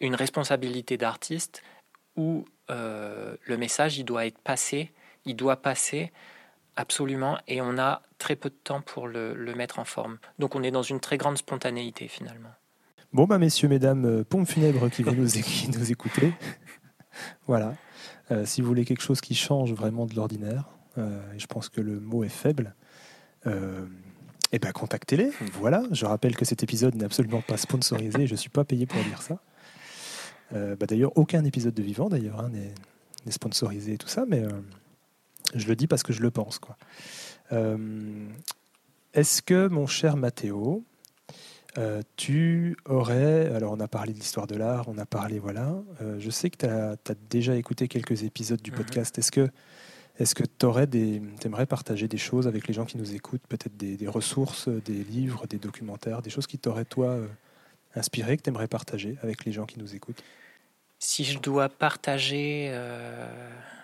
une 0.00 0.14
responsabilité 0.14 0.96
d'artiste 0.96 1.62
où 2.16 2.44
le 2.68 3.56
message, 3.56 3.98
il 3.98 4.04
doit 4.04 4.26
être 4.26 4.38
passé, 4.38 4.92
il 5.26 5.36
doit 5.36 5.56
passer 5.56 6.12
absolument, 6.76 7.38
et 7.46 7.60
on 7.60 7.78
a 7.78 8.02
très 8.18 8.36
peu 8.36 8.48
de 8.48 8.54
temps 8.54 8.80
pour 8.80 9.06
le, 9.06 9.34
mettre 9.54 9.78
en 9.78 9.84
forme. 9.84 10.18
Donc 10.38 10.54
on 10.54 10.62
est 10.62 10.70
dans 10.70 10.82
une 10.82 10.98
très 10.98 11.18
grande 11.18 11.36
spontanéité 11.36 12.08
finalement. 12.08 12.48
Bon, 13.12 13.26
bah, 13.26 13.38
messieurs, 13.38 13.68
mesdames, 13.68 14.24
pompes 14.24 14.48
funèbres 14.48 14.88
qui 14.88 15.02
vont 15.02 15.12
nous 15.12 15.92
écouter. 15.92 16.32
voilà. 17.46 17.74
Euh, 18.30 18.44
si 18.44 18.60
vous 18.60 18.68
voulez 18.68 18.84
quelque 18.84 19.02
chose 19.02 19.20
qui 19.20 19.34
change 19.34 19.72
vraiment 19.72 20.06
de 20.06 20.14
l'ordinaire, 20.14 20.68
euh, 20.98 21.20
et 21.34 21.38
je 21.38 21.46
pense 21.46 21.68
que 21.68 21.80
le 21.80 22.00
mot 22.00 22.24
est 22.24 22.28
faible, 22.28 22.74
eh 24.52 24.58
ben, 24.58 24.72
contactez-les. 24.72 25.30
Voilà. 25.52 25.82
Je 25.90 26.06
rappelle 26.06 26.34
que 26.34 26.46
cet 26.46 26.62
épisode 26.62 26.94
n'est 26.94 27.04
absolument 27.04 27.42
pas 27.42 27.58
sponsorisé, 27.58 28.26
je 28.26 28.32
ne 28.32 28.38
suis 28.38 28.48
pas 28.48 28.64
payé 28.64 28.86
pour 28.86 29.02
dire 29.04 29.20
ça. 29.20 29.38
Bah, 30.52 30.86
d'ailleurs, 30.86 31.12
aucun 31.16 31.44
épisode 31.44 31.74
de 31.74 31.82
Vivant 31.82 32.08
d'ailleurs 32.08 32.40
hein, 32.40 32.50
n'est 32.50 33.32
sponsorisé 33.32 33.94
et 33.94 33.98
tout 33.98 34.08
ça, 34.08 34.24
mais 34.26 34.44
je 35.54 35.66
le 35.66 35.76
dis 35.76 35.86
parce 35.86 36.02
que 36.02 36.14
je 36.14 36.22
le 36.22 36.30
pense. 36.30 36.58
Est-ce 39.12 39.42
que, 39.42 39.68
mon 39.68 39.86
cher 39.86 40.16
Mathéo, 40.16 40.84
euh, 41.76 42.02
tu 42.16 42.76
aurais, 42.84 43.52
alors 43.52 43.72
on 43.72 43.80
a 43.80 43.88
parlé 43.88 44.12
de 44.12 44.18
l'histoire 44.18 44.46
de 44.46 44.54
l'art, 44.54 44.88
on 44.88 44.96
a 44.98 45.06
parlé, 45.06 45.40
voilà, 45.40 45.74
euh, 46.02 46.16
je 46.20 46.30
sais 46.30 46.48
que 46.48 46.58
tu 46.58 46.66
as, 46.66 46.96
déjà 47.28 47.56
écouté 47.56 47.88
quelques 47.88 48.22
épisodes 48.22 48.62
du 48.62 48.70
mhm. 48.70 48.76
podcast. 48.78 49.18
Est-ce 49.18 49.32
que 49.32 49.48
est-ce 50.20 50.36
que 50.36 50.44
tu 50.44 51.46
aimerais 51.46 51.66
partager 51.66 52.06
des 52.06 52.18
choses 52.18 52.46
avec 52.46 52.68
les 52.68 52.74
gens 52.74 52.84
qui 52.84 52.96
nous 52.98 53.14
écoutent, 53.16 53.44
peut-être 53.48 53.76
des, 53.76 54.06
ressources, 54.06 54.68
des 54.68 55.02
livres, 55.02 55.48
des 55.48 55.58
documentaires, 55.58 56.22
des 56.22 56.30
choses 56.30 56.46
qui 56.46 56.56
t'auraient, 56.56 56.84
toi, 56.84 57.08
euh, 57.08 57.26
inspiré, 57.96 58.36
que 58.36 58.42
tu 58.42 58.50
aimerais 58.50 58.68
partager 58.68 59.16
avec 59.22 59.44
les 59.44 59.50
gens 59.50 59.66
qui 59.66 59.80
nous 59.80 59.96
écoutent? 59.96 60.22
Si 61.00 61.24
je 61.24 61.40
dois 61.40 61.68
partager, 61.68 62.68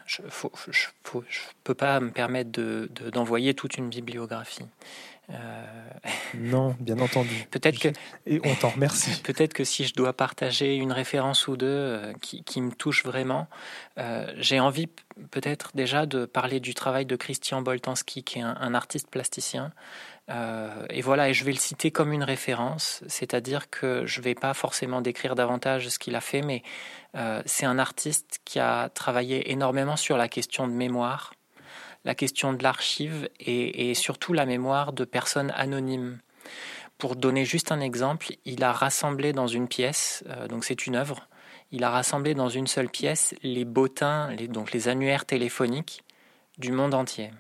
je 0.07 0.23
ne 0.23 1.21
peux 1.65 1.75
pas 1.75 1.99
me 1.99 2.13
permettre 2.13 2.51
d'envoyer 3.11 3.55
toute 3.55 3.77
une 3.77 3.89
bibliographie. 3.89 4.67
Euh, 5.33 5.65
non, 6.35 6.77
bien 6.81 6.99
entendu. 6.99 7.47
Peut-être 7.51 7.79
que 7.79 7.89
et 8.27 8.41
on 8.45 8.55
t'en 8.55 8.71
remercie. 8.71 9.21
Peut-être 9.25 9.53
que 9.53 9.65
si 9.65 9.85
je 9.85 9.95
dois 9.95 10.13
partager 10.13 10.75
une 10.77 10.93
référence 10.93 11.49
ou 11.49 11.57
deux 11.57 11.67
euh, 11.67 12.13
qui, 12.21 12.61
me 12.61 12.73
touche 12.73 13.05
vraiment, 13.05 13.49
euh, 13.99 14.33
j'ai 14.37 14.61
envie 14.61 14.89
peut-être 15.31 15.71
déjà 15.75 16.07
de 16.07 16.25
parler 16.25 16.61
du 16.61 16.75
travail 16.75 17.07
de 17.07 17.17
Christian 17.17 17.63
Boltanski, 17.63 18.25
qui 18.25 18.39
est 18.39 18.43
un, 18.43 18.75
artiste 18.75 19.11
plasticien. 19.11 19.73
et 20.89 21.03
voilà, 21.03 21.29
et 21.29 21.35
je 21.35 21.45
vais 21.45 21.53
le 21.53 21.59
citer 21.59 21.91
comme 21.91 22.13
une 22.13 22.23
référence, 22.23 23.03
c'est-à-dire 23.07 23.69
que 23.69 24.07
je 24.07 24.21
ne 24.21 24.25
vais 24.25 24.35
pas 24.35 24.55
forcément 24.55 25.03
décrire 25.03 25.35
davantage 25.35 25.89
ce 25.89 25.99
qu'il 25.99 26.15
a 26.15 26.21
fait, 26.21 26.41
mais 26.41 26.63
c'est 27.45 27.67
un 27.67 27.79
artiste 27.79 28.41
qui 28.47 28.61
a 28.61 28.89
travaillé 28.89 29.51
énormément 29.51 29.97
sur 29.97 30.17
la 30.17 30.29
question 30.29 30.67
de 30.69 30.73
mémoire 30.73 31.33
la 32.05 32.15
question 32.15 32.53
de 32.53 32.63
l'archive 32.63 33.29
et, 33.39 33.95
surtout 33.95 34.33
la 34.33 34.47
mémoire 34.47 34.93
de 34.93 35.05
personnes 35.05 35.53
anonymes. 35.57 36.19
Pour 36.99 37.17
donner 37.17 37.45
juste 37.45 37.73
un 37.73 37.81
exemple, 37.81 38.35
il 38.45 38.63
a 38.63 38.73
rassemblé 38.73 39.33
dans 39.33 39.47
une 39.47 39.69
pièce, 39.69 40.23
euh, 40.29 40.49
donc 40.49 40.65
c'est 40.65 40.87
une 40.87 40.97
œuvre, 40.97 41.29
il 41.73 41.85
a 41.85 41.91
rassemblé 41.91 42.35
dans 42.35 42.49
une 42.49 42.67
seule 42.67 42.91
pièce 42.91 43.35
les 43.43 43.65
bottins, 43.65 44.35
donc 44.49 44.73
les 44.73 44.89
annuaires 44.89 45.25
téléphoniques 45.25 46.03
du 46.59 46.73
monde 46.73 46.93
entier, 46.93 47.31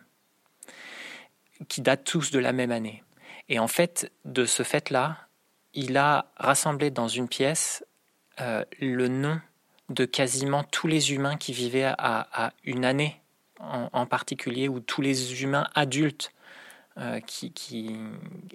qui 1.69 1.83
datent 1.83 2.05
tous 2.05 2.31
de 2.31 2.39
la 2.39 2.53
même 2.53 2.71
année. 2.71 3.03
Et 3.49 3.59
en 3.59 3.69
fait, 3.69 4.11
de 4.25 4.47
ce 4.47 4.63
fait-là, 4.63 5.29
il 5.75 5.97
a 5.99 6.31
rassemblé 6.37 6.91
dans 6.91 7.09
une 7.09 7.29
pièce 7.29 7.85
euh, 8.41 8.65
le 8.81 9.09
nom 9.09 9.41
de 9.91 10.05
quasiment 10.05 10.65
tous 10.65 10.87
les 10.87 11.13
humains 11.13 11.37
qui 11.37 11.53
vivaient 11.53 11.93
à 11.99 12.53
une 12.65 12.85
année 12.85 13.20
en, 13.61 14.07
particulier, 14.07 14.69
ou 14.69 14.81
tous 14.81 15.03
les 15.03 15.43
humains 15.43 15.67
adultes 15.75 16.33
euh, 16.99 17.21
qui, 17.21 17.53
qui 17.53 17.97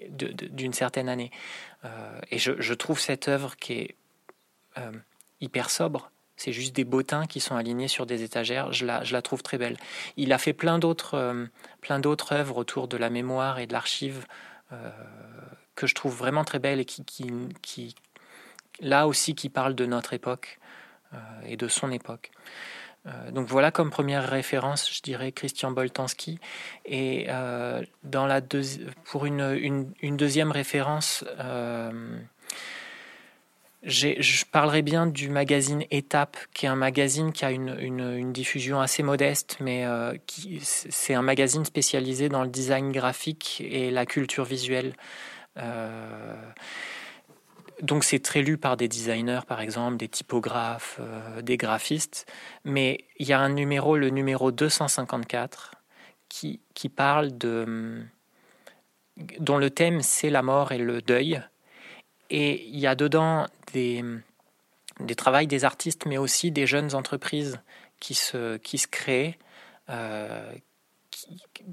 d'une 0.10 0.74
certaine 0.74 1.10
année. 1.10 1.32
Euh, 1.86 2.20
et 2.32 2.38
je, 2.38 2.74
trouve 2.74 3.00
cette 3.00 3.28
œuvre 3.28 3.56
qui 3.56 3.74
est 3.74 3.96
euh, 4.78 4.92
hyper 5.42 5.70
sobre. 5.70 6.12
C'est 6.36 6.52
juste 6.52 6.76
des 6.76 6.84
bottins 6.84 7.28
qui 7.28 7.40
sont 7.40 7.56
alignés 7.56 7.88
sur 7.88 8.06
des 8.06 8.24
étagères. 8.24 8.74
Je 8.74 8.86
la, 8.86 9.04
je 9.04 9.14
la 9.14 9.22
trouve 9.22 9.42
très 9.42 9.58
belle. 9.58 9.78
Il 10.18 10.34
a 10.34 10.38
fait 10.38 10.54
plein 10.54 10.80
d'autres, 10.80 11.48
plein 11.80 12.00
d'autres 12.00 12.34
œuvres 12.34 12.58
autour 12.58 12.90
de 12.90 12.98
la 12.98 13.10
mémoire 13.10 13.58
et 13.60 13.68
de 13.68 13.74
l'archive 13.74 14.26
que 15.76 15.88
je 15.88 15.96
trouve 15.96 16.14
vraiment 16.14 16.44
très 16.44 16.60
belles 16.60 16.82
et 16.82 16.86
qui, 16.86 17.06
qui, 17.06 17.32
qui, 17.62 17.96
là 18.82 19.08
aussi, 19.08 19.34
qui 19.34 19.48
parlent 19.48 19.76
de 19.76 19.86
notre 19.86 20.12
époque 20.12 20.60
et 21.46 21.56
de 21.56 21.70
son 21.70 21.90
époque. 21.90 22.32
Euh, 23.08 23.32
donc 23.32 23.48
voilà 23.48 23.72
comme 23.72 23.90
première 23.90 24.28
référence, 24.28 24.92
je 24.92 25.02
dirais 25.02 25.32
Christian 25.32 25.72
Boltanski. 25.72 26.40
Et 26.86 27.28
euh, 27.30 27.84
dans 28.04 28.26
la 28.26 28.42
pour 29.04 29.26
une, 29.26 29.94
une, 30.02 30.18
deuxième 30.18 30.52
référence, 30.52 31.24
euh, 31.40 32.18
je 33.84 34.46
parlerai 34.46 34.82
bien 34.82 35.06
du 35.06 35.30
magazine 35.30 35.84
Étape, 35.92 36.38
qui 36.54 36.66
est 36.66 36.70
un 36.70 36.76
magazine 36.76 37.32
qui 37.32 37.46
a 37.46 37.52
une, 37.52 37.78
une 37.80 38.34
diffusion 38.34 38.82
assez 38.82 39.04
modeste, 39.04 39.58
mais 39.60 39.86
qui 40.26 40.60
c'est 40.64 41.14
un 41.14 41.22
magazine 41.22 41.66
spécialisé 41.66 42.28
dans 42.28 42.42
le 42.42 42.50
design 42.50 42.92
graphique 42.92 43.62
et 43.64 43.92
la 43.92 44.08
culture 44.08 44.46
visuelle 44.46 44.94
donc 47.82 48.04
c'est 48.04 48.20
très 48.20 48.42
lu 48.42 48.58
par 48.58 48.78
des 48.78 48.88
designers, 48.88 49.42
par 49.48 49.62
exemple, 49.62 49.98
des 49.98 50.08
typographes, 50.08 50.98
euh, 51.00 51.42
des 51.42 51.58
graphistes. 51.58 52.26
Mais 52.64 53.06
il 53.18 53.28
y 53.28 53.34
a 53.34 53.40
un 53.40 53.50
numéro, 53.50 53.98
le 53.98 54.10
numéro 54.10 54.52
254, 54.52 55.72
qui, 56.30 56.60
qui 56.74 56.90
parle 56.90 57.38
de 57.38 58.04
dont 59.40 59.58
le 59.58 59.70
thème 59.70 60.02
c'est 60.02 60.30
la 60.30 60.42
mort 60.42 60.72
et 60.72 60.78
le 60.78 61.02
deuil. 61.02 61.42
Et 62.30 62.66
il 62.68 62.80
y 62.80 62.88
a 62.88 62.96
dedans 62.96 63.46
des, 63.72 64.04
des 65.00 65.16
travails 65.16 65.48
des 65.48 65.64
artistes, 65.64 66.06
mais 66.06 66.18
aussi 66.18 66.52
des 66.52 66.68
jeunes 66.68 66.96
entreprises 66.96 67.60
qui 68.00 68.14
se, 68.14 68.58
qui 68.58 68.78
se 68.78 68.88
créent. 68.88 69.38
Euh, 69.90 70.52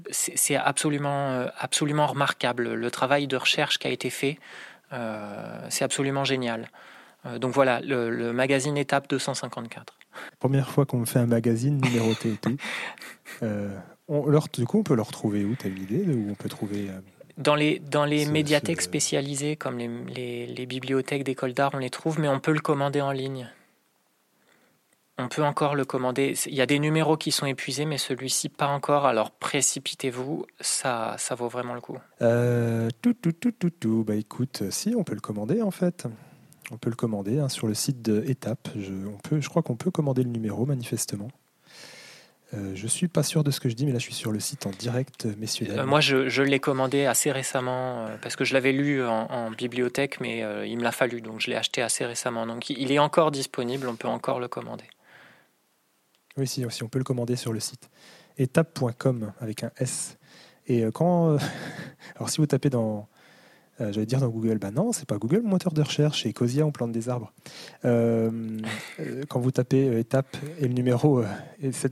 c'est 0.09 0.55
absolument, 0.55 1.31
euh, 1.31 1.47
absolument 1.57 2.07
remarquable 2.07 2.73
le 2.73 2.91
travail 2.91 3.27
de 3.27 3.35
recherche 3.35 3.77
qui 3.77 3.87
a 3.87 3.89
été 3.89 4.09
fait 4.09 4.39
c'est 5.69 5.83
absolument 5.83 6.23
génial. 6.23 6.69
Euh, 7.25 7.39
donc 7.39 7.53
voilà, 7.53 7.79
le, 7.81 8.33
magazine 8.33 8.77
Étape 8.77 9.09
254. 9.09 9.97
Première 10.39 10.69
fois 10.69 10.85
qu'on 10.85 11.05
fait 11.05 11.19
un 11.19 11.25
magazine 11.25 11.79
numéroté 11.81 12.33
et 12.33 12.37
tout. 12.37 12.57
Euh, 13.41 13.75
du 14.53 14.65
coup, 14.65 14.79
on 14.79 14.83
peut 14.83 14.95
le 14.95 15.01
retrouver 15.01 15.43
où 15.43 15.55
T'as 15.55 15.67
une 15.67 15.81
idée 15.81 16.05
où 16.05 16.29
on 16.29 16.35
peut 16.35 16.49
trouver 16.49 16.89
dans 17.37 17.55
les, 17.55 17.79
dans 17.79 18.05
les 18.05 18.27
médiathèques 18.27 18.81
spécialisées, 18.81 19.55
comme 19.55 19.79
les, 19.79 20.45
les, 20.45 20.65
bibliothèques 20.67 21.23
d'école 21.23 21.53
d'art, 21.53 21.71
on 21.73 21.79
les 21.79 21.89
trouve, 21.89 22.19
mais 22.19 22.27
on 22.27 22.39
peut 22.39 22.51
le 22.51 22.59
commander 22.59 23.01
en 23.01 23.11
ligne. 23.11 23.49
On 25.19 25.27
peut 25.27 25.43
encore 25.43 25.75
le 25.75 25.85
commander. 25.85 26.33
Il 26.47 26.55
y 26.55 26.61
a 26.61 26.65
des 26.65 26.79
numéros 26.79 27.17
qui 27.17 27.31
sont 27.31 27.45
épuisés, 27.45 27.85
mais 27.85 27.99
celui-ci 27.99 28.49
pas 28.49 28.67
encore. 28.67 29.05
Alors 29.05 29.29
précipitez-vous, 29.31 30.45
ça, 30.59 31.15
ça 31.19 31.35
vaut 31.35 31.49
vraiment 31.49 31.75
le 31.75 31.81
coup. 31.81 31.97
Euh, 32.21 32.89
tout, 33.01 33.13
tout, 33.13 33.31
tout, 33.31 33.51
tout, 33.51 33.69
tout. 33.69 34.03
Bah 34.03 34.15
écoute, 34.15 34.63
si, 34.71 34.95
on 34.97 35.03
peut 35.03 35.13
le 35.13 35.21
commander 35.21 35.61
en 35.61 35.71
fait. 35.71 36.07
On 36.71 36.77
peut 36.77 36.89
le 36.89 36.95
commander 36.95 37.39
hein, 37.39 37.49
sur 37.49 37.67
le 37.67 37.75
site 37.75 38.01
de 38.01 38.23
Étape. 38.25 38.69
Je, 38.75 38.91
on 38.91 39.17
peut, 39.17 39.39
je 39.39 39.49
crois 39.49 39.61
qu'on 39.61 39.75
peut 39.75 39.91
commander 39.91 40.23
le 40.23 40.29
numéro, 40.29 40.65
manifestement. 40.65 41.27
Euh, 42.53 42.71
je 42.75 42.87
suis 42.87 43.07
pas 43.07 43.23
sûr 43.23 43.43
de 43.43 43.51
ce 43.51 43.59
que 43.59 43.67
je 43.67 43.73
dis, 43.73 43.85
mais 43.85 43.93
là 43.93 43.99
je 43.99 44.03
suis 44.03 44.13
sur 44.13 44.31
le 44.31 44.39
site 44.39 44.67
en 44.67 44.71
direct, 44.71 45.25
messieurs. 45.37 45.67
Euh, 45.71 45.85
moi, 45.85 46.01
je, 46.01 46.29
je 46.29 46.43
l'ai 46.43 46.59
commandé 46.59 47.05
assez 47.05 47.31
récemment 47.31 48.05
euh, 48.05 48.15
parce 48.21 48.35
que 48.35 48.45
je 48.45 48.53
l'avais 48.53 48.71
lu 48.71 49.03
en, 49.03 49.25
en, 49.29 49.51
bibliothèque, 49.51 50.19
mais 50.19 50.43
euh, 50.43 50.65
il 50.65 50.77
me 50.77 50.83
l'a 50.83 50.91
fallu, 50.91 51.21
donc 51.21 51.41
je 51.41 51.49
l'ai 51.49 51.55
acheté 51.55 51.81
assez 51.81 52.05
récemment. 52.05 52.45
Donc 52.45 52.69
il 52.69 52.91
est 52.91 52.99
encore 52.99 53.31
disponible, 53.31 53.87
on 53.87 53.95
peut 53.95 54.07
encore 54.07 54.39
le 54.39 54.47
commander. 54.47 54.85
Oui, 56.37 56.47
si, 56.47 56.65
on 56.65 56.87
peut 56.87 56.99
le 56.99 57.03
commander 57.03 57.35
sur 57.35 57.53
le 57.53 57.59
site 57.59 57.89
étape.com 58.37 59.31
avec 59.39 59.63
un 59.63 59.71
S. 59.77 60.17
Et 60.65 60.83
quand, 60.93 61.37
alors 62.15 62.29
si 62.29 62.37
vous 62.37 62.47
tapez 62.47 62.69
dans 62.69 63.07
euh, 63.81 63.91
J'allais 63.91 64.05
dire 64.05 64.19
dans 64.19 64.29
Google, 64.29 64.59
ben 64.59 64.71
non, 64.71 64.91
c'est 64.91 65.07
pas 65.07 65.17
Google 65.17 65.37
le 65.37 65.49
moteur 65.49 65.73
de 65.73 65.81
recherche, 65.81 66.23
c'est 66.23 66.33
Cosia, 66.33 66.65
on 66.65 66.71
plante 66.71 66.91
des 66.91 67.09
arbres. 67.09 67.33
Euh, 67.85 68.59
euh 68.99 69.23
quand 69.27 69.39
vous 69.39 69.51
tapez 69.51 69.87
euh, 69.87 69.99
étape 69.99 70.37
et 70.59 70.67
le 70.67 70.73
numéro 70.73 71.19
euh, 71.19 71.27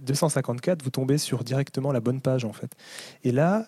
254, 0.01 0.83
vous 0.83 0.91
tombez 0.91 1.17
sur 1.17 1.43
directement 1.43 1.91
la 1.91 1.99
bonne 1.99 2.21
page 2.21 2.45
en 2.45 2.53
fait. 2.53 2.75
Et 3.23 3.31
là, 3.31 3.67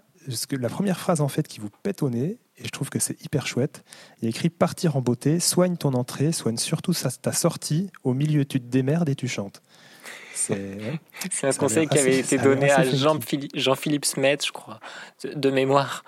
la 0.52 0.70
première 0.70 1.00
phrase 1.00 1.22
en 1.22 1.28
fait 1.28 1.48
qui 1.48 1.60
vous 1.60 1.70
pète 1.82 2.04
au 2.04 2.10
nez, 2.12 2.38
et 2.58 2.66
je 2.66 2.70
trouve 2.70 2.92
que 2.92 3.00
c'est 3.00 3.20
hyper 3.24 3.48
chouette, 3.48 3.84
il 4.22 4.26
y 4.26 4.28
a 4.28 4.30
écrit 4.30 4.50
partir 4.50 4.96
en 4.96 5.02
beauté, 5.02 5.40
soigne 5.40 5.76
ton 5.76 5.94
entrée, 5.94 6.32
soigne 6.32 6.58
surtout 6.58 6.94
ta 6.94 7.32
sortie, 7.32 7.90
au 8.04 8.14
milieu 8.14 8.46
tu 8.46 8.60
te 8.60 8.68
démerdes 8.68 9.10
et 9.10 9.16
tu 9.16 9.28
chantes. 9.28 9.64
C'est 10.34 10.54
ouais, 10.54 11.00
un 11.44 11.54
conseil 11.54 11.88
qui 11.88 12.00
avait 12.00 12.20
été 12.20 12.38
donné 12.38 12.72
à 12.72 12.84
Jean-Philippe 12.84 13.56
Jean 13.56 13.76
Smet, 13.76 14.38
je 14.46 14.52
crois, 14.52 14.80
de 15.24 15.52
mémoire 15.52 16.04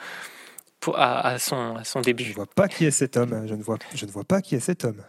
pour, 0.80 0.98
à, 0.98 1.28
à, 1.28 1.40
son, 1.40 1.76
à, 1.76 1.84
son, 1.84 2.02
début. 2.02 2.24
Je 2.24 2.30
ne 2.30 2.36
vois 2.36 2.48
pas 2.48 2.68
qui 2.68 2.86
est 2.86 2.92
cet 2.92 3.18
homme. 3.18 3.48
Je 3.48 3.54
ne 3.54 3.62
vois, 3.64 3.78
je 3.94 4.06
ne 4.06 4.12
vois 4.12 4.24
pas 4.24 4.42
qui 4.42 4.56
est 4.56 4.60
cet 4.60 4.86
homme. 4.86 5.02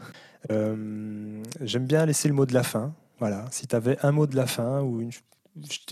Euh, 0.50 1.42
J'aime 1.60 1.86
bien 1.86 2.06
laisser 2.06 2.28
le 2.28 2.34
mot 2.34 2.46
de 2.46 2.54
la 2.54 2.62
fin. 2.62 2.94
Voilà. 3.18 3.46
Si 3.50 3.66
tu 3.66 3.74
avais 3.74 3.98
un 4.02 4.12
mot 4.12 4.26
de 4.26 4.36
la 4.36 4.46
fin 4.46 4.80
ou 4.82 5.00
une. 5.00 5.10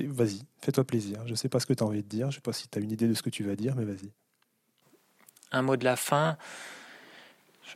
Vas-y, 0.08 0.42
fais-toi 0.60 0.84
plaisir. 0.84 1.22
Je 1.24 1.30
ne 1.30 1.36
sais 1.36 1.48
pas 1.48 1.58
ce 1.58 1.66
que 1.66 1.72
tu 1.72 1.82
as 1.82 1.86
envie 1.86 2.02
de 2.02 2.08
dire. 2.08 2.30
Je 2.30 2.36
ne 2.36 2.40
sais 2.40 2.40
pas 2.42 2.52
si 2.52 2.68
tu 2.68 2.78
as 2.78 2.82
une 2.82 2.90
idée 2.90 3.08
de 3.08 3.14
ce 3.14 3.22
que 3.22 3.30
tu 3.30 3.42
vas 3.44 3.56
dire, 3.56 3.74
mais 3.76 3.84
vas-y. 3.84 4.12
Un 5.52 5.62
mot 5.62 5.76
de 5.76 5.84
la 5.84 5.96
fin. 5.96 6.36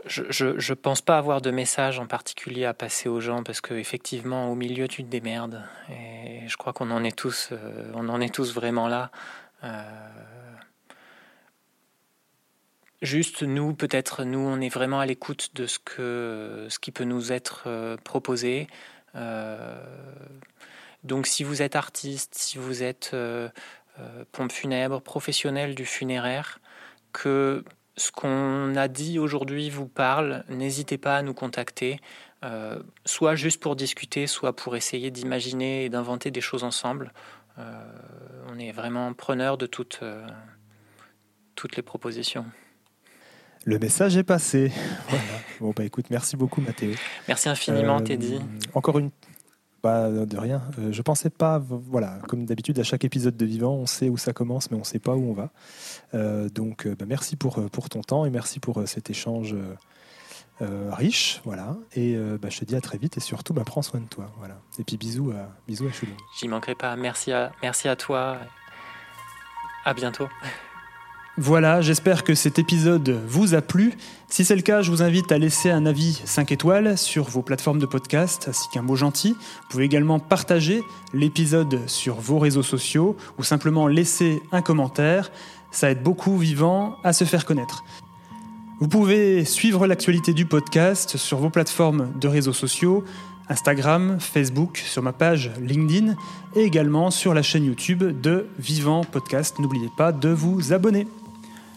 Je 0.07 0.45
ne 0.45 0.75
pense 0.75 1.01
pas 1.01 1.19
avoir 1.19 1.41
de 1.41 1.51
message 1.51 1.99
en 1.99 2.07
particulier 2.07 2.65
à 2.65 2.75
passer 2.75 3.09
aux 3.09 3.21
gens 3.21 3.43
parce 3.43 3.61
qu'effectivement, 3.61 4.51
au 4.51 4.55
milieu, 4.55 4.87
tu 4.87 5.03
te 5.03 5.09
démerdes. 5.09 5.65
Et 5.91 6.47
je 6.47 6.57
crois 6.57 6.73
qu'on 6.73 6.91
en 6.91 7.03
est 7.05 7.17
tous, 7.17 7.51
euh, 7.53 7.91
on 7.95 8.09
en 8.09 8.21
est 8.21 8.33
tous 8.33 8.55
vraiment 8.55 8.89
là. 8.89 9.11
Euh, 9.65 9.83
Juste 13.01 13.45
nous, 13.45 13.75
peut-être 13.75 14.25
nous, 14.25 14.41
on 14.41 14.61
est 14.61 14.69
vraiment 14.69 14.99
à 14.99 15.07
l'écoute 15.07 15.51
de 15.55 15.69
ce 15.69 15.79
que 15.79 16.67
ce 16.69 16.81
qui 16.81 16.91
peut 16.91 17.05
nous 17.05 17.31
être 17.31 17.65
euh, 17.67 17.97
proposé. 17.97 18.67
Donc, 21.05 21.29
si 21.29 21.45
vous 21.45 21.63
êtes 21.63 21.77
artiste, 21.77 22.35
si 22.35 22.59
vous 22.59 22.83
êtes 22.83 23.17
pompe 24.33 24.53
funèbre, 24.53 25.01
professionnel 25.01 25.75
du 25.75 25.87
funéraire, 25.87 26.61
que 27.13 27.65
ce 27.99 28.11
qu'on 28.11 28.75
a 28.77 28.89
dit 28.89 29.19
aujourd'hui 29.19 29.69
vous 29.69 29.89
parle, 29.89 30.45
n'hésitez 30.49 30.97
pas 30.97 31.17
à 31.17 31.23
nous 31.23 31.35
contacter, 31.35 32.01
euh, 32.45 32.83
soit 33.05 33.35
juste 33.35 33.61
pour 33.61 33.77
discuter, 33.77 34.27
soit 34.27 34.57
pour 34.57 34.77
essayer 34.77 35.11
d'imaginer 35.11 35.85
et 35.85 35.89
d'inventer 35.91 36.31
des 36.31 36.41
choses 36.41 36.65
ensemble. 36.65 37.13
on 38.51 38.59
est 38.59 38.73
vraiment 38.73 39.13
preneur 39.13 39.59
de 39.59 39.67
toutes 39.67 40.01
toutes 41.59 41.75
les 41.75 41.83
propositions. 41.83 42.47
Le 43.65 43.79
message 43.81 44.17
est 44.17 44.23
passé. 44.23 44.71
Voilà. 45.09 45.25
Bon, 45.61 45.73
bah 45.77 45.85
écoute, 45.85 46.07
merci 46.09 46.37
beaucoup, 46.37 46.61
Mathéo. 46.61 46.93
Merci 47.27 47.49
infiniment, 47.49 47.99
euh, 47.99 48.05
Teddy. 48.05 48.39
Encore 48.75 49.01
une. 49.01 49.11
Bah, 49.83 50.11
de 50.11 50.37
rien. 50.37 50.63
Euh, 50.79 50.93
je 50.93 51.03
pensais 51.03 51.31
pas. 51.31 51.59
Voilà, 51.59 52.19
comme 52.29 52.45
d'habitude, 52.45 52.79
à 52.79 52.83
chaque 52.83 53.05
épisode 53.05 53.37
de 53.37 53.47
Vivant, 53.47 53.75
on 53.75 53.87
sait 53.87 54.09
où 54.09 54.17
ça 54.17 54.33
commence, 54.33 54.71
mais 54.71 54.77
on 54.77 54.81
ne 54.81 54.85
sait 54.85 54.99
pas 54.99 55.15
où 55.15 55.31
on 55.31 55.33
va. 55.33 55.51
Euh, 56.15 56.49
donc, 56.49 56.89
bah, 56.89 57.05
merci 57.07 57.37
pour, 57.37 57.61
ton 57.71 58.03
temps 58.03 58.25
et 58.25 58.31
merci 58.31 58.61
pour 58.61 58.83
cet 58.87 59.11
échange 59.11 59.55
riche. 60.61 61.41
Voilà. 61.45 61.77
Et 61.95 62.17
bah, 62.41 62.49
je 62.51 62.59
te 62.59 62.65
dis 62.65 62.75
à 62.75 62.81
très 62.81 62.99
vite 62.99 63.17
et 63.17 63.21
surtout, 63.21 63.55
bah, 63.55 63.63
prends 63.65 63.83
soin 63.83 64.01
de 64.01 64.09
toi. 64.09 64.33
Voilà. 64.39 64.61
Et 64.79 64.85
puis, 64.85 64.97
bisous 64.97 65.31
à, 65.31 65.49
bisous 65.69 65.87
à. 65.87 65.91
J'y 66.41 66.49
manquerai 66.49 66.75
pas. 66.75 66.97
Merci 66.97 67.33
à, 67.33 67.53
merci 67.63 67.89
à 67.89 67.95
toi. 67.95 68.39
À 69.85 69.95
bientôt. 69.95 70.29
Voilà, 71.41 71.81
j'espère 71.83 72.25
que 72.25 72.35
cet 72.35 72.59
épisode 72.59 73.11
vous 73.29 73.55
a 73.55 73.63
plu. 73.63 73.95
Si 74.29 74.45
c'est 74.45 74.57
le 74.57 74.63
cas, 74.63 74.83
je 74.83 74.91
vous 74.91 75.05
invite 75.05 75.31
à 75.31 75.39
laisser 75.39 75.71
un 75.71 75.87
avis 75.87 76.21
5 76.25 76.51
étoiles 76.51 76.99
sur 76.99 77.31
vos 77.31 77.43
plateformes 77.43 77.79
de 77.79 77.87
podcast, 77.87 78.47
ainsi 78.49 78.69
qu'un 78.71 78.83
mot 78.83 78.97
gentil. 78.97 79.35
Vous 79.35 79.69
pouvez 79.71 79.85
également 79.85 80.19
partager 80.19 80.83
l'épisode 81.15 81.79
sur 81.87 82.17
vos 82.17 82.41
réseaux 82.41 82.65
sociaux 82.65 83.17
ou 83.39 83.45
simplement 83.45 83.87
laisser 83.87 84.43
un 84.51 84.63
commentaire. 84.63 85.31
Ça 85.71 85.93
aide 85.93 86.03
beaucoup 86.03 86.37
Vivant 86.39 86.97
à 87.05 87.13
se 87.13 87.23
faire 87.23 87.45
connaître. 87.45 87.85
Vous 88.81 88.89
pouvez 88.89 89.45
suivre 89.45 89.87
l'actualité 89.87 90.33
du 90.33 90.45
podcast 90.45 91.17
sur 91.19 91.39
vos 91.39 91.51
plateformes 91.51 92.11
de 92.19 92.27
réseaux 92.27 92.53
sociaux, 92.53 93.05
Instagram, 93.49 94.19
Facebook, 94.19 94.79
sur 94.79 95.05
ma 95.05 95.13
page 95.13 95.53
LinkedIn 95.61 96.17
et 96.57 96.63
également 96.63 97.13
sur 97.13 97.33
la 97.33 97.43
chaîne 97.43 97.65
YouTube 97.65 98.21
de 98.21 98.49
Vivant 98.59 99.05
Podcast. 99.05 99.61
N'oubliez 99.61 99.91
pas 99.97 100.11
de 100.11 100.31
vous 100.31 100.73
abonner. 100.73 101.07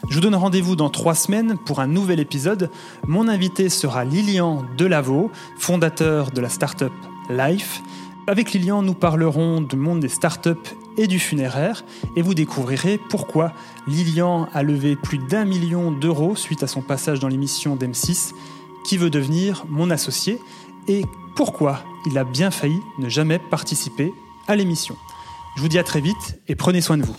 Je 0.09 0.15
vous 0.15 0.21
donne 0.21 0.35
rendez-vous 0.35 0.75
dans 0.75 0.89
trois 0.89 1.15
semaines 1.15 1.57
pour 1.57 1.79
un 1.79 1.87
nouvel 1.87 2.19
épisode. 2.19 2.69
Mon 3.07 3.27
invité 3.27 3.69
sera 3.69 4.03
Lilian 4.03 4.65
Delavaux, 4.77 5.31
fondateur 5.57 6.31
de 6.31 6.41
la 6.41 6.49
startup 6.49 6.91
Life. 7.29 7.81
Avec 8.27 8.51
Lilian, 8.51 8.81
nous 8.81 8.93
parlerons 8.93 9.61
du 9.61 9.75
monde 9.75 9.99
des 9.99 10.09
startups 10.09 10.75
et 10.97 11.07
du 11.07 11.19
funéraire 11.19 11.83
et 12.15 12.21
vous 12.21 12.33
découvrirez 12.33 12.99
pourquoi 13.09 13.53
Lilian 13.87 14.49
a 14.53 14.63
levé 14.63 14.95
plus 14.95 15.17
d'un 15.17 15.45
million 15.45 15.91
d'euros 15.91 16.35
suite 16.35 16.63
à 16.63 16.67
son 16.67 16.81
passage 16.81 17.19
dans 17.19 17.27
l'émission 17.27 17.75
d'M6 17.75 18.31
qui 18.83 18.97
veut 18.97 19.09
devenir 19.09 19.65
mon 19.69 19.89
associé 19.89 20.39
et 20.87 21.05
pourquoi 21.35 21.83
il 22.05 22.17
a 22.17 22.23
bien 22.23 22.51
failli 22.51 22.79
ne 22.99 23.07
jamais 23.07 23.39
participer 23.39 24.11
à 24.47 24.55
l'émission. 24.55 24.95
Je 25.55 25.61
vous 25.61 25.69
dis 25.69 25.79
à 25.79 25.83
très 25.83 26.01
vite 26.01 26.39
et 26.47 26.55
prenez 26.55 26.81
soin 26.81 26.97
de 26.97 27.03
vous. 27.03 27.15